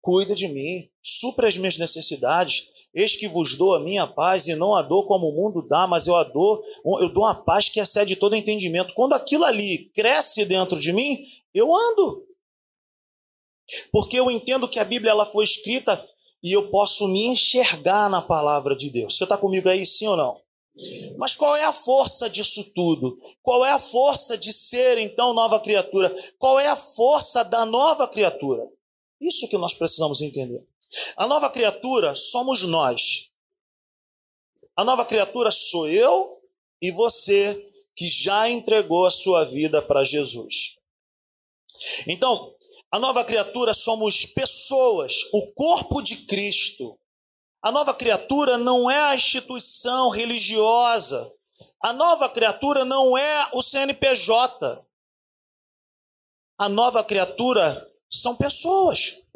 cuida 0.00 0.34
de 0.34 0.48
mim, 0.48 0.88
supra 1.02 1.48
as 1.48 1.56
minhas 1.56 1.78
necessidades. 1.78 2.68
Eis 2.94 3.16
que 3.16 3.26
vos 3.26 3.56
dou 3.56 3.74
a 3.74 3.80
minha 3.80 4.06
paz 4.06 4.46
e 4.46 4.54
não 4.54 4.74
a 4.74 4.82
dou 4.82 5.06
como 5.06 5.28
o 5.28 5.34
mundo 5.34 5.66
dá, 5.66 5.86
mas 5.86 6.06
eu 6.06 6.14
a 6.14 6.24
dou, 6.24 6.62
eu 7.00 7.12
dou 7.12 7.24
uma 7.24 7.34
paz 7.34 7.68
que 7.68 7.80
excede 7.80 8.16
todo 8.16 8.36
entendimento. 8.36 8.92
Quando 8.94 9.14
aquilo 9.14 9.44
ali 9.44 9.90
cresce 9.94 10.44
dentro 10.44 10.78
de 10.78 10.92
mim, 10.92 11.24
eu 11.54 11.74
ando. 11.74 12.26
Porque 13.90 14.18
eu 14.18 14.30
entendo 14.30 14.68
que 14.68 14.78
a 14.78 14.84
Bíblia 14.84 15.12
ela 15.12 15.24
foi 15.24 15.44
escrita 15.44 16.06
e 16.42 16.52
eu 16.52 16.68
posso 16.68 17.08
me 17.08 17.28
enxergar 17.28 18.10
na 18.10 18.20
palavra 18.20 18.76
de 18.76 18.90
Deus. 18.90 19.16
Você 19.16 19.24
está 19.24 19.38
comigo 19.38 19.68
aí, 19.68 19.86
sim 19.86 20.08
ou 20.08 20.16
não? 20.16 20.42
Mas 21.18 21.36
qual 21.36 21.54
é 21.56 21.64
a 21.64 21.72
força 21.72 22.28
disso 22.28 22.72
tudo? 22.74 23.18
Qual 23.42 23.64
é 23.64 23.70
a 23.70 23.78
força 23.78 24.36
de 24.36 24.52
ser 24.52 24.98
então 24.98 25.34
nova 25.34 25.60
criatura? 25.60 26.14
Qual 26.38 26.58
é 26.58 26.66
a 26.66 26.76
força 26.76 27.44
da 27.44 27.64
nova 27.64 28.08
criatura? 28.08 28.66
Isso 29.20 29.48
que 29.48 29.56
nós 29.56 29.74
precisamos 29.74 30.20
entender. 30.20 30.66
A 31.16 31.26
nova 31.26 31.50
criatura 31.50 32.14
somos 32.14 32.62
nós. 32.64 33.30
A 34.76 34.84
nova 34.84 35.04
criatura 35.04 35.50
sou 35.50 35.88
eu 35.88 36.40
e 36.80 36.90
você 36.90 37.54
que 37.96 38.08
já 38.08 38.48
entregou 38.48 39.06
a 39.06 39.10
sua 39.10 39.44
vida 39.44 39.82
para 39.82 40.04
Jesus. 40.04 40.78
Então, 42.06 42.54
a 42.90 42.98
nova 42.98 43.24
criatura 43.24 43.72
somos 43.74 44.26
pessoas, 44.26 45.28
o 45.32 45.52
corpo 45.52 46.02
de 46.02 46.26
Cristo. 46.26 46.98
A 47.62 47.70
nova 47.70 47.94
criatura 47.94 48.58
não 48.58 48.90
é 48.90 49.00
a 49.00 49.14
instituição 49.14 50.10
religiosa. 50.10 51.32
A 51.80 51.92
nova 51.92 52.28
criatura 52.28 52.84
não 52.84 53.16
é 53.16 53.48
o 53.54 53.62
CNPJ. 53.62 54.84
A 56.58 56.68
nova 56.68 57.02
criatura 57.04 57.92
são 58.10 58.36
pessoas. 58.36 59.28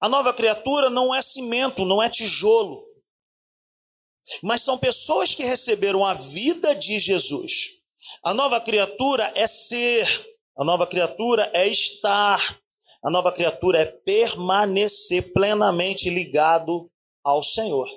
A 0.00 0.08
nova 0.08 0.32
criatura 0.34 0.90
não 0.90 1.14
é 1.14 1.22
cimento, 1.22 1.84
não 1.84 2.02
é 2.02 2.08
tijolo. 2.08 2.84
Mas 4.42 4.62
são 4.62 4.76
pessoas 4.78 5.34
que 5.34 5.44
receberam 5.44 6.04
a 6.04 6.14
vida 6.14 6.74
de 6.74 6.98
Jesus. 6.98 7.82
A 8.22 8.34
nova 8.34 8.60
criatura 8.60 9.32
é 9.36 9.46
ser, 9.46 10.06
a 10.56 10.64
nova 10.64 10.86
criatura 10.86 11.48
é 11.54 11.66
estar, 11.66 12.60
a 13.02 13.10
nova 13.10 13.32
criatura 13.32 13.80
é 13.80 13.86
permanecer 13.86 15.32
plenamente 15.32 16.10
ligado 16.10 16.90
ao 17.22 17.42
Senhor. 17.42 17.88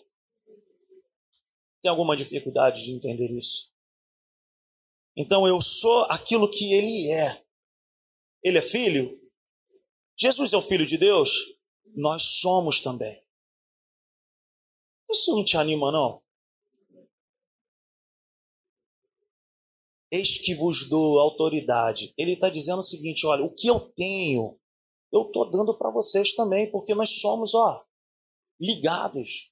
Tem 1.81 1.89
alguma 1.89 2.15
dificuldade 2.15 2.83
de 2.83 2.91
entender 2.91 3.31
isso? 3.37 3.71
Então 5.15 5.47
eu 5.47 5.61
sou 5.61 6.03
aquilo 6.05 6.49
que 6.49 6.73
ele 6.73 7.11
é. 7.11 7.43
Ele 8.43 8.57
é 8.57 8.61
filho? 8.61 9.19
Jesus 10.17 10.53
é 10.53 10.57
o 10.57 10.61
filho 10.61 10.85
de 10.85 10.97
Deus? 10.97 11.58
Nós 11.95 12.23
somos 12.39 12.81
também. 12.81 13.23
Isso 15.09 15.35
não 15.35 15.43
te 15.43 15.57
anima, 15.57 15.91
não? 15.91 16.21
Eis 20.11 20.37
que 20.39 20.55
vos 20.55 20.89
dou 20.89 21.19
autoridade. 21.19 22.13
Ele 22.17 22.33
está 22.33 22.49
dizendo 22.49 22.79
o 22.79 22.83
seguinte: 22.83 23.25
olha, 23.25 23.43
o 23.43 23.53
que 23.53 23.67
eu 23.67 23.79
tenho, 23.79 24.59
eu 25.11 25.23
estou 25.23 25.49
dando 25.49 25.77
para 25.77 25.91
vocês 25.91 26.33
também, 26.33 26.71
porque 26.71 26.95
nós 26.95 27.19
somos, 27.19 27.53
ó, 27.53 27.83
ligados. 28.59 29.51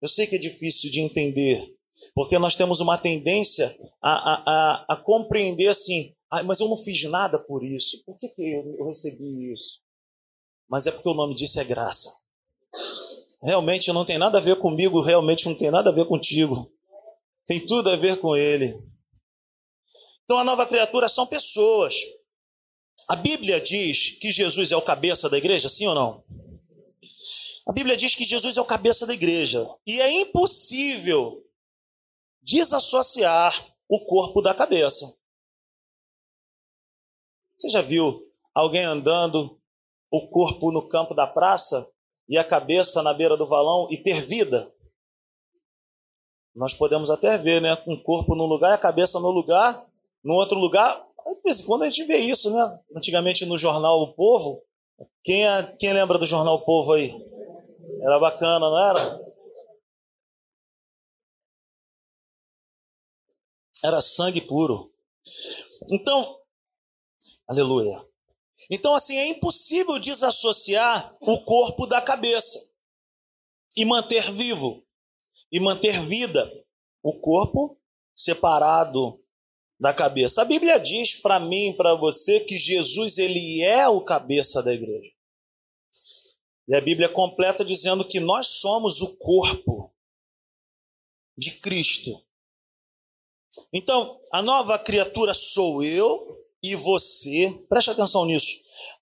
Eu 0.00 0.08
sei 0.08 0.26
que 0.26 0.36
é 0.36 0.38
difícil 0.38 0.90
de 0.90 1.00
entender, 1.00 1.76
porque 2.14 2.38
nós 2.38 2.54
temos 2.54 2.80
uma 2.80 2.96
tendência 2.96 3.76
a, 4.00 4.12
a, 4.12 4.42
a, 4.46 4.94
a 4.94 4.96
compreender 4.96 5.68
assim, 5.68 6.14
ah, 6.30 6.42
mas 6.44 6.60
eu 6.60 6.68
não 6.68 6.76
fiz 6.76 7.02
nada 7.04 7.38
por 7.44 7.64
isso, 7.64 8.04
por 8.04 8.16
que, 8.16 8.28
que 8.28 8.42
eu, 8.42 8.76
eu 8.78 8.86
recebi 8.86 9.52
isso? 9.52 9.80
Mas 10.68 10.86
é 10.86 10.90
porque 10.90 11.08
o 11.08 11.14
nome 11.14 11.34
disso 11.34 11.58
é 11.58 11.64
graça. 11.64 12.14
Realmente 13.42 13.92
não 13.92 14.04
tem 14.04 14.18
nada 14.18 14.38
a 14.38 14.40
ver 14.40 14.56
comigo, 14.56 15.00
realmente 15.00 15.46
não 15.46 15.54
tem 15.56 15.70
nada 15.70 15.90
a 15.90 15.92
ver 15.92 16.06
contigo. 16.06 16.70
Tem 17.46 17.64
tudo 17.64 17.90
a 17.90 17.96
ver 17.96 18.20
com 18.20 18.36
ele. 18.36 18.78
Então 20.24 20.38
a 20.38 20.44
nova 20.44 20.66
criatura 20.66 21.08
são 21.08 21.26
pessoas. 21.26 21.94
A 23.08 23.16
Bíblia 23.16 23.60
diz 23.60 24.18
que 24.18 24.30
Jesus 24.30 24.70
é 24.70 24.76
o 24.76 24.82
cabeça 24.82 25.30
da 25.30 25.38
igreja, 25.38 25.68
sim 25.68 25.86
ou 25.86 25.94
não? 25.94 26.24
A 27.66 27.72
Bíblia 27.72 27.96
diz 27.96 28.14
que 28.14 28.24
Jesus 28.24 28.56
é 28.56 28.60
o 28.60 28.66
cabeça 28.66 29.06
da 29.06 29.14
igreja. 29.14 29.66
E 29.86 30.00
é 30.00 30.10
impossível 30.20 31.46
desassociar 32.42 33.74
o 33.88 34.04
corpo 34.04 34.42
da 34.42 34.54
cabeça. 34.54 35.16
Você 37.56 37.70
já 37.70 37.82
viu 37.82 38.30
alguém 38.54 38.84
andando, 38.84 39.57
o 40.10 40.28
corpo 40.28 40.72
no 40.72 40.88
campo 40.88 41.14
da 41.14 41.26
praça 41.26 41.88
e 42.28 42.36
a 42.36 42.44
cabeça 42.44 43.02
na 43.02 43.14
beira 43.14 43.36
do 43.36 43.46
valão 43.46 43.88
e 43.90 44.02
ter 44.02 44.20
vida? 44.20 44.72
Nós 46.54 46.74
podemos 46.74 47.10
até 47.10 47.38
ver, 47.38 47.62
né? 47.62 47.76
Um 47.86 48.02
corpo 48.02 48.34
num 48.34 48.46
lugar 48.46 48.72
e 48.72 48.74
a 48.74 48.78
cabeça 48.78 49.20
no 49.20 49.30
lugar, 49.30 49.86
no 50.24 50.34
outro 50.34 50.58
lugar, 50.58 51.06
de 51.36 51.42
vez 51.42 51.60
em 51.60 51.66
quando 51.66 51.82
a 51.82 51.90
gente 51.90 52.04
vê 52.04 52.18
isso, 52.18 52.52
né? 52.52 52.80
Antigamente 52.96 53.46
no 53.46 53.56
jornal 53.56 54.00
O 54.00 54.14
Povo, 54.14 54.62
quem, 55.22 55.46
é, 55.46 55.62
quem 55.78 55.92
lembra 55.92 56.18
do 56.18 56.26
jornal 56.26 56.56
O 56.56 56.64
Povo 56.64 56.94
aí? 56.94 57.14
Era 58.02 58.18
bacana, 58.18 58.58
não 58.58 58.90
era? 58.90 59.28
Era 63.84 64.00
sangue 64.00 64.40
puro. 64.40 64.92
Então, 65.90 66.40
aleluia. 67.46 68.07
Então, 68.70 68.94
assim, 68.94 69.16
é 69.16 69.28
impossível 69.28 69.98
desassociar 69.98 71.16
o 71.20 71.42
corpo 71.44 71.86
da 71.86 72.02
cabeça 72.02 72.74
e 73.76 73.84
manter 73.84 74.30
vivo 74.32 74.86
e 75.50 75.58
manter 75.58 76.00
vida 76.06 76.66
o 77.02 77.18
corpo 77.18 77.80
separado 78.14 79.24
da 79.80 79.94
cabeça. 79.94 80.42
A 80.42 80.44
Bíblia 80.44 80.78
diz 80.78 81.14
para 81.14 81.38
mim, 81.38 81.74
para 81.76 81.94
você, 81.94 82.40
que 82.40 82.58
Jesus 82.58 83.16
ele 83.16 83.62
é 83.62 83.88
o 83.88 84.04
cabeça 84.04 84.62
da 84.62 84.74
igreja. 84.74 85.12
E 86.66 86.74
a 86.74 86.80
Bíblia 86.80 87.08
completa 87.08 87.64
dizendo 87.64 88.04
que 88.04 88.20
nós 88.20 88.58
somos 88.60 89.00
o 89.00 89.16
corpo 89.16 89.94
de 91.36 91.52
Cristo. 91.60 92.10
Então, 93.72 94.20
a 94.32 94.42
nova 94.42 94.78
criatura 94.78 95.32
sou 95.32 95.82
eu 95.82 96.37
e 96.62 96.74
você. 96.76 97.52
Preste 97.68 97.90
atenção 97.90 98.24
nisso. 98.24 98.52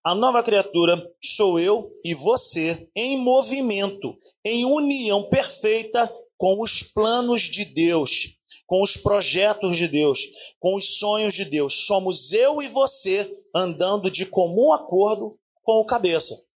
A 0.04 0.14
nova 0.14 0.42
criatura 0.42 0.96
sou 1.22 1.58
eu 1.58 1.92
e 2.04 2.14
você 2.14 2.88
em 2.96 3.18
movimento, 3.18 4.18
em 4.44 4.64
união 4.64 5.28
perfeita 5.28 6.12
com 6.36 6.60
os 6.62 6.82
planos 6.82 7.42
de 7.42 7.64
Deus 7.64 8.36
com 8.66 8.82
os 8.82 8.96
projetos 8.96 9.76
de 9.76 9.86
Deus, 9.86 10.54
com 10.58 10.74
os 10.74 10.98
sonhos 10.98 11.32
de 11.32 11.44
Deus. 11.44 11.86
Somos 11.86 12.32
eu 12.32 12.60
e 12.60 12.68
você 12.68 13.44
andando 13.54 14.10
de 14.10 14.26
comum 14.26 14.72
acordo 14.72 15.38
com 15.62 15.80
o 15.80 15.86
cabeça. 15.86 16.46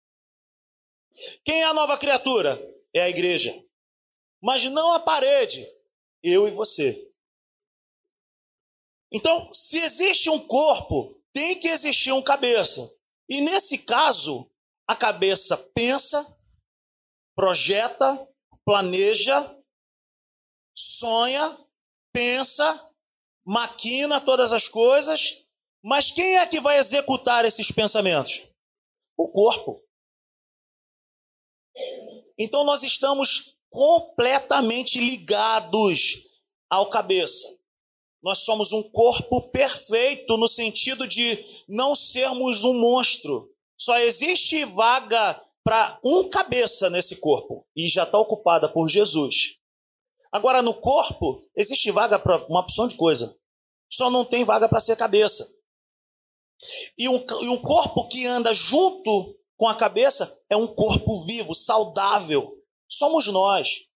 Quem 1.44 1.62
é 1.62 1.64
a 1.64 1.74
nova 1.74 1.96
criatura? 1.96 2.58
É 2.92 3.02
a 3.02 3.08
igreja. 3.08 3.54
Mas 4.42 4.64
não 4.64 4.92
a 4.94 5.00
parede, 5.00 5.66
eu 6.22 6.48
e 6.48 6.50
você. 6.50 7.09
Então, 9.12 9.52
se 9.52 9.78
existe 9.78 10.30
um 10.30 10.38
corpo, 10.46 11.20
tem 11.32 11.58
que 11.58 11.68
existir 11.68 12.12
um 12.12 12.22
cabeça. 12.22 12.96
E 13.28 13.40
nesse 13.40 13.78
caso, 13.78 14.50
a 14.88 14.94
cabeça 14.96 15.56
pensa, 15.74 16.38
projeta, 17.34 18.28
planeja, 18.64 19.58
sonha 20.74 21.58
pensa, 22.12 22.90
maquina 23.46 24.20
todas 24.20 24.52
as 24.52 24.68
coisas, 24.68 25.48
mas 25.82 26.10
quem 26.10 26.36
é 26.38 26.46
que 26.46 26.60
vai 26.60 26.78
executar 26.78 27.44
esses 27.44 27.70
pensamentos? 27.70 28.52
O 29.16 29.30
corpo. 29.30 29.82
Então 32.38 32.64
nós 32.64 32.82
estamos 32.82 33.60
completamente 33.68 34.98
ligados 34.98 36.42
ao 36.68 36.90
cabeça. 36.90 37.59
Nós 38.22 38.40
somos 38.40 38.72
um 38.72 38.82
corpo 38.90 39.50
perfeito 39.50 40.36
no 40.36 40.46
sentido 40.46 41.06
de 41.06 41.38
não 41.68 41.94
sermos 41.94 42.62
um 42.64 42.78
monstro. 42.78 43.50
Só 43.78 43.96
existe 43.98 44.64
vaga 44.66 45.42
para 45.64 45.98
um 46.04 46.28
cabeça 46.28 46.90
nesse 46.90 47.16
corpo 47.16 47.66
e 47.74 47.88
já 47.88 48.02
está 48.02 48.18
ocupada 48.18 48.68
por 48.68 48.88
Jesus. 48.88 49.58
Agora, 50.32 50.62
no 50.62 50.74
corpo, 50.74 51.42
existe 51.56 51.90
vaga 51.90 52.18
para 52.18 52.44
uma 52.46 52.60
opção 52.60 52.86
de 52.86 52.94
coisa. 52.96 53.36
Só 53.90 54.10
não 54.10 54.24
tem 54.24 54.44
vaga 54.44 54.68
para 54.68 54.80
ser 54.80 54.96
cabeça. 54.96 55.56
E 56.98 57.08
um, 57.08 57.26
e 57.42 57.48
um 57.48 57.58
corpo 57.60 58.06
que 58.08 58.26
anda 58.26 58.52
junto 58.52 59.36
com 59.56 59.66
a 59.66 59.74
cabeça 59.74 60.42
é 60.48 60.56
um 60.56 60.66
corpo 60.66 61.24
vivo, 61.24 61.54
saudável. 61.54 62.52
Somos 62.88 63.26
nós. 63.28 63.90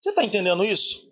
Você 0.00 0.10
está 0.10 0.24
entendendo 0.24 0.64
isso? 0.64 1.11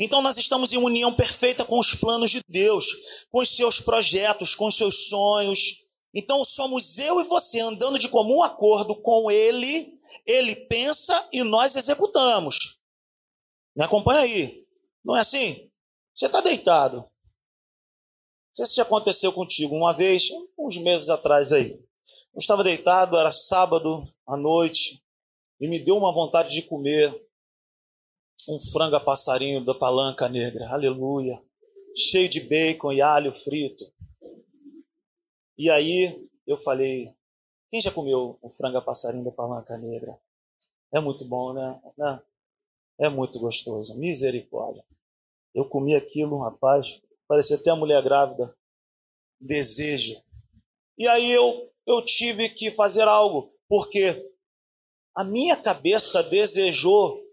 Então 0.00 0.20
nós 0.22 0.36
estamos 0.36 0.72
em 0.72 0.76
união 0.78 1.12
perfeita 1.14 1.64
com 1.64 1.78
os 1.78 1.94
planos 1.94 2.30
de 2.30 2.40
Deus, 2.48 3.26
com 3.30 3.40
os 3.40 3.54
seus 3.54 3.80
projetos, 3.80 4.54
com 4.54 4.66
os 4.66 4.76
seus 4.76 5.08
sonhos, 5.08 5.84
Então 6.14 6.44
somos 6.44 6.98
eu 6.98 7.20
e 7.20 7.24
você 7.24 7.60
andando 7.60 7.98
de 7.98 8.08
comum 8.08 8.42
acordo 8.42 9.00
com 9.02 9.30
ele, 9.30 9.98
ele 10.26 10.56
pensa 10.66 11.28
e 11.32 11.42
nós 11.42 11.76
executamos. 11.76 12.80
Me 13.76 13.84
acompanha 13.84 14.20
aí. 14.20 14.66
Não 15.04 15.14
é 15.16 15.20
assim? 15.20 15.70
Você 16.14 16.26
está 16.26 16.40
deitado. 16.40 16.96
Não 16.96 17.08
sei 18.52 18.66
se 18.66 18.76
já 18.76 18.82
aconteceu 18.82 19.32
contigo 19.32 19.76
uma 19.76 19.92
vez, 19.92 20.28
uns 20.58 20.76
meses 20.78 21.10
atrás 21.10 21.52
aí. 21.52 21.70
Eu 21.70 22.38
estava 22.38 22.64
deitado, 22.64 23.16
era 23.16 23.30
sábado 23.30 24.02
à 24.26 24.36
noite, 24.36 25.02
e 25.60 25.68
me 25.68 25.78
deu 25.78 25.96
uma 25.96 26.12
vontade 26.12 26.54
de 26.54 26.62
comer 26.62 27.27
um 28.48 28.58
frango 28.58 28.96
a 28.96 29.00
passarinho 29.00 29.64
da 29.64 29.74
palanca 29.74 30.28
negra. 30.28 30.68
Aleluia. 30.70 31.40
Cheio 31.94 32.28
de 32.28 32.40
bacon 32.40 32.92
e 32.92 33.00
alho 33.00 33.32
frito. 33.32 33.84
E 35.58 35.68
aí 35.70 36.28
eu 36.46 36.56
falei, 36.56 37.14
quem 37.70 37.80
já 37.80 37.90
comeu 37.90 38.38
o 38.40 38.50
frango 38.50 38.78
a 38.78 38.82
passarinho 38.82 39.24
da 39.24 39.32
palanca 39.32 39.76
negra? 39.76 40.18
É 40.92 40.98
muito 40.98 41.26
bom, 41.26 41.52
né? 41.52 41.78
É 42.98 43.08
muito 43.10 43.38
gostoso. 43.38 43.98
Misericórdia. 43.98 44.84
Eu 45.54 45.68
comi 45.68 45.94
aquilo, 45.94 46.38
rapaz, 46.38 47.02
parecia 47.26 47.56
até 47.56 47.70
a 47.70 47.76
mulher 47.76 48.02
grávida. 48.02 48.56
Desejo. 49.38 50.22
E 50.96 51.06
aí 51.06 51.30
eu, 51.30 51.72
eu 51.86 52.04
tive 52.04 52.48
que 52.48 52.70
fazer 52.70 53.06
algo, 53.06 53.52
porque 53.68 54.32
a 55.14 55.22
minha 55.22 55.56
cabeça 55.56 56.22
desejou 56.22 57.27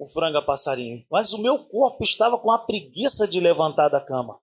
o 0.00 0.08
frango 0.08 0.38
a 0.38 0.42
passarinho, 0.42 1.04
mas 1.10 1.34
o 1.34 1.38
meu 1.42 1.62
corpo 1.66 2.02
estava 2.02 2.38
com 2.38 2.50
a 2.50 2.64
preguiça 2.64 3.28
de 3.28 3.38
levantar 3.38 3.90
da 3.90 4.00
cama. 4.00 4.40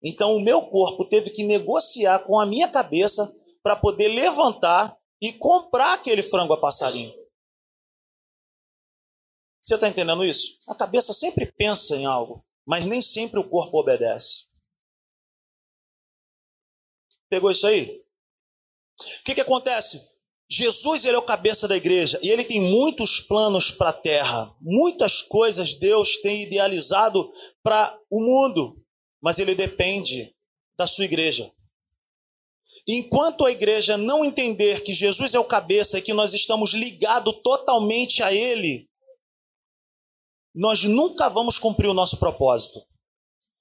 Então 0.00 0.36
o 0.36 0.44
meu 0.44 0.62
corpo 0.62 1.04
teve 1.08 1.30
que 1.30 1.44
negociar 1.44 2.20
com 2.20 2.38
a 2.38 2.46
minha 2.46 2.68
cabeça 2.68 3.36
para 3.64 3.74
poder 3.74 4.06
levantar 4.06 4.96
e 5.20 5.32
comprar 5.32 5.94
aquele 5.94 6.22
frango 6.22 6.52
a 6.52 6.60
passarinho. 6.60 7.12
Você 9.60 9.74
está 9.74 9.88
entendendo 9.88 10.24
isso? 10.24 10.56
A 10.68 10.74
cabeça 10.76 11.12
sempre 11.12 11.50
pensa 11.50 11.96
em 11.96 12.06
algo, 12.06 12.46
mas 12.64 12.86
nem 12.86 13.02
sempre 13.02 13.40
o 13.40 13.50
corpo 13.50 13.80
obedece. 13.80 14.46
Pegou 17.28 17.50
isso 17.50 17.66
aí? 17.66 18.06
O 19.20 19.24
que, 19.24 19.34
que 19.34 19.40
acontece? 19.40 20.15
Jesus 20.48 21.04
ele 21.04 21.16
é 21.16 21.18
o 21.18 21.22
cabeça 21.22 21.66
da 21.66 21.76
igreja 21.76 22.18
e 22.22 22.30
ele 22.30 22.44
tem 22.44 22.60
muitos 22.60 23.20
planos 23.20 23.70
para 23.70 23.90
a 23.90 23.92
terra. 23.92 24.54
Muitas 24.60 25.22
coisas 25.22 25.74
Deus 25.74 26.20
tem 26.20 26.44
idealizado 26.44 27.28
para 27.62 27.98
o 28.10 28.20
mundo 28.20 28.86
mas 29.26 29.40
ele 29.40 29.56
depende 29.56 30.32
da 30.78 30.86
sua 30.86 31.04
igreja. 31.04 31.52
Enquanto 32.86 33.44
a 33.44 33.50
igreja 33.50 33.96
não 33.96 34.24
entender 34.24 34.84
que 34.84 34.94
Jesus 34.94 35.34
é 35.34 35.38
o 35.40 35.44
cabeça 35.44 35.98
e 35.98 36.02
que 36.02 36.12
nós 36.12 36.32
estamos 36.32 36.72
ligados 36.72 37.34
totalmente 37.42 38.22
a 38.22 38.32
Ele, 38.32 38.88
nós 40.54 40.84
nunca 40.84 41.28
vamos 41.28 41.58
cumprir 41.58 41.88
o 41.88 41.94
nosso 41.94 42.18
propósito. 42.18 42.80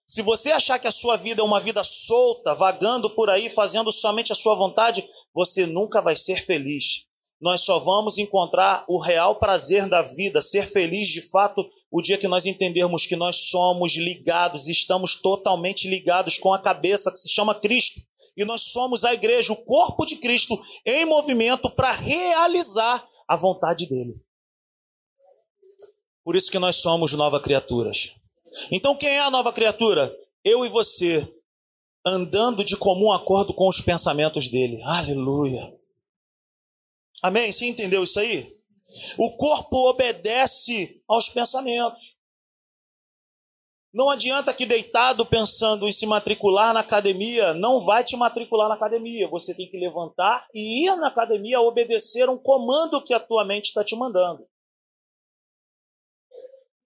Se 0.08 0.22
você 0.22 0.52
achar 0.52 0.78
que 0.80 0.88
a 0.88 0.92
sua 0.92 1.18
vida 1.18 1.42
é 1.42 1.44
uma 1.44 1.60
vida 1.60 1.84
solta, 1.84 2.54
vagando 2.54 3.10
por 3.12 3.30
aí, 3.30 3.50
fazendo 3.50 3.92
somente 3.92 4.32
a 4.32 4.36
sua 4.36 4.56
vontade, 4.56 5.06
você 5.34 5.66
nunca 5.66 6.02
vai 6.02 6.16
ser 6.16 6.44
feliz 6.44 7.06
nós 7.46 7.62
só 7.62 7.80
vamos 7.80 8.18
encontrar 8.18 8.86
o 8.88 9.00
real 9.00 9.36
prazer 9.36 9.88
da 9.90 10.02
vida, 10.02 10.42
ser 10.42 10.66
feliz 10.66 11.10
de 11.10 11.22
fato, 11.22 11.64
o 11.92 12.02
dia 12.02 12.18
que 12.18 12.28
nós 12.28 12.46
entendermos 12.46 13.06
que 13.06 13.16
nós 13.16 13.50
somos 13.50 13.96
ligados, 13.96 14.68
estamos 14.68 15.22
totalmente 15.22 15.88
ligados 15.88 16.38
com 16.38 16.54
a 16.54 16.62
cabeça 16.62 17.12
que 17.12 17.20
se 17.20 17.30
chama 17.30 17.54
Cristo. 17.54 18.02
E 18.38 18.44
nós 18.46 18.64
somos 18.64 19.04
a 19.04 19.14
igreja, 19.14 19.54
o 19.54 19.64
corpo 19.64 20.06
de 20.06 20.16
Cristo, 20.16 20.60
em 20.86 21.06
movimento 21.06 21.70
para 21.70 21.92
realizar 21.92 23.08
a 23.28 23.38
vontade 23.38 23.88
dele. 23.88 24.20
Por 26.24 26.36
isso 26.36 26.50
que 26.50 26.58
nós 26.58 26.78
somos 26.78 27.14
nova 27.14 27.40
criaturas. 27.40 28.16
Então, 28.72 28.96
quem 28.96 29.10
é 29.10 29.20
a 29.20 29.32
nova 29.32 29.52
criatura? 29.52 30.14
Eu 30.44 30.66
e 30.66 30.70
você, 30.70 31.28
andando 32.06 32.64
de 32.64 32.78
comum 32.78 33.12
acordo 33.12 33.54
com 33.54 33.68
os 33.68 33.82
pensamentos 33.82 34.48
dele. 34.48 34.82
Aleluia. 34.84 35.74
Amém? 37.22 37.52
Você 37.52 37.66
entendeu 37.66 38.04
isso 38.04 38.20
aí? 38.20 38.48
O 39.18 39.36
corpo 39.36 39.90
obedece 39.90 41.02
aos 41.08 41.30
pensamentos. 41.30 42.18
Não 43.94 44.10
adianta 44.10 44.54
que 44.54 44.66
deitado 44.66 45.26
pensando 45.26 45.88
em 45.88 45.94
se 45.94 46.06
matricular 46.06 46.74
na 46.74 46.82
academia, 46.82 47.54
não 47.54 47.80
vai 47.80 48.04
te 48.04 48.18
matricular 48.18 48.68
na 48.68 48.76
academia. 48.76 49.28
Você 49.30 49.56
tem 49.56 49.70
que 49.70 49.80
levantar 49.80 50.46
e 50.54 50.86
ir 50.86 50.96
na 50.98 51.08
academia 51.08 51.62
obedecer 51.62 52.30
um 52.30 52.38
comando 52.38 53.02
que 53.04 53.14
a 53.14 53.20
tua 53.22 53.46
mente 53.46 53.68
está 53.68 53.86
te 53.86 53.96
mandando. 53.96 54.46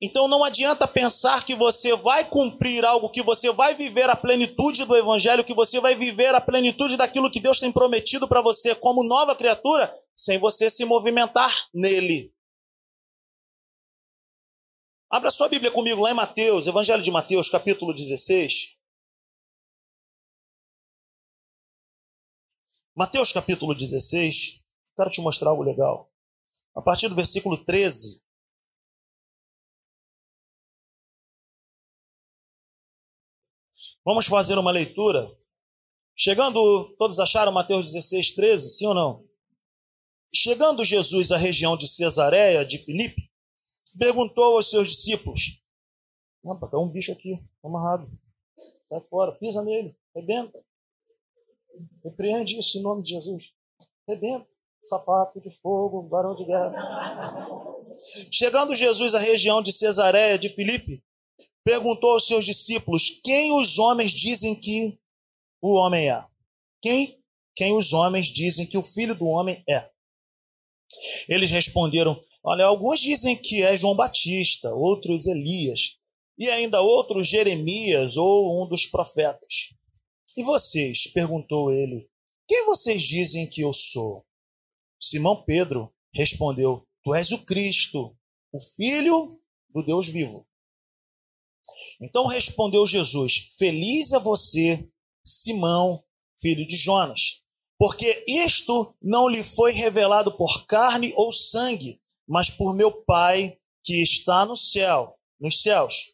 Então 0.02 0.30
não 0.30 0.46
adianta 0.46 0.88
pensar 0.88 1.46
que 1.46 1.54
você 1.54 1.94
vai 1.98 2.24
cumprir 2.24 2.86
algo, 2.86 3.10
que 3.10 3.22
você 3.22 3.52
vai 3.52 3.76
viver 3.76 4.10
a 4.10 4.16
plenitude 4.16 4.86
do 4.86 4.96
evangelho, 4.96 5.44
que 5.44 5.54
você 5.54 5.80
vai 5.82 5.94
viver 5.94 6.34
a 6.34 6.40
plenitude 6.40 6.96
daquilo 6.96 7.30
que 7.30 7.42
Deus 7.42 7.60
tem 7.60 7.72
prometido 7.72 8.26
para 8.26 8.42
você 8.42 8.74
como 8.74 9.04
nova 9.04 9.36
criatura, 9.36 9.94
sem 10.16 10.40
você 10.40 10.70
se 10.70 10.86
movimentar 10.86 11.54
nele. 11.74 12.34
Abra 15.12 15.30
sua 15.32 15.50
Bíblia 15.50 15.72
comigo 15.72 16.02
lá 16.02 16.12
em 16.12 16.14
Mateus, 16.14 16.68
Evangelho 16.68 17.04
de 17.04 17.12
Mateus, 17.12 17.50
capítulo 17.50 17.94
16. 17.94 18.78
Mateus 22.96 23.34
capítulo 23.34 23.74
16. 23.76 24.64
Quero 24.96 25.10
te 25.10 25.20
mostrar 25.20 25.50
algo 25.50 25.64
legal. 25.64 26.10
A 26.76 26.82
partir 26.82 27.10
do 27.10 27.16
versículo 27.16 27.58
13. 27.58 28.22
Vamos 34.06 34.26
fazer 34.26 34.58
uma 34.58 34.72
leitura. 34.72 35.30
Chegando, 36.16 36.96
todos 36.98 37.20
acharam 37.20 37.52
Mateus 37.52 37.94
16, 37.94 38.34
13, 38.34 38.70
sim 38.70 38.88
ou 38.88 38.94
não? 38.94 39.28
Chegando 40.34 40.86
Jesus 40.86 41.32
à 41.32 41.38
região 41.38 41.78
de 41.78 41.88
Cesareia 41.88 42.66
de 42.66 42.78
Filipe, 42.78 43.30
perguntou 43.98 44.56
aos 44.56 44.70
seus 44.70 44.90
discípulos: 44.90 45.62
Opa, 46.44 46.68
tem 46.68 46.80
um 46.80 46.90
bicho 46.90 47.12
aqui, 47.12 47.44
amarrado. 47.64 48.10
Sai 48.88 49.02
fora, 49.10 49.32
pisa 49.34 49.64
nele, 49.64 49.96
rebenta. 50.16 50.60
Repreende 52.04 52.60
isso 52.60 52.78
em 52.78 52.82
nome 52.82 53.04
de 53.04 53.10
Jesus. 53.10 53.54
Rebenta. 54.08 54.48
Sapato 54.86 55.40
de 55.42 55.52
fogo, 55.52 56.08
varão 56.08 56.34
de 56.34 56.46
guerra. 56.46 56.74
Chegando 58.32 58.74
Jesus 58.76 59.14
à 59.14 59.20
região 59.20 59.62
de 59.62 59.72
Cesareia 59.72 60.40
de 60.40 60.50
Filipe, 60.50 61.04
perguntou 61.70 62.14
aos 62.14 62.26
seus 62.26 62.46
discípulos: 62.46 63.22
Quem 63.24 63.52
os 63.52 63.78
homens 63.78 64.12
dizem 64.12 64.56
que 64.56 64.98
o 65.62 65.74
homem 65.76 66.10
é? 66.10 66.26
Quem? 66.82 67.20
Quem 67.56 67.76
os 67.76 67.94
homens 67.94 68.28
dizem 68.28 68.66
que 68.66 68.78
o 68.78 68.82
filho 68.84 69.14
do 69.14 69.28
homem 69.28 69.64
é? 69.70 69.90
Eles 71.28 71.52
responderam: 71.52 72.20
Olha, 72.44 72.66
alguns 72.66 73.00
dizem 73.00 73.36
que 73.36 73.62
é 73.62 73.78
João 73.78 73.96
Batista, 73.96 74.74
outros 74.74 75.28
Elias, 75.28 75.98
e 76.40 76.50
ainda 76.50 76.82
outros 76.82 77.28
Jeremias 77.28 78.18
ou 78.18 78.64
um 78.64 78.68
dos 78.68 78.88
profetas. 78.88 79.76
E 80.36 80.42
vocês? 80.42 81.06
perguntou 81.14 81.72
ele: 81.72 82.10
Quem 82.48 82.66
vocês 82.66 83.04
dizem 83.04 83.48
que 83.48 83.62
eu 83.62 83.74
sou? 83.74 84.26
Simão 85.00 85.44
Pedro 85.44 85.94
respondeu: 86.16 86.84
Tu 87.04 87.14
és 87.14 87.32
o 87.32 87.46
Cristo, 87.46 88.18
o 88.52 88.60
Filho 88.76 89.40
do 89.70 89.84
Deus 89.84 90.08
vivo. 90.08 90.49
Então 92.02 92.26
respondeu 92.26 92.86
Jesus: 92.86 93.52
Feliz 93.58 94.12
é 94.12 94.20
você, 94.20 94.88
Simão, 95.24 96.04
filho 96.42 96.66
de 96.66 96.76
Jonas, 96.76 97.44
porque 97.78 98.26
isto 98.28 98.96
não 99.02 99.28
lhe 99.28 99.44
foi 99.44 99.72
revelado 99.72 100.36
por 100.38 100.66
carne 100.66 101.14
ou 101.16 101.32
sangue, 101.32 102.00
mas 102.28 102.50
por 102.50 102.76
meu 102.76 102.92
Pai 103.04 103.58
que 103.84 104.04
está 104.04 104.46
no 104.46 104.56
céu, 104.56 105.16
nos 105.40 105.62
céus. 105.62 106.14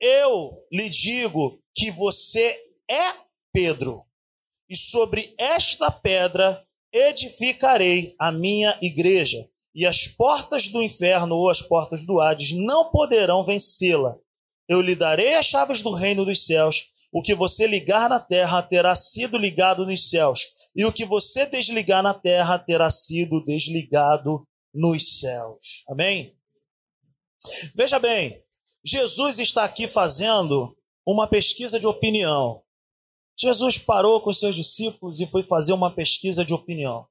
Eu 0.00 0.52
lhe 0.70 0.90
digo 0.90 1.62
que 1.74 1.90
você 1.92 2.54
é 2.90 3.14
Pedro, 3.52 4.04
e 4.68 4.76
sobre 4.76 5.34
esta 5.38 5.90
pedra 5.90 6.62
edificarei 6.92 8.14
a 8.18 8.32
minha 8.32 8.76
igreja, 8.82 9.48
e 9.74 9.86
as 9.86 10.06
portas 10.08 10.68
do 10.68 10.82
inferno 10.82 11.36
ou 11.36 11.48
as 11.48 11.62
portas 11.62 12.04
do 12.04 12.20
Hades 12.20 12.52
não 12.52 12.90
poderão 12.90 13.44
vencê-la. 13.44 14.18
Eu 14.68 14.80
lhe 14.80 14.94
darei 14.94 15.34
as 15.34 15.46
chaves 15.46 15.82
do 15.82 15.90
reino 15.90 16.24
dos 16.24 16.46
céus. 16.46 16.90
O 17.12 17.22
que 17.22 17.34
você 17.34 17.66
ligar 17.66 18.08
na 18.08 18.18
terra 18.18 18.60
terá 18.62 18.96
sido 18.96 19.38
ligado 19.38 19.86
nos 19.86 20.10
céus, 20.10 20.52
e 20.74 20.84
o 20.84 20.92
que 20.92 21.04
você 21.04 21.46
desligar 21.46 22.02
na 22.02 22.12
terra 22.12 22.58
terá 22.58 22.90
sido 22.90 23.44
desligado 23.44 24.44
nos 24.74 25.20
céus. 25.20 25.84
Amém? 25.88 26.36
Veja 27.76 28.00
bem, 28.00 28.42
Jesus 28.84 29.38
está 29.38 29.62
aqui 29.62 29.86
fazendo 29.86 30.76
uma 31.06 31.28
pesquisa 31.28 31.78
de 31.78 31.86
opinião. 31.86 32.62
Jesus 33.38 33.78
parou 33.78 34.20
com 34.20 34.32
seus 34.32 34.56
discípulos 34.56 35.20
e 35.20 35.26
foi 35.26 35.42
fazer 35.44 35.72
uma 35.72 35.94
pesquisa 35.94 36.44
de 36.44 36.52
opinião. 36.52 37.06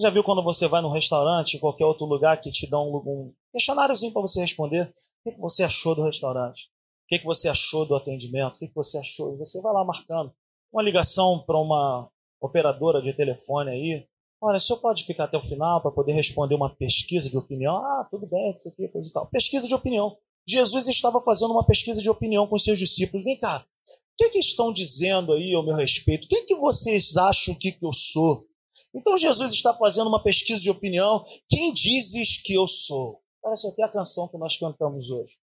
Já 0.00 0.08
viu 0.08 0.24
quando 0.24 0.42
você 0.42 0.66
vai 0.66 0.80
num 0.80 0.90
restaurante, 0.90 1.58
qualquer 1.58 1.84
outro 1.84 2.06
lugar 2.06 2.40
que 2.40 2.50
te 2.50 2.66
um, 2.74 2.96
um 2.96 3.34
questionáriozinho 3.52 4.12
para 4.12 4.22
você 4.22 4.40
responder? 4.40 4.92
O 5.24 5.30
que 5.30 5.38
você 5.38 5.62
achou 5.62 5.94
do 5.94 6.02
restaurante? 6.02 6.68
O 7.04 7.06
que 7.08 7.24
você 7.24 7.48
achou 7.48 7.86
do 7.86 7.94
atendimento? 7.94 8.56
O 8.56 8.58
que 8.58 8.72
você 8.74 8.98
achou? 8.98 9.34
E 9.34 9.38
você 9.38 9.60
vai 9.60 9.72
lá 9.72 9.84
marcando. 9.84 10.32
Uma 10.72 10.82
ligação 10.82 11.44
para 11.46 11.58
uma 11.58 12.10
operadora 12.40 13.00
de 13.00 13.12
telefone 13.12 13.70
aí. 13.70 14.06
Olha, 14.40 14.56
o 14.56 14.60
senhor 14.60 14.80
pode 14.80 15.04
ficar 15.04 15.24
até 15.24 15.36
o 15.36 15.42
final 15.42 15.80
para 15.80 15.92
poder 15.92 16.12
responder 16.12 16.56
uma 16.56 16.74
pesquisa 16.74 17.30
de 17.30 17.38
opinião? 17.38 17.76
Ah, 17.76 18.08
tudo 18.10 18.26
bem, 18.26 18.52
isso 18.56 18.68
aqui, 18.68 18.88
coisa 18.88 19.08
e 19.08 19.12
tal. 19.12 19.26
Pesquisa 19.28 19.68
de 19.68 19.74
opinião. 19.74 20.16
Jesus 20.44 20.88
estava 20.88 21.20
fazendo 21.20 21.52
uma 21.52 21.64
pesquisa 21.64 22.02
de 22.02 22.10
opinião 22.10 22.48
com 22.48 22.58
seus 22.58 22.78
discípulos. 22.78 23.24
Vem 23.24 23.38
cá, 23.38 23.64
o 23.64 24.16
que, 24.18 24.30
que 24.30 24.40
estão 24.40 24.72
dizendo 24.72 25.32
aí 25.32 25.54
ao 25.54 25.64
meu 25.64 25.76
respeito? 25.76 26.24
O 26.24 26.28
que, 26.28 26.42
que 26.42 26.56
vocês 26.56 27.16
acham 27.16 27.54
que, 27.54 27.70
que 27.70 27.86
eu 27.86 27.92
sou? 27.92 28.44
Então 28.92 29.16
Jesus 29.16 29.52
está 29.52 29.72
fazendo 29.74 30.08
uma 30.08 30.22
pesquisa 30.22 30.60
de 30.60 30.70
opinião. 30.70 31.22
Quem 31.48 31.72
dizes 31.72 32.42
que 32.42 32.54
eu 32.54 32.66
sou? 32.66 33.21
Parece 33.42 33.68
até 33.68 33.82
a 33.82 33.88
canção 33.88 34.28
que 34.28 34.38
nós 34.38 34.56
cantamos 34.56 35.10
hoje. 35.10 35.38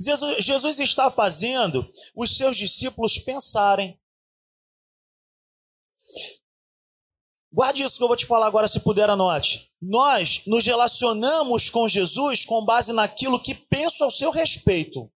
Jesus, 0.00 0.44
Jesus 0.44 0.80
está 0.80 1.10
fazendo 1.10 1.88
os 2.16 2.36
seus 2.36 2.56
discípulos 2.56 3.18
pensarem. 3.18 4.00
Guarde 7.52 7.82
isso 7.82 7.98
que 7.98 8.02
eu 8.02 8.08
vou 8.08 8.16
te 8.16 8.26
falar 8.26 8.46
agora, 8.46 8.66
se 8.66 8.80
puder, 8.80 9.10
anote. 9.10 9.70
Nós 9.80 10.42
nos 10.46 10.64
relacionamos 10.64 11.68
com 11.68 11.86
Jesus 11.86 12.46
com 12.46 12.64
base 12.64 12.92
naquilo 12.92 13.40
que 13.40 13.54
penso 13.54 14.02
ao 14.02 14.10
seu 14.10 14.30
respeito. 14.30 15.12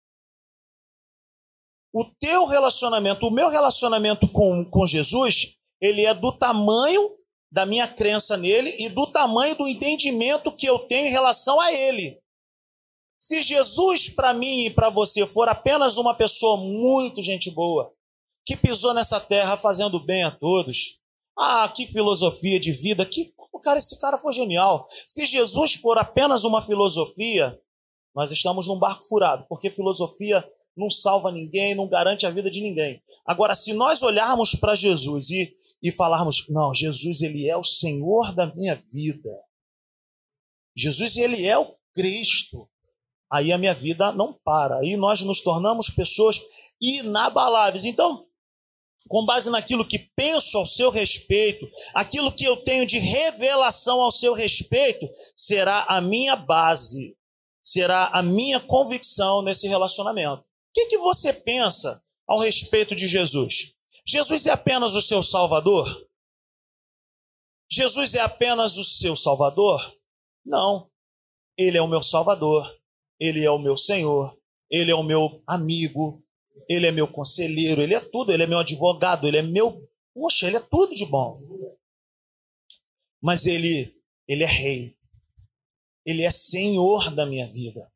O 1.93 2.05
teu 2.19 2.47
relacionamento, 2.47 3.27
o 3.27 3.31
meu 3.31 3.51
relacionamento 3.51 4.27
com, 4.27 4.65
com 4.71 4.87
Jesus, 4.87 5.59
ele 5.79 6.07
é 6.07 6.15
do 6.15 6.33
tamanho 6.33 7.19
da 7.53 7.67
minha 7.67 7.87
crença 7.87 8.35
nele 8.37 8.75
e 8.79 8.89
do 8.89 9.07
tamanho 9.09 9.55
do 9.55 9.69
entendimento 9.69 10.51
que 10.51 10.67
eu 10.67 10.79
tenho 10.81 11.09
em 11.09 11.13
relação 11.13 11.61
a 11.61 11.71
ele. 11.71 12.19
Se 13.21 13.43
Jesus, 13.43 14.09
para 14.09 14.33
mim 14.33 14.65
e 14.65 14.71
para 14.71 14.89
você, 14.89 15.27
for 15.27 15.49
apenas 15.49 15.99
uma 15.99 16.15
pessoa 16.15 16.57
muito 16.57 17.21
gente 17.21 17.51
boa, 17.51 17.93
que 18.45 18.57
pisou 18.57 18.95
nessa 18.95 19.21
terra 19.21 19.57
fazendo 19.57 20.01
bem 20.01 20.25
a 20.25 20.31
todos, 20.31 20.99
ah, 21.39 21.69
que 21.69 21.87
filosofia 21.87 22.59
de 22.59 22.73
vida, 22.73 23.05
que 23.05 23.33
o 23.53 23.61
cara, 23.61 23.79
esse 23.79 24.01
cara 24.01 24.17
foi 24.17 24.33
genial. 24.33 24.87
Se 24.89 25.27
Jesus 25.27 25.75
for 25.75 25.99
apenas 25.99 26.45
uma 26.45 26.63
filosofia, 26.63 27.57
nós 28.15 28.33
estamos 28.33 28.67
num 28.67 28.79
barco 28.79 29.05
furado, 29.05 29.45
porque 29.49 29.71
filosofia 29.71 30.43
não 30.77 30.91
salva 30.91 31.31
ninguém, 31.31 31.75
não 31.75 31.87
garante 31.87 32.27
a 32.27 32.31
vida 32.31 32.51
de 32.51 32.63
ninguém. 32.63 33.03
Agora, 33.27 33.55
se 33.55 33.75
nós 33.75 34.03
olharmos 34.03 34.55
para 34.55 34.75
Jesus 34.75 35.31
e, 35.31 35.55
e 35.83 35.91
falarmos, 35.91 36.47
não, 36.49 36.73
Jesus 36.73 37.23
ele 37.23 37.49
é 37.49 37.57
o 37.57 37.65
Senhor 37.65 38.35
da 38.35 38.55
minha 38.55 38.77
vida. 38.93 39.31
Jesus 40.77 41.17
ele 41.17 41.45
é 41.47 41.59
o 41.59 41.77
Cristo. 41.93 42.69
Aí 43.31 43.51
a 43.51 43.59
minha 43.59 43.75
vida 43.75 44.13
não 44.13 44.33
para. 44.45 44.79
Aí 44.79 44.97
nós 44.97 45.23
nos 45.23 45.41
tornamos 45.41 45.91
pessoas 45.91 46.41
inabaláveis. 46.81 47.85
Então, 47.85 48.27
com 49.09 49.27
base 49.27 49.51
naquilo 49.51 49.87
que 49.87 50.11
penso 50.15 50.59
ao 50.59 50.67
seu 50.67 50.91
respeito, 50.91 51.69
aquilo 51.95 52.31
que 52.31 52.45
eu 52.45 52.57
tenho 52.59 52.87
de 52.87 52.99
revelação 52.99 54.01
ao 54.01 54.13
seu 54.13 54.35
respeito, 54.35 55.09
será 55.35 55.85
a 55.89 56.01
minha 56.01 56.37
base, 56.37 57.17
será 57.63 58.07
a 58.13 58.23
minha 58.23 58.61
convicção 58.61 59.43
nesse 59.43 59.67
relacionamento. 59.67 60.43
O 60.43 60.45
que, 60.75 60.87
que 60.87 60.99
você 60.99 61.33
pensa 61.33 62.03
ao 62.27 62.39
respeito 62.39 62.95
de 62.95 63.07
Jesus? 63.07 63.75
Jesus 64.07 64.47
é 64.47 64.51
apenas 64.51 64.95
o 64.95 65.03
seu 65.03 65.23
Salvador? 65.23 66.09
Jesus 67.71 68.15
é 68.15 68.21
apenas 68.21 68.77
o 68.77 68.85
seu 68.85 69.17
Salvador? 69.17 69.99
Não. 70.45 70.91
Ele 71.57 71.79
é 71.79 71.83
o 71.83 71.89
meu 71.89 72.03
Salvador, 72.03 72.81
ele 73.21 73.45
é 73.45 73.51
o 73.51 73.59
meu 73.59 73.77
Senhor, 73.77 74.37
ele 74.71 74.91
é 74.91 74.95
o 74.95 75.03
meu 75.03 75.43
amigo, 75.47 76.23
ele 76.69 76.87
é 76.87 76.91
meu 76.91 77.07
conselheiro, 77.07 77.83
ele 77.83 77.95
é 77.95 78.01
tudo, 78.01 78.33
ele 78.33 78.43
é 78.43 78.47
meu 78.47 78.59
advogado, 78.59 79.27
ele 79.27 79.39
é 79.39 79.43
meu. 79.43 79.89
Poxa, 80.15 80.47
ele 80.47 80.57
é 80.57 80.61
tudo 80.61 80.95
de 80.95 81.07
bom. 81.07 81.41
Mas 83.21 83.47
ele, 83.47 83.97
ele 84.27 84.43
é 84.43 84.47
rei. 84.47 84.99
Ele 86.05 86.25
é 86.25 86.31
senhor 86.31 87.15
da 87.15 87.25
minha 87.25 87.47
vida. 87.47 87.93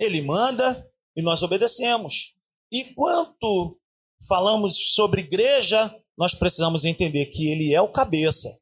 Ele 0.00 0.22
manda 0.22 0.92
e 1.14 1.22
nós 1.22 1.42
obedecemos. 1.42 2.36
E 2.72 2.94
quanto 2.94 3.78
falamos 4.26 4.94
sobre 4.94 5.22
igreja, 5.22 5.94
nós 6.16 6.34
precisamos 6.34 6.84
entender 6.84 7.26
que 7.26 7.50
ele 7.50 7.74
é 7.74 7.80
o 7.80 7.92
cabeça. 7.92 8.60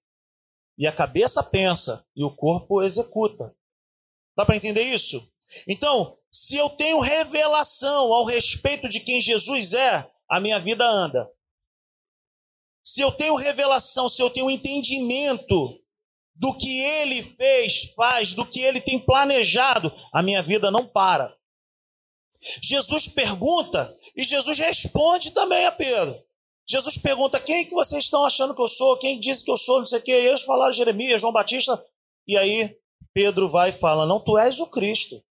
E 0.78 0.86
a 0.86 0.92
cabeça 0.92 1.42
pensa 1.42 2.04
e 2.14 2.22
o 2.24 2.34
corpo 2.34 2.82
executa. 2.82 3.54
Dá 4.36 4.44
para 4.46 4.56
entender 4.56 4.82
isso? 4.82 5.32
Então, 5.66 6.16
se 6.30 6.56
eu 6.56 6.70
tenho 6.70 7.00
revelação 7.00 8.12
ao 8.12 8.24
respeito 8.24 8.88
de 8.88 9.00
quem 9.00 9.20
Jesus 9.20 9.72
é, 9.72 10.08
a 10.28 10.38
minha 10.40 10.58
vida 10.58 10.86
anda. 10.86 11.28
Se 12.84 13.00
eu 13.00 13.10
tenho 13.12 13.34
revelação, 13.34 14.08
se 14.08 14.22
eu 14.22 14.30
tenho 14.30 14.50
entendimento 14.50 15.82
do 16.34 16.56
que 16.56 16.80
ele 16.80 17.22
fez, 17.22 17.92
faz, 17.94 18.34
do 18.34 18.46
que 18.46 18.60
ele 18.60 18.80
tem 18.80 19.00
planejado, 19.00 19.92
a 20.12 20.22
minha 20.22 20.42
vida 20.42 20.70
não 20.70 20.86
para. 20.86 21.36
Jesus 22.40 23.08
pergunta 23.08 23.96
e 24.16 24.24
Jesus 24.24 24.58
responde 24.58 25.32
também 25.32 25.66
a 25.66 25.72
Pedro. 25.72 26.16
Jesus 26.68 26.98
pergunta: 26.98 27.40
quem 27.40 27.64
que 27.64 27.74
vocês 27.74 28.04
estão 28.04 28.24
achando 28.24 28.54
que 28.54 28.62
eu 28.62 28.68
sou? 28.68 28.96
Quem 28.98 29.18
disse 29.18 29.44
que 29.44 29.50
eu 29.50 29.56
sou? 29.56 29.78
Não 29.78 29.86
sei 29.86 29.98
o 29.98 30.02
quê. 30.02 30.12
E 30.12 30.26
eles 30.26 30.42
falaram 30.42 30.72
Jeremias, 30.72 31.20
João 31.20 31.32
Batista. 31.32 31.84
E 32.26 32.36
aí 32.36 32.76
Pedro 33.12 33.48
vai 33.48 33.70
e 33.70 33.72
fala: 33.72 34.06
Não, 34.06 34.20
tu 34.20 34.38
és 34.38 34.60
o 34.60 34.66
Cristo. 34.66 35.22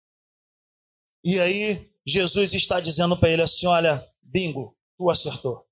E 1.24 1.40
aí 1.40 1.92
Jesus 2.06 2.54
está 2.54 2.80
dizendo 2.80 3.18
para 3.18 3.30
ele 3.30 3.42
assim: 3.42 3.68
olha, 3.68 4.02
bingo, 4.22 4.76
tu 4.98 5.10
acertou. 5.10 5.68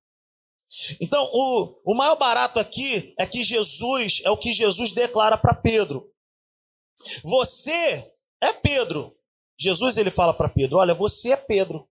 Então, 1.00 1.24
o, 1.32 1.92
o 1.92 1.94
maior 1.94 2.16
barato 2.16 2.58
aqui 2.58 3.14
é 3.18 3.24
que 3.24 3.42
Jesus, 3.42 4.20
é 4.24 4.30
o 4.30 4.36
que 4.36 4.52
Jesus 4.52 4.92
declara 4.92 5.38
para 5.38 5.54
Pedro. 5.54 6.12
Você 7.22 8.12
é 8.42 8.52
Pedro. 8.52 9.15
Jesus 9.58 9.96
ele 9.96 10.10
fala 10.10 10.34
para 10.34 10.48
Pedro: 10.48 10.78
olha, 10.78 10.94
você 10.94 11.32
é 11.32 11.36
Pedro. 11.36 11.88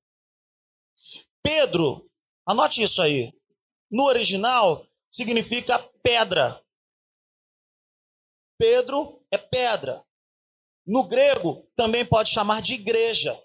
Pedro, 1.43 2.10
anote 2.45 2.82
isso 2.82 3.01
aí. 3.01 3.34
No 3.89 4.06
original 4.06 4.86
significa 5.10 5.78
pedra. 6.01 6.62
Pedro 8.58 9.23
é 9.32 9.38
pedra. 9.38 10.04
No 10.86 11.04
grego 11.08 11.67
também 11.75 12.06
pode 12.06 12.30
chamar 12.30 12.62
de 12.62 12.73
igreja 12.73 13.36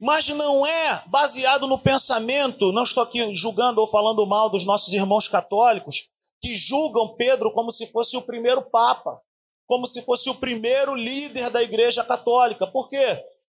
mas 0.00 0.28
não 0.28 0.66
é 0.66 1.02
baseado 1.06 1.66
no 1.66 1.78
pensamento. 1.78 2.72
Não 2.72 2.82
estou 2.82 3.02
aqui 3.02 3.34
julgando 3.34 3.80
ou 3.80 3.88
falando 3.88 4.26
mal 4.26 4.50
dos 4.50 4.64
nossos 4.64 4.92
irmãos 4.92 5.28
católicos 5.28 6.08
que 6.40 6.54
julgam 6.54 7.16
Pedro 7.16 7.52
como 7.52 7.70
se 7.70 7.90
fosse 7.90 8.16
o 8.16 8.22
primeiro 8.22 8.62
papa, 8.70 9.20
como 9.66 9.86
se 9.86 10.02
fosse 10.02 10.30
o 10.30 10.36
primeiro 10.36 10.94
líder 10.94 11.50
da 11.50 11.62
Igreja 11.62 12.04
Católica. 12.04 12.66
Porque 12.66 12.98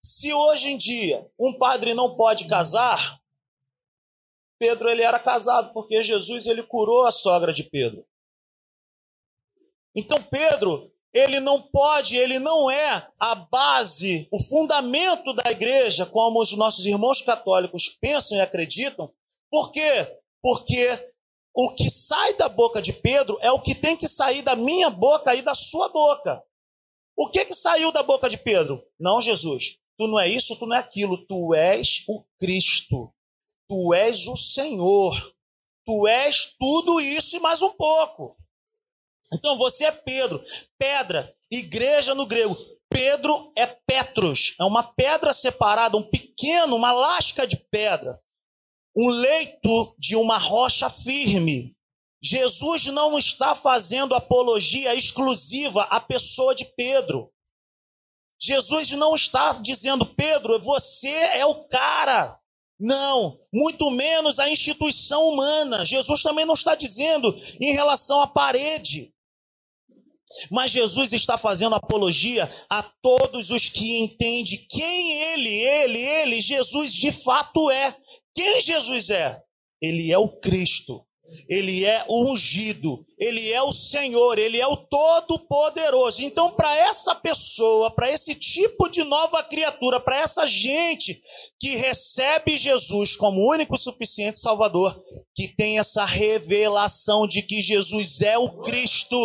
se 0.01 0.33
hoje 0.33 0.69
em 0.69 0.77
dia 0.77 1.29
um 1.39 1.57
padre 1.57 1.93
não 1.93 2.15
pode 2.15 2.47
casar, 2.47 3.19
Pedro 4.59 4.89
ele 4.89 5.03
era 5.03 5.19
casado 5.19 5.71
porque 5.73 6.01
Jesus 6.01 6.47
ele 6.47 6.63
curou 6.63 7.05
a 7.05 7.11
sogra 7.11 7.53
de 7.53 7.63
Pedro. 7.63 8.05
Então 9.95 10.21
Pedro 10.23 10.91
ele 11.13 11.39
não 11.39 11.61
pode, 11.61 12.15
ele 12.15 12.37
não 12.37 12.69
é 12.69 13.07
a 13.19 13.33
base, 13.35 14.27
o 14.31 14.39
fundamento 14.39 15.33
da 15.33 15.49
igreja, 15.49 16.05
como 16.05 16.39
os 16.39 16.51
nossos 16.53 16.85
irmãos 16.85 17.21
católicos 17.21 17.89
pensam 17.89 18.37
e 18.37 18.41
acreditam. 18.41 19.11
Por 19.49 19.71
quê? 19.71 20.19
Porque 20.41 20.87
o 21.57 21.73
que 21.73 21.89
sai 21.89 22.35
da 22.35 22.47
boca 22.47 22.79
de 22.79 22.93
Pedro 22.93 23.35
é 23.41 23.51
o 23.51 23.59
que 23.59 23.73
tem 23.73 23.97
que 23.97 24.07
sair 24.07 24.43
da 24.43 24.55
minha 24.55 24.91
boca 24.91 25.33
e 25.33 25.41
da 25.41 25.55
sua 25.55 25.89
boca. 25.89 26.43
O 27.17 27.31
que 27.31 27.45
que 27.45 27.53
saiu 27.55 27.91
da 27.91 28.03
boca 28.03 28.29
de 28.29 28.37
Pedro? 28.37 28.85
Não, 28.99 29.19
Jesus. 29.19 29.79
Tu 29.97 30.05
não 30.05 30.19
é 30.19 30.29
isso, 30.29 30.55
tu 30.59 30.67
não 30.67 30.75
é 30.75 30.79
aquilo. 30.79 31.17
Tu 31.25 31.55
és 31.55 32.03
o 32.07 32.23
Cristo. 32.39 33.11
Tu 33.67 33.93
és 33.95 34.27
o 34.27 34.35
Senhor. 34.35 35.35
Tu 35.83 36.07
és 36.07 36.55
tudo 36.59 37.01
isso 37.01 37.37
e 37.37 37.39
mais 37.39 37.63
um 37.63 37.71
pouco. 37.71 38.37
Então 39.33 39.57
você 39.57 39.85
é 39.85 39.91
Pedro, 39.91 40.39
pedra, 40.77 41.35
igreja 41.51 42.13
no 42.13 42.27
grego. 42.27 42.55
Pedro 42.87 43.51
é 43.57 43.65
Petros, 43.65 44.55
é 44.59 44.63
uma 44.63 44.83
pedra 44.83 45.33
separada, 45.33 45.97
um 45.97 46.03
pequeno, 46.03 46.75
uma 46.75 46.91
lasca 46.91 47.45
de 47.45 47.57
pedra, 47.57 48.21
um 48.97 49.09
leito 49.09 49.95
de 49.99 50.15
uma 50.15 50.37
rocha 50.39 50.89
firme. 50.89 51.77
Jesus 52.21 52.87
não 52.87 53.17
está 53.19 53.53
fazendo 53.53 54.15
apologia 54.15 54.95
exclusiva 54.95 55.83
à 55.83 55.99
pessoa 55.99 56.55
de 56.55 56.65
Pedro. 56.75 57.31
Jesus 58.39 58.91
não 58.91 59.13
está 59.13 59.53
dizendo, 59.53 60.05
Pedro, 60.05 60.59
você 60.61 61.09
é 61.09 61.45
o 61.45 61.67
cara. 61.67 62.39
Não, 62.79 63.39
muito 63.53 63.89
menos 63.91 64.39
a 64.39 64.49
instituição 64.49 65.29
humana. 65.29 65.85
Jesus 65.85 66.21
também 66.21 66.45
não 66.45 66.53
está 66.53 66.75
dizendo 66.75 67.35
em 67.59 67.73
relação 67.73 68.21
à 68.21 68.27
parede. 68.27 69.13
Mas 70.51 70.71
Jesus 70.71 71.13
está 71.13 71.37
fazendo 71.37 71.75
apologia 71.75 72.49
a 72.69 72.83
todos 72.83 73.49
os 73.49 73.69
que 73.69 73.99
entendem 73.99 74.65
quem 74.69 75.11
ele, 75.33 75.49
ele, 75.49 75.97
ele, 75.97 76.41
Jesus 76.41 76.93
de 76.93 77.11
fato 77.11 77.71
é. 77.71 77.95
Quem 78.37 78.61
Jesus 78.61 79.09
é? 79.09 79.41
Ele 79.81 80.11
é 80.11 80.17
o 80.17 80.29
Cristo. 80.39 81.03
Ele 81.49 81.83
é 81.83 82.05
o 82.07 82.31
ungido, 82.31 83.03
ele 83.19 83.51
é 83.51 83.61
o 83.61 83.73
Senhor, 83.73 84.39
ele 84.39 84.61
é 84.61 84.65
o 84.65 84.77
Todo-Poderoso. 84.77 86.23
Então, 86.23 86.51
para 86.51 86.73
essa 86.77 87.13
pessoa, 87.15 87.91
para 87.91 88.09
esse 88.09 88.33
tipo 88.33 88.87
de 88.87 89.03
nova 89.03 89.43
criatura, 89.43 89.99
para 89.99 90.21
essa 90.21 90.47
gente 90.47 91.19
que 91.59 91.75
recebe 91.75 92.55
Jesus 92.55 93.17
como 93.17 93.45
único 93.45 93.77
suficiente 93.77 94.39
Salvador, 94.39 94.97
que 95.35 95.49
tem 95.49 95.79
essa 95.79 96.05
revelação 96.05 97.27
de 97.27 97.41
que 97.41 97.61
Jesus 97.61 98.21
é 98.21 98.37
o 98.37 98.61
Cristo, 98.61 99.17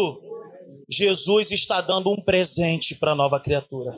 Jesus 0.90 1.52
está 1.52 1.80
dando 1.80 2.10
um 2.10 2.24
presente 2.24 2.96
para 2.96 3.12
a 3.12 3.16
nova 3.16 3.38
criatura 3.38 3.96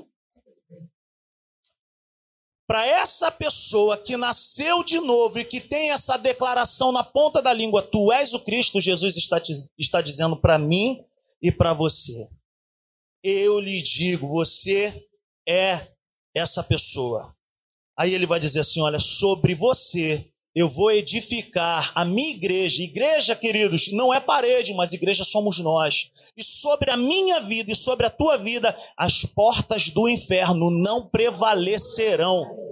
para 2.67 2.85
essa 2.87 3.31
pessoa 3.31 3.97
que 3.99 4.17
nasceu 4.17 4.83
de 4.83 4.99
novo 5.01 5.39
e 5.39 5.45
que 5.45 5.61
tem 5.61 5.91
essa 5.91 6.17
declaração 6.17 6.93
na 6.93 7.05
ponta 7.05 7.43
da 7.43 7.53
língua, 7.53 7.83
tu 7.83 8.11
és 8.13 8.33
o 8.33 8.41
Cristo, 8.41 8.81
Jesus 8.81 9.17
está, 9.17 9.39
te, 9.39 9.53
está 9.79 10.01
dizendo 10.01 10.41
para 10.41 10.59
mim 10.59 11.05
e 11.43 11.53
para 11.53 11.75
você. 11.75 12.29
Eu 13.23 13.61
lhe 13.61 13.83
digo, 13.83 14.29
você 14.29 15.07
é 15.47 15.95
essa 16.35 16.63
pessoa. 16.63 17.35
Aí 17.97 18.13
ele 18.13 18.27
vai 18.27 18.41
dizer 18.41 18.61
assim: 18.61 18.81
olha, 18.81 18.99
sobre 18.99 19.55
você 19.55 20.34
eu 20.55 20.69
vou 20.69 20.93
edificar 20.93 21.91
a 21.97 22.05
minha 22.05 22.31
igreja. 22.31 22.83
Igreja, 22.83 23.35
queridos, 23.35 23.91
não 23.91 24.15
é 24.15 24.21
parede, 24.21 24.73
mas 24.75 24.93
igreja 24.93 25.25
somos 25.25 25.59
nós. 25.59 26.11
E 26.37 26.45
sobre 26.45 26.93
a 26.93 26.97
minha 26.97 27.41
vida 27.41 27.73
e 27.73 27.77
sobre 27.77 28.07
a 28.07 28.11
tua 28.11 28.39
vida, 28.39 28.75
as 28.97 29.25
portas 29.25 29.89
do 29.89 30.09
inferno 30.09 30.71
não 30.71 31.09
prevalecerão. 31.09 32.65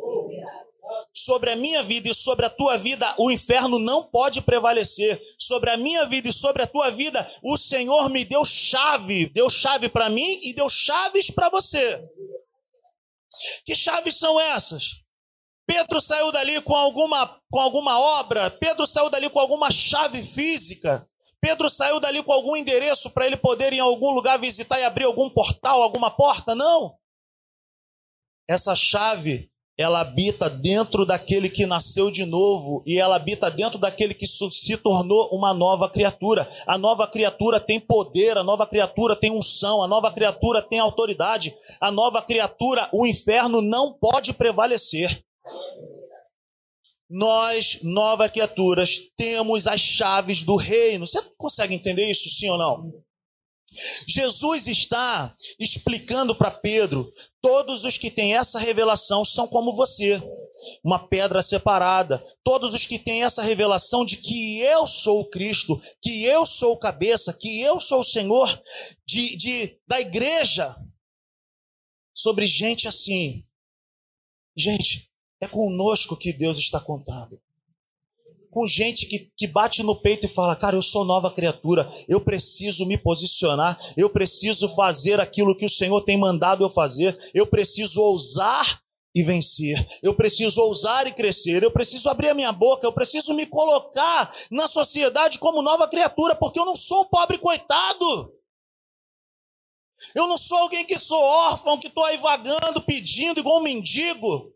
Sobre 1.13 1.51
a 1.51 1.57
minha 1.57 1.83
vida 1.83 2.09
e 2.09 2.15
sobre 2.15 2.47
a 2.47 2.51
tua 2.51 2.79
vida, 2.79 3.13
o 3.19 3.31
inferno 3.31 3.79
não 3.81 4.05
pode 4.05 4.41
prevalecer. 4.43 5.21
Sobre 5.37 5.71
a 5.71 5.77
minha 5.77 6.07
vida 6.07 6.29
e 6.29 6.33
sobre 6.33 6.63
a 6.63 6.67
tua 6.69 6.91
vida, 6.93 7.27
o 7.43 7.57
Senhor 7.57 8.09
me 8.11 8.25
deu 8.25 8.45
chave, 8.45 9.27
deu 9.31 9.51
chave 9.51 9.89
para 9.89 10.09
mim 10.09 10.39
e 10.43 10.55
deu 10.55 10.69
chaves 10.69 11.33
para 11.33 11.49
você. 11.49 12.09
Que 13.65 13.75
chaves 13.75 14.17
são 14.17 14.39
essas? 14.39 15.02
Pedro 15.67 16.01
saiu 16.01 16.31
dali 16.33 16.61
com 16.63 16.75
alguma, 16.75 17.41
com 17.51 17.61
alguma 17.61 17.99
obra, 18.21 18.51
Pedro 18.51 18.87
saiu 18.87 19.09
dali 19.09 19.31
com 19.31 19.39
alguma 19.39 19.71
chave 19.71 20.23
física, 20.23 21.07
Pedro 21.41 21.69
saiu 21.71 21.99
dali 22.01 22.23
com 22.23 22.33
algum 22.33 22.57
endereço 22.57 23.11
para 23.11 23.27
ele 23.27 23.37
poder 23.37 23.73
em 23.73 23.81
algum 23.81 24.11
lugar 24.13 24.39
visitar 24.39 24.79
e 24.79 24.85
abrir 24.85 25.05
algum 25.05 25.31
portal, 25.31 25.83
alguma 25.83 26.11
porta? 26.11 26.55
Não. 26.55 26.97
Essa 28.49 28.75
chave, 28.77 29.51
ela 29.79 30.01
habita 30.01 30.51
dentro 30.51 31.07
daquele 31.07 31.49
que 31.49 31.65
nasceu 31.65 32.11
de 32.11 32.25
novo 32.25 32.83
e 32.87 32.99
ela 32.99 33.17
habita 33.17 33.51
dentro 33.51 33.79
daquele 33.79 34.15
que 34.15 34.27
se 34.27 34.77
tornou 34.77 35.31
uma 35.33 35.55
nova 35.55 35.89
criatura. 35.89 36.49
A 36.67 36.77
nova 36.77 37.07
criatura 37.07 37.59
tem 37.59 37.81
poder, 37.81 38.37
a 38.37 38.45
nova 38.45 38.67
criatura 38.67 39.17
tem 39.17 39.31
unção, 39.31 39.83
a 39.83 39.89
nova 39.89 40.13
criatura 40.13 40.61
tem 40.63 40.79
autoridade. 40.79 41.55
A 41.81 41.91
nova 41.91 42.21
criatura, 42.21 42.89
o 42.93 43.07
inferno 43.07 43.63
não 43.63 43.93
pode 43.95 44.33
prevalecer. 44.33 45.25
Nós, 47.09 47.81
novas 47.83 48.31
criaturas, 48.31 49.11
temos 49.17 49.67
as 49.67 49.81
chaves 49.81 50.43
do 50.43 50.57
reino. 50.57 51.07
Você 51.07 51.21
consegue 51.37 51.75
entender 51.75 52.11
isso, 52.11 52.31
sim 52.31 52.49
ou 52.49 52.57
não? 52.59 53.03
Jesus 54.07 54.67
está 54.67 55.35
explicando 55.59 56.35
para 56.35 56.51
Pedro: 56.51 57.11
todos 57.41 57.85
os 57.85 57.99
que 57.99 58.11
têm 58.11 58.37
essa 58.37 58.59
revelação 58.59 59.25
são 59.25 59.47
como 59.49 59.75
você, 59.75 60.21
uma 60.85 61.07
pedra 61.09 61.41
separada. 61.43 62.23
Todos 62.45 62.75
os 62.75 62.87
que 62.87 62.99
têm 62.99 63.25
essa 63.25 63.43
revelação 63.43 64.05
de 64.05 64.17
que 64.17 64.61
eu 64.61 64.87
sou 64.87 65.21
o 65.21 65.31
Cristo, 65.31 65.81
que 66.03 66.25
eu 66.25 66.45
sou 66.45 66.73
o 66.73 66.79
cabeça, 66.79 67.33
que 67.33 67.61
eu 67.61 67.81
sou 67.81 68.01
o 68.01 68.05
Senhor 68.05 68.49
de, 69.07 69.37
de 69.37 69.81
da 69.87 70.01
igreja. 70.01 70.77
Sobre 72.15 72.47
gente 72.47 72.87
assim. 72.87 73.47
Gente, 74.55 75.12
é 75.43 75.49
conosco 75.49 76.17
que 76.17 76.33
Deus 76.33 76.57
está 76.57 76.81
contando. 76.81 77.39
Com 78.51 78.67
gente 78.67 79.07
que, 79.07 79.31
que 79.37 79.47
bate 79.47 79.83
no 79.83 79.97
peito 79.97 80.27
e 80.27 80.29
fala: 80.29 80.55
Cara, 80.55 80.77
eu 80.77 80.83
sou 80.83 81.05
nova 81.05 81.31
criatura, 81.31 81.89
eu 82.09 82.21
preciso 82.21 82.87
me 82.87 82.97
posicionar, 82.97 83.79
eu 83.97 84.09
preciso 84.09 84.69
fazer 84.69 85.19
aquilo 85.21 85.57
que 85.57 85.65
o 85.65 85.71
Senhor 85.71 86.01
tem 86.03 86.19
mandado 86.19 86.63
eu 86.63 86.71
fazer, 86.71 87.17
eu 87.35 87.47
preciso 87.47 88.01
ousar 88.01 88.81
e 89.15 89.23
vencer. 89.23 89.77
Eu 90.03 90.15
preciso 90.15 90.61
ousar 90.61 91.07
e 91.07 91.13
crescer. 91.13 91.63
Eu 91.63 91.71
preciso 91.71 92.09
abrir 92.09 92.31
a 92.31 92.35
minha 92.35 92.53
boca. 92.53 92.87
Eu 92.87 92.93
preciso 92.93 93.35
me 93.35 93.45
colocar 93.45 94.33
na 94.51 94.67
sociedade 94.67 95.39
como 95.39 95.61
nova 95.61 95.87
criatura, 95.87 96.35
porque 96.35 96.59
eu 96.59 96.65
não 96.65 96.77
sou 96.77 97.03
um 97.03 97.09
pobre 97.09 97.37
coitado. 97.37 98.35
Eu 100.15 100.27
não 100.27 100.39
sou 100.39 100.57
alguém 100.59 100.85
que 100.87 100.99
sou 100.99 101.21
órfão, 101.21 101.79
que 101.79 101.89
estou 101.89 102.05
aí 102.05 102.17
vagando, 102.17 102.83
pedindo 102.83 103.41
igual 103.41 103.61
um 103.61 103.63
mendigo. 103.63 104.53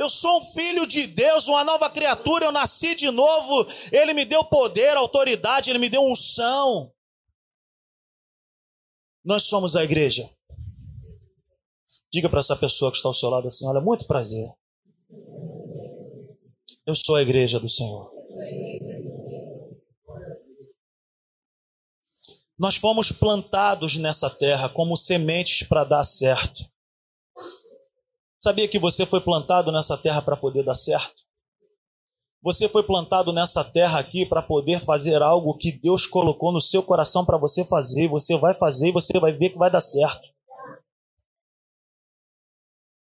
Eu 0.00 0.08
sou 0.08 0.40
um 0.40 0.52
filho 0.54 0.86
de 0.86 1.06
Deus, 1.08 1.46
uma 1.46 1.62
nova 1.62 1.90
criatura, 1.90 2.46
eu 2.46 2.52
nasci 2.52 2.94
de 2.94 3.10
novo. 3.10 3.66
Ele 3.92 4.14
me 4.14 4.24
deu 4.24 4.42
poder, 4.42 4.96
autoridade, 4.96 5.68
ele 5.68 5.78
me 5.78 5.90
deu 5.90 6.02
unção. 6.02 6.90
Nós 9.22 9.42
somos 9.42 9.76
a 9.76 9.84
igreja. 9.84 10.26
Diga 12.10 12.30
para 12.30 12.38
essa 12.38 12.56
pessoa 12.56 12.90
que 12.90 12.96
está 12.96 13.10
ao 13.10 13.14
seu 13.14 13.28
lado 13.28 13.46
assim: 13.46 13.66
olha, 13.66 13.82
muito 13.82 14.06
prazer. 14.06 14.50
Eu 16.86 16.94
sou 16.94 17.16
a 17.16 17.22
igreja 17.22 17.60
do 17.60 17.68
Senhor. 17.68 18.10
Nós 22.58 22.76
fomos 22.76 23.12
plantados 23.12 23.96
nessa 23.96 24.30
terra 24.30 24.70
como 24.70 24.96
sementes 24.96 25.68
para 25.68 25.84
dar 25.84 26.04
certo. 26.04 26.69
Sabia 28.42 28.66
que 28.66 28.78
você 28.78 29.04
foi 29.04 29.20
plantado 29.20 29.70
nessa 29.70 29.98
terra 29.98 30.22
para 30.22 30.34
poder 30.34 30.62
dar 30.62 30.74
certo? 30.74 31.28
Você 32.42 32.70
foi 32.70 32.82
plantado 32.82 33.34
nessa 33.34 33.62
terra 33.62 33.98
aqui 33.98 34.24
para 34.24 34.42
poder 34.42 34.80
fazer 34.80 35.20
algo 35.20 35.58
que 35.58 35.72
Deus 35.72 36.06
colocou 36.06 36.50
no 36.50 36.60
seu 36.60 36.82
coração 36.82 37.22
para 37.22 37.36
você 37.36 37.66
fazer. 37.66 38.08
Você 38.08 38.38
vai 38.38 38.54
fazer 38.54 38.88
e 38.88 38.92
você 38.92 39.20
vai 39.20 39.32
ver 39.32 39.50
que 39.50 39.58
vai 39.58 39.70
dar 39.70 39.82
certo. 39.82 40.26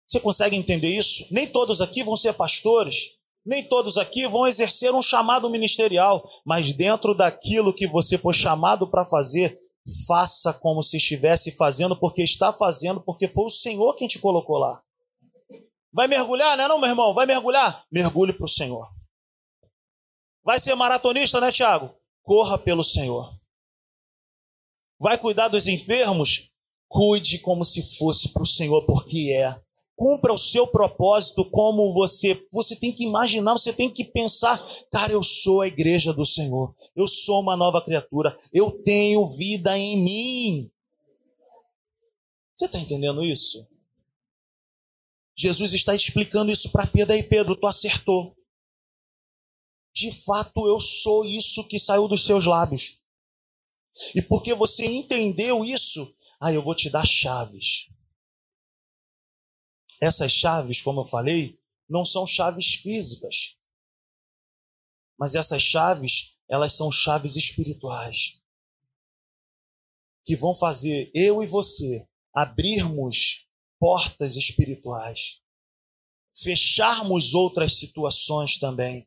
Você 0.06 0.18
consegue 0.18 0.56
entender 0.56 0.88
isso? 0.88 1.26
Nem 1.30 1.46
todos 1.46 1.82
aqui 1.82 2.02
vão 2.02 2.16
ser 2.16 2.32
pastores, 2.32 3.18
nem 3.44 3.62
todos 3.62 3.98
aqui 3.98 4.26
vão 4.26 4.46
exercer 4.46 4.94
um 4.94 5.02
chamado 5.02 5.50
ministerial, 5.50 6.26
mas 6.46 6.72
dentro 6.72 7.14
daquilo 7.14 7.74
que 7.74 7.86
você 7.86 8.16
foi 8.16 8.32
chamado 8.32 8.88
para 8.88 9.04
fazer, 9.04 9.60
faça 10.06 10.54
como 10.54 10.82
se 10.82 10.96
estivesse 10.96 11.52
fazendo, 11.52 11.94
porque 11.94 12.22
está 12.22 12.50
fazendo, 12.50 13.02
porque 13.02 13.28
foi 13.28 13.44
o 13.44 13.50
Senhor 13.50 13.94
quem 13.94 14.08
te 14.08 14.18
colocou 14.18 14.56
lá. 14.56 14.82
Vai 15.92 16.06
mergulhar, 16.06 16.56
né, 16.56 16.68
não, 16.68 16.78
meu 16.78 16.88
irmão? 16.88 17.14
Vai 17.14 17.26
mergulhar? 17.26 17.84
Mergulhe 17.90 18.32
para 18.32 18.44
o 18.44 18.48
Senhor. 18.48 18.88
Vai 20.44 20.58
ser 20.58 20.74
maratonista, 20.74 21.40
né, 21.40 21.50
Tiago? 21.50 21.94
Corra 22.22 22.58
pelo 22.58 22.84
Senhor. 22.84 23.38
Vai 24.98 25.16
cuidar 25.16 25.48
dos 25.48 25.66
enfermos? 25.66 26.50
Cuide 26.88 27.38
como 27.38 27.64
se 27.64 27.82
fosse 27.98 28.32
para 28.32 28.42
o 28.42 28.46
Senhor, 28.46 28.84
porque 28.86 29.32
é. 29.32 29.54
Cumpra 29.94 30.32
o 30.32 30.38
seu 30.38 30.66
propósito 30.66 31.44
como 31.50 31.92
você. 31.92 32.40
Você 32.52 32.76
tem 32.76 32.92
que 32.92 33.04
imaginar, 33.04 33.52
você 33.52 33.72
tem 33.72 33.90
que 33.90 34.04
pensar, 34.04 34.62
cara, 34.92 35.12
eu 35.12 35.22
sou 35.22 35.60
a 35.60 35.66
igreja 35.66 36.12
do 36.12 36.24
Senhor. 36.24 36.74
Eu 36.94 37.08
sou 37.08 37.40
uma 37.40 37.56
nova 37.56 37.82
criatura. 37.82 38.36
Eu 38.52 38.70
tenho 38.82 39.26
vida 39.36 39.76
em 39.76 39.96
mim. 40.02 40.70
Você 42.54 42.66
está 42.66 42.78
entendendo 42.78 43.24
isso? 43.24 43.68
Jesus 45.38 45.72
está 45.72 45.94
explicando 45.94 46.50
isso 46.50 46.72
para 46.72 46.86
Pedro. 46.86 47.14
Aí, 47.14 47.22
Pedro, 47.22 47.54
tu 47.54 47.66
acertou. 47.66 48.36
De 49.94 50.10
fato, 50.24 50.66
eu 50.66 50.80
sou 50.80 51.24
isso 51.24 51.66
que 51.68 51.78
saiu 51.78 52.08
dos 52.08 52.24
seus 52.24 52.44
lábios. 52.44 53.00
E 54.14 54.22
porque 54.22 54.52
você 54.54 54.84
entendeu 54.84 55.64
isso, 55.64 56.16
aí 56.40 56.56
eu 56.56 56.62
vou 56.62 56.74
te 56.74 56.90
dar 56.90 57.06
chaves. 57.06 57.88
Essas 60.00 60.32
chaves, 60.32 60.82
como 60.82 61.00
eu 61.00 61.06
falei, 61.06 61.58
não 61.88 62.04
são 62.04 62.26
chaves 62.26 62.74
físicas. 62.74 63.58
Mas 65.18 65.34
essas 65.34 65.62
chaves, 65.62 66.36
elas 66.48 66.72
são 66.72 66.90
chaves 66.90 67.36
espirituais. 67.36 68.42
Que 70.24 70.36
vão 70.36 70.54
fazer 70.54 71.10
eu 71.14 71.42
e 71.42 71.46
você 71.46 72.08
abrirmos 72.32 73.47
portas 73.78 74.36
espirituais. 74.36 75.40
fecharmos 76.40 77.34
outras 77.34 77.80
situações 77.80 78.58
também. 78.58 79.00
O 79.00 79.06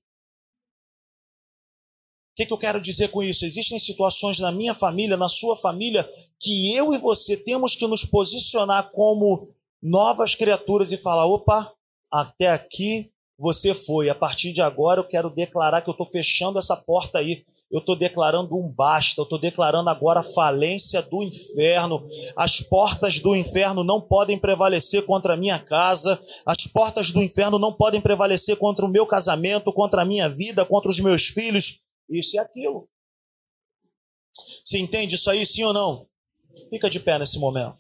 que, 2.36 2.46
que 2.46 2.52
eu 2.52 2.58
quero 2.58 2.82
dizer 2.82 3.10
com 3.10 3.24
isso? 3.24 3.46
Existem 3.46 3.80
situações 3.80 4.40
na 4.40 4.52
minha 4.52 4.74
família, 4.74 5.16
na 5.16 5.30
sua 5.30 5.56
família, 5.56 6.04
que 6.40 6.74
eu 6.74 6.94
e 6.94 6.98
você 6.98 7.38
temos 7.38 7.76
que 7.76 7.88
nos 7.88 8.04
posicionar 8.04 8.92
como 8.92 9.54
novas 9.82 10.36
criaturas 10.36 10.92
e 10.92 10.98
falar: 10.98 11.26
opa, 11.26 11.74
até 12.12 12.50
aqui 12.50 13.12
você 13.38 13.74
foi. 13.74 14.10
A 14.10 14.16
partir 14.16 14.54
de 14.54 14.62
agora 14.62 15.02
eu 15.02 15.08
quero 15.08 15.30
declarar 15.30 15.82
que 15.82 15.90
eu 15.90 15.94
estou 15.94 16.06
fechando 16.06 16.60
essa 16.60 16.76
porta 16.76 17.20
aí 17.20 17.46
eu 17.72 17.80
estou 17.80 17.96
declarando 17.96 18.56
um 18.56 18.72
basta, 18.72 19.22
eu 19.22 19.24
estou 19.24 19.40
declarando 19.40 19.90
agora 19.90 20.20
a 20.20 20.24
falência 20.24 21.02
do 21.02 21.24
inferno. 21.24 22.06
As 22.36 22.60
portas 22.60 23.20
do 23.20 23.36
inferno 23.36 23.84
não 23.84 24.02
podem 24.02 24.38
prevalecer 24.38 25.06
contra 25.06 25.34
a 25.34 25.38
minha 25.38 25.58
casa, 25.58 26.22
as 26.46 26.68
portas 26.68 27.12
do 27.12 27.22
inferno 27.22 27.58
não 27.58 27.74
podem 27.74 28.02
prevalecer 28.02 28.58
contra 28.58 28.86
o 28.86 28.90
meu 28.90 29.08
casamento, 29.08 29.72
contra 29.72 30.02
a 30.02 30.06
minha 30.06 30.28
vida, 30.28 30.66
contra 30.66 30.90
os 30.90 31.00
meus 31.00 31.28
filhos. 31.28 31.84
Isso 32.10 32.36
e 32.36 32.40
aquilo. 32.40 32.90
Você 34.66 34.78
entende 34.78 35.16
isso 35.16 35.30
aí, 35.30 35.46
sim 35.46 35.64
ou 35.64 35.74
não? 35.74 36.06
Fica 36.70 36.90
de 36.90 37.00
pé 37.00 37.18
nesse 37.18 37.40
momento. 37.40 37.80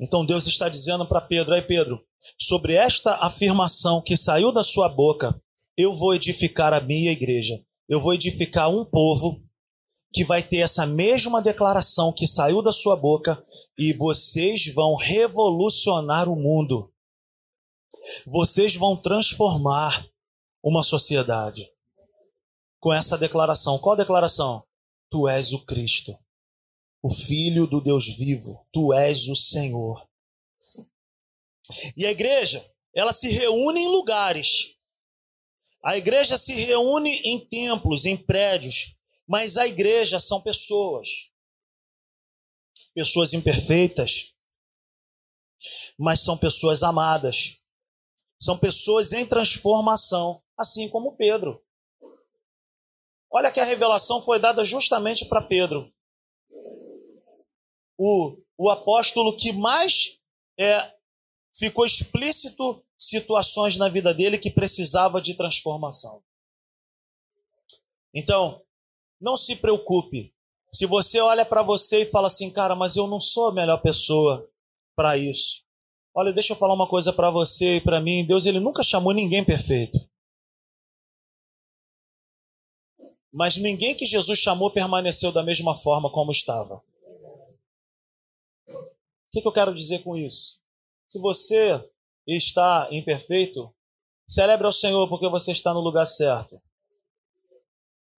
Então 0.00 0.24
Deus 0.24 0.46
está 0.46 0.68
dizendo 0.68 1.06
para 1.06 1.20
Pedro: 1.20 1.54
aí 1.54 1.62
Pedro, 1.62 2.00
sobre 2.38 2.74
esta 2.74 3.16
afirmação 3.16 4.00
que 4.00 4.16
saiu 4.16 4.52
da 4.52 4.62
sua 4.62 4.88
boca, 4.88 5.40
eu 5.76 5.94
vou 5.94 6.14
edificar 6.14 6.72
a 6.72 6.80
minha 6.80 7.10
igreja. 7.10 7.60
Eu 7.88 8.00
vou 8.00 8.14
edificar 8.14 8.68
um 8.70 8.84
povo 8.84 9.42
que 10.12 10.24
vai 10.24 10.42
ter 10.42 10.58
essa 10.58 10.86
mesma 10.86 11.40
declaração 11.42 12.12
que 12.12 12.26
saiu 12.26 12.62
da 12.62 12.72
sua 12.72 12.96
boca 12.96 13.42
e 13.78 13.92
vocês 13.92 14.72
vão 14.72 14.94
revolucionar 14.94 16.28
o 16.28 16.36
mundo. 16.36 16.92
Vocês 18.26 18.76
vão 18.76 18.96
transformar 18.96 20.06
uma 20.62 20.82
sociedade 20.82 21.66
com 22.80 22.92
essa 22.92 23.16
declaração. 23.16 23.78
Qual 23.78 23.96
declaração? 23.96 24.62
Tu 25.10 25.26
és 25.28 25.52
o 25.52 25.64
Cristo 25.64 26.12
o 27.02 27.10
Filho 27.10 27.66
do 27.66 27.80
Deus 27.80 28.06
vivo, 28.06 28.66
tu 28.72 28.92
és 28.92 29.28
o 29.28 29.36
Senhor. 29.36 30.08
E 31.96 32.04
a 32.06 32.10
igreja, 32.10 32.64
ela 32.94 33.12
se 33.12 33.28
reúne 33.28 33.80
em 33.80 33.88
lugares. 33.88 34.76
A 35.84 35.96
igreja 35.96 36.36
se 36.36 36.52
reúne 36.52 37.10
em 37.24 37.46
templos, 37.46 38.04
em 38.04 38.16
prédios, 38.16 38.96
mas 39.26 39.56
a 39.56 39.66
igreja 39.66 40.18
são 40.18 40.40
pessoas. 40.40 41.32
Pessoas 42.94 43.32
imperfeitas, 43.32 44.34
mas 45.96 46.20
são 46.20 46.36
pessoas 46.36 46.82
amadas. 46.82 47.62
São 48.40 48.58
pessoas 48.58 49.12
em 49.12 49.26
transformação, 49.26 50.42
assim 50.56 50.88
como 50.88 51.16
Pedro. 51.16 51.64
Olha 53.30 53.52
que 53.52 53.60
a 53.60 53.64
revelação 53.64 54.22
foi 54.22 54.40
dada 54.40 54.64
justamente 54.64 55.26
para 55.26 55.42
Pedro 55.42 55.92
o, 57.98 58.40
o 58.56 58.70
apóstolo 58.70 59.36
que 59.36 59.52
mais 59.52 60.20
é, 60.58 60.94
ficou 61.52 61.84
explícito 61.84 62.84
situações 62.96 63.76
na 63.76 63.88
vida 63.88 64.14
dele 64.14 64.38
que 64.38 64.50
precisava 64.50 65.20
de 65.20 65.34
transformação. 65.34 66.22
Então, 68.14 68.62
não 69.20 69.36
se 69.36 69.56
preocupe. 69.56 70.34
Se 70.72 70.86
você 70.86 71.20
olha 71.20 71.44
para 71.44 71.62
você 71.62 72.02
e 72.02 72.10
fala 72.10 72.28
assim, 72.28 72.50
cara, 72.50 72.74
mas 72.74 72.96
eu 72.96 73.06
não 73.06 73.20
sou 73.20 73.48
a 73.48 73.52
melhor 73.52 73.80
pessoa 73.82 74.48
para 74.94 75.16
isso. 75.16 75.64
Olha, 76.14 76.32
deixa 76.32 76.52
eu 76.52 76.56
falar 76.56 76.74
uma 76.74 76.88
coisa 76.88 77.12
para 77.12 77.30
você 77.30 77.76
e 77.76 77.80
para 77.80 78.00
mim. 78.00 78.26
Deus 78.26 78.46
ele 78.46 78.60
nunca 78.60 78.82
chamou 78.82 79.12
ninguém 79.12 79.44
perfeito. 79.44 79.98
Mas 83.32 83.56
ninguém 83.56 83.94
que 83.94 84.06
Jesus 84.06 84.38
chamou 84.38 84.70
permaneceu 84.70 85.30
da 85.30 85.42
mesma 85.42 85.74
forma 85.74 86.10
como 86.10 86.32
estava. 86.32 86.82
O 89.28 89.30
que, 89.30 89.42
que 89.42 89.48
eu 89.48 89.52
quero 89.52 89.74
dizer 89.74 90.02
com 90.02 90.16
isso? 90.16 90.60
Se 91.06 91.18
você 91.20 91.82
está 92.26 92.88
imperfeito, 92.90 93.74
celebre 94.26 94.66
ao 94.66 94.72
Senhor 94.72 95.08
porque 95.08 95.28
você 95.28 95.52
está 95.52 95.72
no 95.74 95.80
lugar 95.80 96.06
certo. 96.06 96.60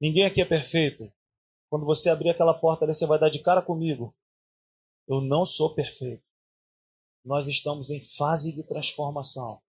Ninguém 0.00 0.24
aqui 0.24 0.40
é 0.40 0.44
perfeito. 0.44 1.12
Quando 1.68 1.84
você 1.84 2.10
abrir 2.10 2.30
aquela 2.30 2.54
porta 2.54 2.84
ali, 2.84 2.94
você 2.94 3.06
vai 3.06 3.18
dar 3.18 3.28
de 3.28 3.40
cara 3.40 3.60
comigo. 3.60 4.14
Eu 5.06 5.20
não 5.20 5.44
sou 5.44 5.74
perfeito. 5.74 6.24
Nós 7.24 7.48
estamos 7.48 7.90
em 7.90 8.00
fase 8.00 8.54
de 8.54 8.62
transformação. 8.66 9.60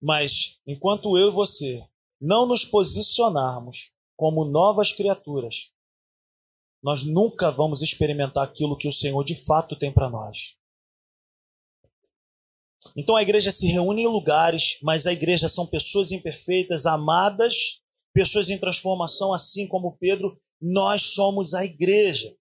Mas 0.00 0.60
enquanto 0.66 1.18
eu 1.18 1.28
e 1.28 1.32
você 1.32 1.84
não 2.20 2.46
nos 2.46 2.64
posicionarmos 2.64 3.92
como 4.16 4.44
novas 4.44 4.92
criaturas, 4.92 5.74
nós 6.82 7.04
nunca 7.04 7.50
vamos 7.50 7.82
experimentar 7.82 8.44
aquilo 8.44 8.76
que 8.76 8.88
o 8.88 8.92
Senhor 8.92 9.22
de 9.24 9.34
fato 9.34 9.76
tem 9.76 9.92
para 9.92 10.08
nós. 10.08 10.58
Então 12.96 13.16
a 13.16 13.22
igreja 13.22 13.52
se 13.52 13.66
reúne 13.66 14.02
em 14.02 14.08
lugares, 14.08 14.78
mas 14.82 15.06
a 15.06 15.12
igreja 15.12 15.48
são 15.48 15.66
pessoas 15.66 16.10
imperfeitas, 16.10 16.86
amadas, 16.86 17.80
pessoas 18.12 18.48
em 18.48 18.58
transformação, 18.58 19.32
assim 19.32 19.68
como 19.68 19.96
Pedro, 19.98 20.40
nós 20.60 21.14
somos 21.14 21.54
a 21.54 21.64
igreja. 21.64 22.34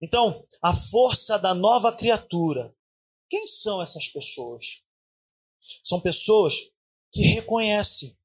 Então, 0.00 0.46
a 0.62 0.72
força 0.72 1.38
da 1.38 1.54
nova 1.54 1.92
criatura. 1.92 2.74
Quem 3.28 3.46
são 3.46 3.82
essas 3.82 4.08
pessoas? 4.08 4.84
São 5.82 6.00
pessoas 6.00 6.54
que 7.12 7.22
reconhecem 7.22 8.16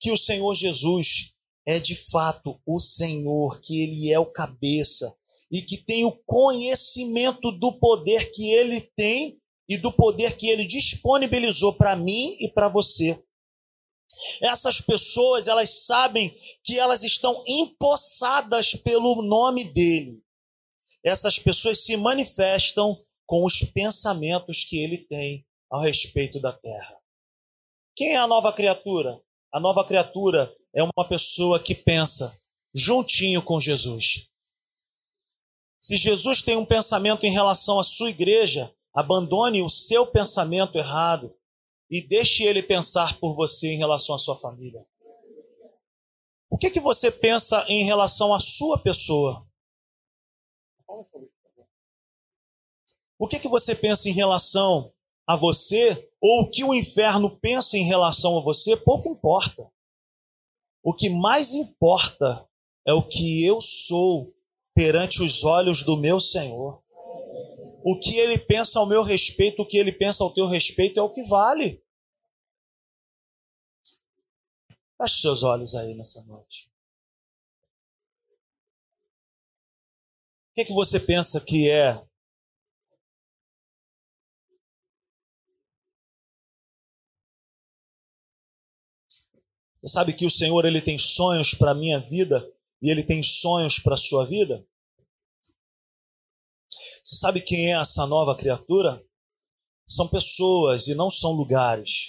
que 0.00 0.10
o 0.10 0.16
Senhor 0.16 0.54
Jesus 0.54 1.34
é 1.68 1.78
de 1.78 1.94
fato 1.94 2.58
o 2.64 2.80
Senhor, 2.80 3.60
que 3.60 3.82
Ele 3.82 4.10
é 4.10 4.18
o 4.18 4.24
cabeça 4.24 5.14
e 5.52 5.60
que 5.60 5.76
tem 5.76 6.02
o 6.02 6.18
conhecimento 6.24 7.52
do 7.52 7.78
poder 7.78 8.30
que 8.30 8.50
Ele 8.54 8.80
tem 8.96 9.38
e 9.68 9.76
do 9.76 9.92
poder 9.92 10.34
que 10.38 10.48
Ele 10.48 10.64
disponibilizou 10.64 11.74
para 11.74 11.94
mim 11.94 12.34
e 12.40 12.50
para 12.54 12.70
você. 12.70 13.22
Essas 14.40 14.80
pessoas, 14.80 15.46
elas 15.46 15.84
sabem 15.84 16.34
que 16.64 16.78
elas 16.78 17.02
estão 17.02 17.44
empossadas 17.46 18.74
pelo 18.74 19.22
nome 19.22 19.64
dele. 19.64 20.22
Essas 21.04 21.38
pessoas 21.38 21.84
se 21.84 21.98
manifestam 21.98 22.98
com 23.26 23.44
os 23.44 23.58
pensamentos 23.74 24.64
que 24.64 24.82
ele 24.82 25.06
tem 25.06 25.46
ao 25.70 25.82
respeito 25.82 26.40
da 26.40 26.52
terra. 26.52 26.96
Quem 27.94 28.14
é 28.14 28.16
a 28.16 28.26
nova 28.26 28.54
criatura? 28.54 29.20
A 29.52 29.60
nova 29.60 29.84
criatura 29.84 30.50
é 30.78 30.82
uma 30.82 31.08
pessoa 31.08 31.60
que 31.60 31.74
pensa 31.74 32.40
juntinho 32.72 33.42
com 33.42 33.58
Jesus. 33.58 34.30
Se 35.80 35.96
Jesus 35.96 36.40
tem 36.40 36.56
um 36.56 36.64
pensamento 36.64 37.26
em 37.26 37.32
relação 37.32 37.80
à 37.80 37.82
sua 37.82 38.10
igreja, 38.10 38.72
abandone 38.94 39.60
o 39.60 39.68
seu 39.68 40.06
pensamento 40.06 40.78
errado 40.78 41.34
e 41.90 42.06
deixe 42.06 42.44
ele 42.44 42.62
pensar 42.62 43.18
por 43.18 43.34
você 43.34 43.66
em 43.66 43.78
relação 43.78 44.14
à 44.14 44.18
sua 44.18 44.38
família. 44.38 44.86
O 46.48 46.56
que, 46.56 46.70
que 46.70 46.80
você 46.80 47.10
pensa 47.10 47.64
em 47.68 47.82
relação 47.84 48.32
à 48.32 48.38
sua 48.38 48.78
pessoa? 48.78 49.44
O 53.18 53.26
que, 53.26 53.40
que 53.40 53.48
você 53.48 53.74
pensa 53.74 54.08
em 54.08 54.12
relação 54.12 54.92
a 55.26 55.34
você? 55.34 56.08
Ou 56.20 56.42
o 56.42 56.50
que 56.52 56.62
o 56.62 56.72
inferno 56.72 57.36
pensa 57.40 57.76
em 57.76 57.82
relação 57.82 58.38
a 58.38 58.42
você? 58.42 58.76
Pouco 58.76 59.08
importa. 59.08 59.68
O 60.82 60.94
que 60.94 61.08
mais 61.10 61.54
importa 61.54 62.48
é 62.86 62.92
o 62.92 63.06
que 63.06 63.44
eu 63.44 63.60
sou 63.60 64.34
perante 64.74 65.22
os 65.22 65.44
olhos 65.44 65.82
do 65.82 65.96
meu 65.96 66.18
Senhor. 66.20 66.82
O 67.84 67.98
que 67.98 68.16
ele 68.16 68.38
pensa 68.38 68.78
ao 68.78 68.86
meu 68.86 69.02
respeito, 69.02 69.62
o 69.62 69.66
que 69.66 69.76
ele 69.76 69.92
pensa 69.92 70.22
ao 70.22 70.32
teu 70.32 70.48
respeito 70.48 70.98
é 70.98 71.02
o 71.02 71.10
que 71.10 71.22
vale. 71.24 71.84
Feche 75.00 75.20
seus 75.20 75.42
olhos 75.42 75.74
aí 75.74 75.94
nessa 75.94 76.24
noite. 76.24 76.70
O 80.50 80.54
que, 80.54 80.62
é 80.62 80.64
que 80.64 80.72
você 80.72 80.98
pensa 80.98 81.40
que 81.40 81.70
é 81.70 82.07
Você 89.80 89.92
sabe 89.92 90.12
que 90.12 90.26
o 90.26 90.30
Senhor 90.30 90.64
ele 90.64 90.80
tem 90.80 90.98
sonhos 90.98 91.54
para 91.54 91.70
a 91.70 91.74
minha 91.74 92.00
vida 92.00 92.44
e 92.82 92.90
ele 92.90 93.02
tem 93.04 93.22
sonhos 93.22 93.78
para 93.78 93.94
a 93.94 93.98
sua 93.98 94.26
vida? 94.26 94.66
Você 97.02 97.16
sabe 97.16 97.40
quem 97.40 97.72
é 97.72 97.80
essa 97.80 98.06
nova 98.06 98.36
criatura? 98.36 99.02
São 99.86 100.08
pessoas 100.08 100.88
e 100.88 100.94
não 100.94 101.10
são 101.10 101.32
lugares. 101.32 102.06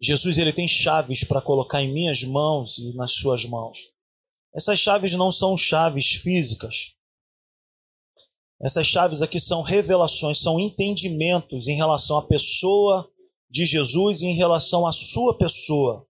Jesus 0.00 0.38
ele 0.38 0.52
tem 0.52 0.66
chaves 0.66 1.22
para 1.22 1.42
colocar 1.42 1.82
em 1.82 1.92
minhas 1.92 2.24
mãos 2.24 2.78
e 2.78 2.94
nas 2.94 3.12
suas 3.12 3.44
mãos. 3.44 3.92
Essas 4.54 4.78
chaves 4.78 5.12
não 5.14 5.30
são 5.30 5.56
chaves 5.56 6.14
físicas. 6.14 6.96
Essas 8.60 8.86
chaves 8.86 9.22
aqui 9.22 9.38
são 9.38 9.62
revelações, 9.62 10.40
são 10.40 10.58
entendimentos 10.58 11.68
em 11.68 11.76
relação 11.76 12.16
à 12.16 12.26
pessoa 12.26 13.11
de 13.52 13.64
Jesus 13.64 14.22
em 14.22 14.34
relação 14.34 14.84
à 14.86 14.90
sua 14.90 15.38
pessoa. 15.38 16.04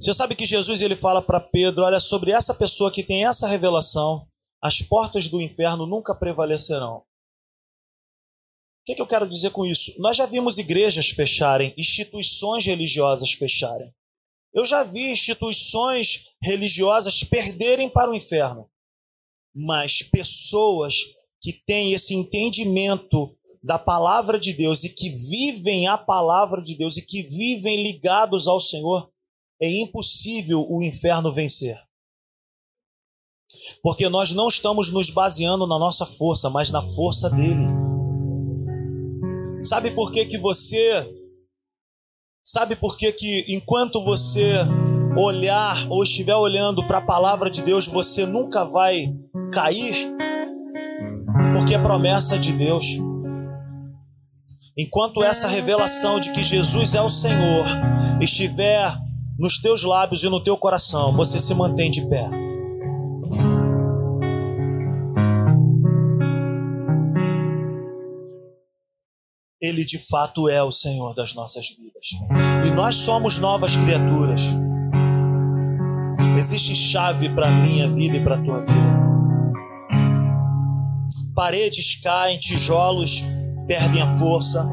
Você 0.00 0.14
sabe 0.14 0.34
que 0.34 0.46
Jesus 0.46 0.80
ele 0.80 0.96
fala 0.96 1.20
para 1.20 1.40
Pedro, 1.40 1.84
olha 1.84 2.00
sobre 2.00 2.30
essa 2.30 2.54
pessoa 2.54 2.90
que 2.92 3.02
tem 3.02 3.26
essa 3.26 3.46
revelação, 3.46 4.26
as 4.62 4.80
portas 4.80 5.28
do 5.28 5.40
inferno 5.40 5.86
nunca 5.86 6.14
prevalecerão 6.14 7.04
que, 8.86 8.94
que 8.94 9.02
eu 9.02 9.06
quero 9.06 9.28
dizer 9.28 9.50
com 9.50 9.66
isso? 9.66 10.00
Nós 10.00 10.16
já 10.16 10.26
vimos 10.26 10.58
igrejas 10.58 11.10
fecharem, 11.10 11.74
instituições 11.76 12.64
religiosas 12.64 13.32
fecharem. 13.32 13.92
Eu 14.54 14.64
já 14.64 14.84
vi 14.84 15.10
instituições 15.10 16.26
religiosas 16.40 17.24
perderem 17.24 17.90
para 17.90 18.10
o 18.10 18.14
inferno. 18.14 18.70
Mas 19.52 20.02
pessoas 20.02 20.94
que 21.42 21.52
têm 21.66 21.94
esse 21.94 22.14
entendimento 22.14 23.35
da 23.66 23.80
palavra 23.80 24.38
de 24.38 24.52
Deus 24.52 24.84
e 24.84 24.88
que 24.88 25.08
vivem 25.08 25.88
a 25.88 25.98
palavra 25.98 26.62
de 26.62 26.76
Deus 26.76 26.96
e 26.96 27.04
que 27.04 27.22
vivem 27.22 27.82
ligados 27.82 28.46
ao 28.46 28.60
Senhor, 28.60 29.10
é 29.60 29.68
impossível 29.68 30.64
o 30.70 30.80
inferno 30.84 31.32
vencer. 31.32 31.76
Porque 33.82 34.08
nós 34.08 34.30
não 34.30 34.46
estamos 34.46 34.92
nos 34.92 35.10
baseando 35.10 35.66
na 35.66 35.80
nossa 35.80 36.06
força, 36.06 36.48
mas 36.48 36.70
na 36.70 36.80
força 36.80 37.28
dele. 37.28 37.64
Sabe 39.64 39.90
por 39.90 40.12
que, 40.12 40.24
que 40.26 40.38
você. 40.38 41.04
Sabe 42.44 42.76
por 42.76 42.96
que, 42.96 43.10
que 43.10 43.46
enquanto 43.48 44.04
você 44.04 44.58
olhar 45.18 45.90
ou 45.90 46.04
estiver 46.04 46.36
olhando 46.36 46.86
para 46.86 46.98
a 46.98 47.04
palavra 47.04 47.50
de 47.50 47.62
Deus, 47.62 47.88
você 47.88 48.24
nunca 48.24 48.64
vai 48.64 49.12
cair? 49.52 50.14
Porque 51.52 51.74
é 51.74 51.82
promessa 51.82 52.38
de 52.38 52.52
Deus. 52.52 53.15
Enquanto 54.78 55.24
essa 55.24 55.48
revelação 55.48 56.20
de 56.20 56.30
que 56.32 56.42
Jesus 56.42 56.94
é 56.94 57.00
o 57.00 57.08
Senhor 57.08 57.64
estiver 58.20 58.92
nos 59.38 59.58
teus 59.58 59.82
lábios 59.82 60.22
e 60.22 60.28
no 60.28 60.44
teu 60.44 60.54
coração, 60.58 61.16
você 61.16 61.40
se 61.40 61.54
mantém 61.54 61.90
de 61.90 62.06
pé. 62.06 62.28
Ele 69.62 69.82
de 69.82 69.98
fato 69.98 70.46
é 70.46 70.62
o 70.62 70.70
Senhor 70.70 71.14
das 71.14 71.34
nossas 71.34 71.68
vidas. 71.70 72.10
E 72.66 72.70
nós 72.72 72.96
somos 72.96 73.38
novas 73.38 73.74
criaturas. 73.76 74.42
Existe 76.38 76.74
chave 76.74 77.30
para 77.30 77.46
a 77.46 77.50
minha 77.50 77.88
vida 77.88 78.18
e 78.18 78.22
para 78.22 78.38
a 78.38 78.44
tua 78.44 78.58
vida. 78.58 79.06
Paredes 81.34 81.98
caem, 82.02 82.38
tijolos 82.38 83.24
perdem 83.66 84.02
a 84.02 84.16
força, 84.16 84.68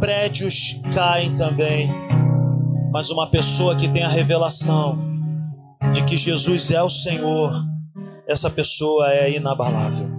prédios 0.00 0.80
caem 0.94 1.36
também. 1.36 1.88
Mas 2.92 3.10
uma 3.10 3.26
pessoa 3.26 3.76
que 3.76 3.88
tem 3.88 4.02
a 4.02 4.08
revelação 4.08 4.98
de 5.92 6.04
que 6.04 6.16
Jesus 6.16 6.70
é 6.70 6.82
o 6.82 6.88
Senhor, 6.88 7.52
essa 8.26 8.50
pessoa 8.50 9.12
é 9.12 9.36
inabalável. 9.36 10.10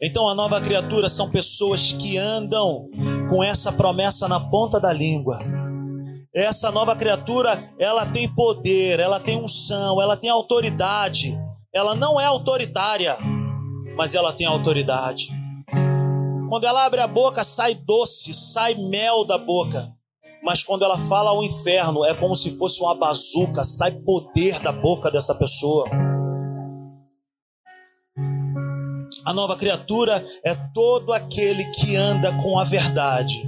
Então 0.00 0.28
a 0.28 0.34
nova 0.34 0.60
criatura 0.60 1.08
são 1.08 1.30
pessoas 1.30 1.92
que 1.92 2.18
andam 2.18 2.88
com 3.30 3.42
essa 3.42 3.72
promessa 3.72 4.28
na 4.28 4.40
ponta 4.40 4.80
da 4.80 4.92
língua. 4.92 5.38
Essa 6.34 6.72
nova 6.72 6.96
criatura, 6.96 7.62
ela 7.78 8.06
tem 8.06 8.28
poder, 8.28 8.98
ela 8.98 9.20
tem 9.20 9.36
unção, 9.36 10.00
ela 10.00 10.16
tem 10.16 10.30
autoridade. 10.30 11.38
Ela 11.74 11.94
não 11.94 12.20
é 12.20 12.24
autoritária, 12.24 13.16
mas 13.96 14.14
ela 14.14 14.32
tem 14.32 14.46
autoridade. 14.46 15.28
Quando 16.52 16.66
ela 16.66 16.84
abre 16.84 17.00
a 17.00 17.06
boca, 17.06 17.42
sai 17.42 17.74
doce, 17.74 18.34
sai 18.34 18.74
mel 18.74 19.24
da 19.24 19.38
boca. 19.38 19.90
Mas 20.44 20.62
quando 20.62 20.84
ela 20.84 20.98
fala 20.98 21.30
ao 21.30 21.42
inferno, 21.42 22.04
é 22.04 22.12
como 22.14 22.36
se 22.36 22.58
fosse 22.58 22.82
uma 22.82 22.94
bazuca, 22.94 23.64
sai 23.64 23.92
poder 23.92 24.60
da 24.60 24.70
boca 24.70 25.10
dessa 25.10 25.34
pessoa. 25.34 25.88
A 29.24 29.32
nova 29.32 29.56
criatura 29.56 30.22
é 30.44 30.54
todo 30.74 31.14
aquele 31.14 31.64
que 31.70 31.96
anda 31.96 32.30
com 32.42 32.58
a 32.58 32.64
verdade, 32.64 33.42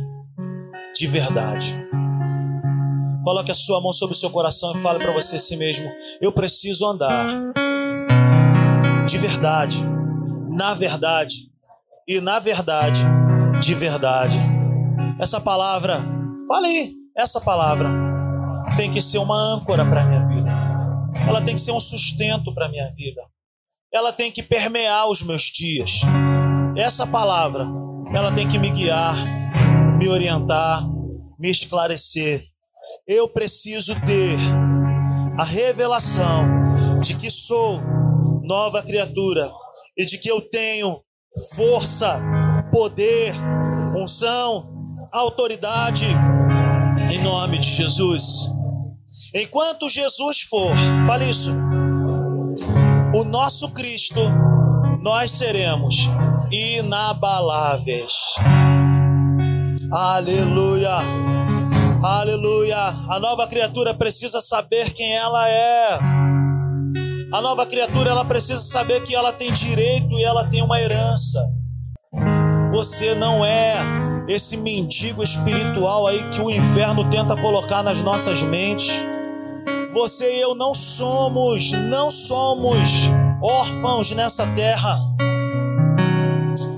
de 0.97 1.07
verdade. 1.07 1.75
Coloque 3.23 3.51
a 3.51 3.55
sua 3.55 3.83
mão 3.83 3.93
sobre 3.93 4.17
o 4.17 4.19
seu 4.19 4.31
coração 4.31 4.75
e 4.75 4.81
fale 4.81 5.05
para 5.05 5.13
você 5.13 5.39
si 5.39 5.59
mesmo: 5.59 5.93
Eu 6.23 6.33
preciso 6.33 6.87
andar 6.87 7.53
de 9.07 9.19
verdade, 9.19 9.77
na 10.49 10.73
verdade, 10.73 11.53
e 12.07 12.21
na 12.21 12.39
verdade, 12.39 13.01
de 13.61 13.75
verdade. 13.75 14.37
Essa 15.21 15.41
palavra, 15.41 15.99
fale 16.49 16.67
aí, 16.67 16.93
essa 17.17 17.41
palavra 17.41 17.89
tem 18.77 18.93
que 18.93 19.01
ser 19.01 19.19
uma 19.19 19.37
âncora 19.37 19.85
para 19.85 20.05
minha 20.05 20.27
vida. 20.27 20.51
Ela 21.29 21.41
tem 21.41 21.55
que 21.55 21.61
ser 21.61 21.73
um 21.73 21.81
sustento 21.81 22.53
para 22.55 22.69
minha 22.69 22.91
vida 22.95 23.23
ela 23.95 24.13
tem 24.13 24.31
que 24.31 24.43
permear 24.43 25.09
os 25.09 25.23
meus 25.23 25.43
dias. 25.43 26.01
Essa 26.77 27.07
palavra, 27.07 27.65
ela 28.13 28.33
tem 28.33 28.49
que 28.49 28.59
me 28.59 28.69
guiar, 28.71 29.15
me 29.97 30.09
orientar, 30.09 30.83
me 31.39 31.49
esclarecer. 31.49 32.43
Eu 33.07 33.29
preciso 33.29 33.95
ter 34.05 34.37
a 35.39 35.45
revelação 35.45 37.01
de 37.01 37.15
que 37.15 37.31
sou 37.31 37.81
nova 38.43 38.83
criatura 38.83 39.49
e 39.97 40.05
de 40.05 40.19
que 40.19 40.29
eu 40.29 40.41
tenho 40.41 41.01
força, 41.55 42.21
poder, 42.73 43.35
unção, 43.97 44.73
autoridade 45.13 46.07
em 47.11 47.23
nome 47.23 47.59
de 47.59 47.69
Jesus. 47.69 48.51
Enquanto 49.35 49.89
Jesus 49.89 50.43
for, 50.43 50.75
fale 51.07 51.29
isso 51.29 51.51
o 53.15 53.23
nosso 53.23 53.71
Cristo, 53.71 54.21
nós 55.01 55.31
seremos 55.31 56.09
inabaláveis. 56.51 58.35
Aleluia. 59.93 60.97
Aleluia. 62.03 62.77
A 63.09 63.21
nova 63.21 63.47
criatura 63.47 63.95
precisa 63.95 64.41
saber 64.41 64.93
quem 64.93 65.15
ela 65.15 65.49
é. 65.49 65.99
A 67.35 67.41
nova 67.43 67.67
criatura 67.67 68.11
ela 68.11 68.25
precisa 68.25 68.61
saber 68.61 69.03
que 69.03 69.13
ela 69.13 69.33
tem 69.33 69.53
direito 69.53 70.09
e 70.17 70.23
ela 70.23 70.49
tem 70.51 70.63
uma 70.63 70.81
herança. 70.81 71.45
Você 72.71 73.13
não 73.17 73.45
é 73.45 73.75
esse 74.29 74.57
mendigo 74.59 75.21
espiritual 75.21 76.07
aí 76.07 76.23
que 76.31 76.41
o 76.41 76.49
inferno 76.49 77.11
tenta 77.11 77.37
colocar 77.37 77.83
nas 77.83 78.01
nossas 78.03 78.41
mentes. 78.41 79.05
Você 79.93 80.33
e 80.33 80.41
eu 80.43 80.55
não 80.55 80.77
somos, 80.77 81.73
não 81.73 82.09
somos 82.09 82.89
órfãos 83.43 84.13
nessa 84.13 84.47
terra. 84.55 84.97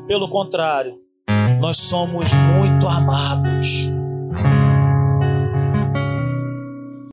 Pelo 0.08 0.26
contrário, 0.26 0.94
nós 1.60 1.76
somos 1.76 2.32
muito 2.32 2.88
amados. 2.88 3.85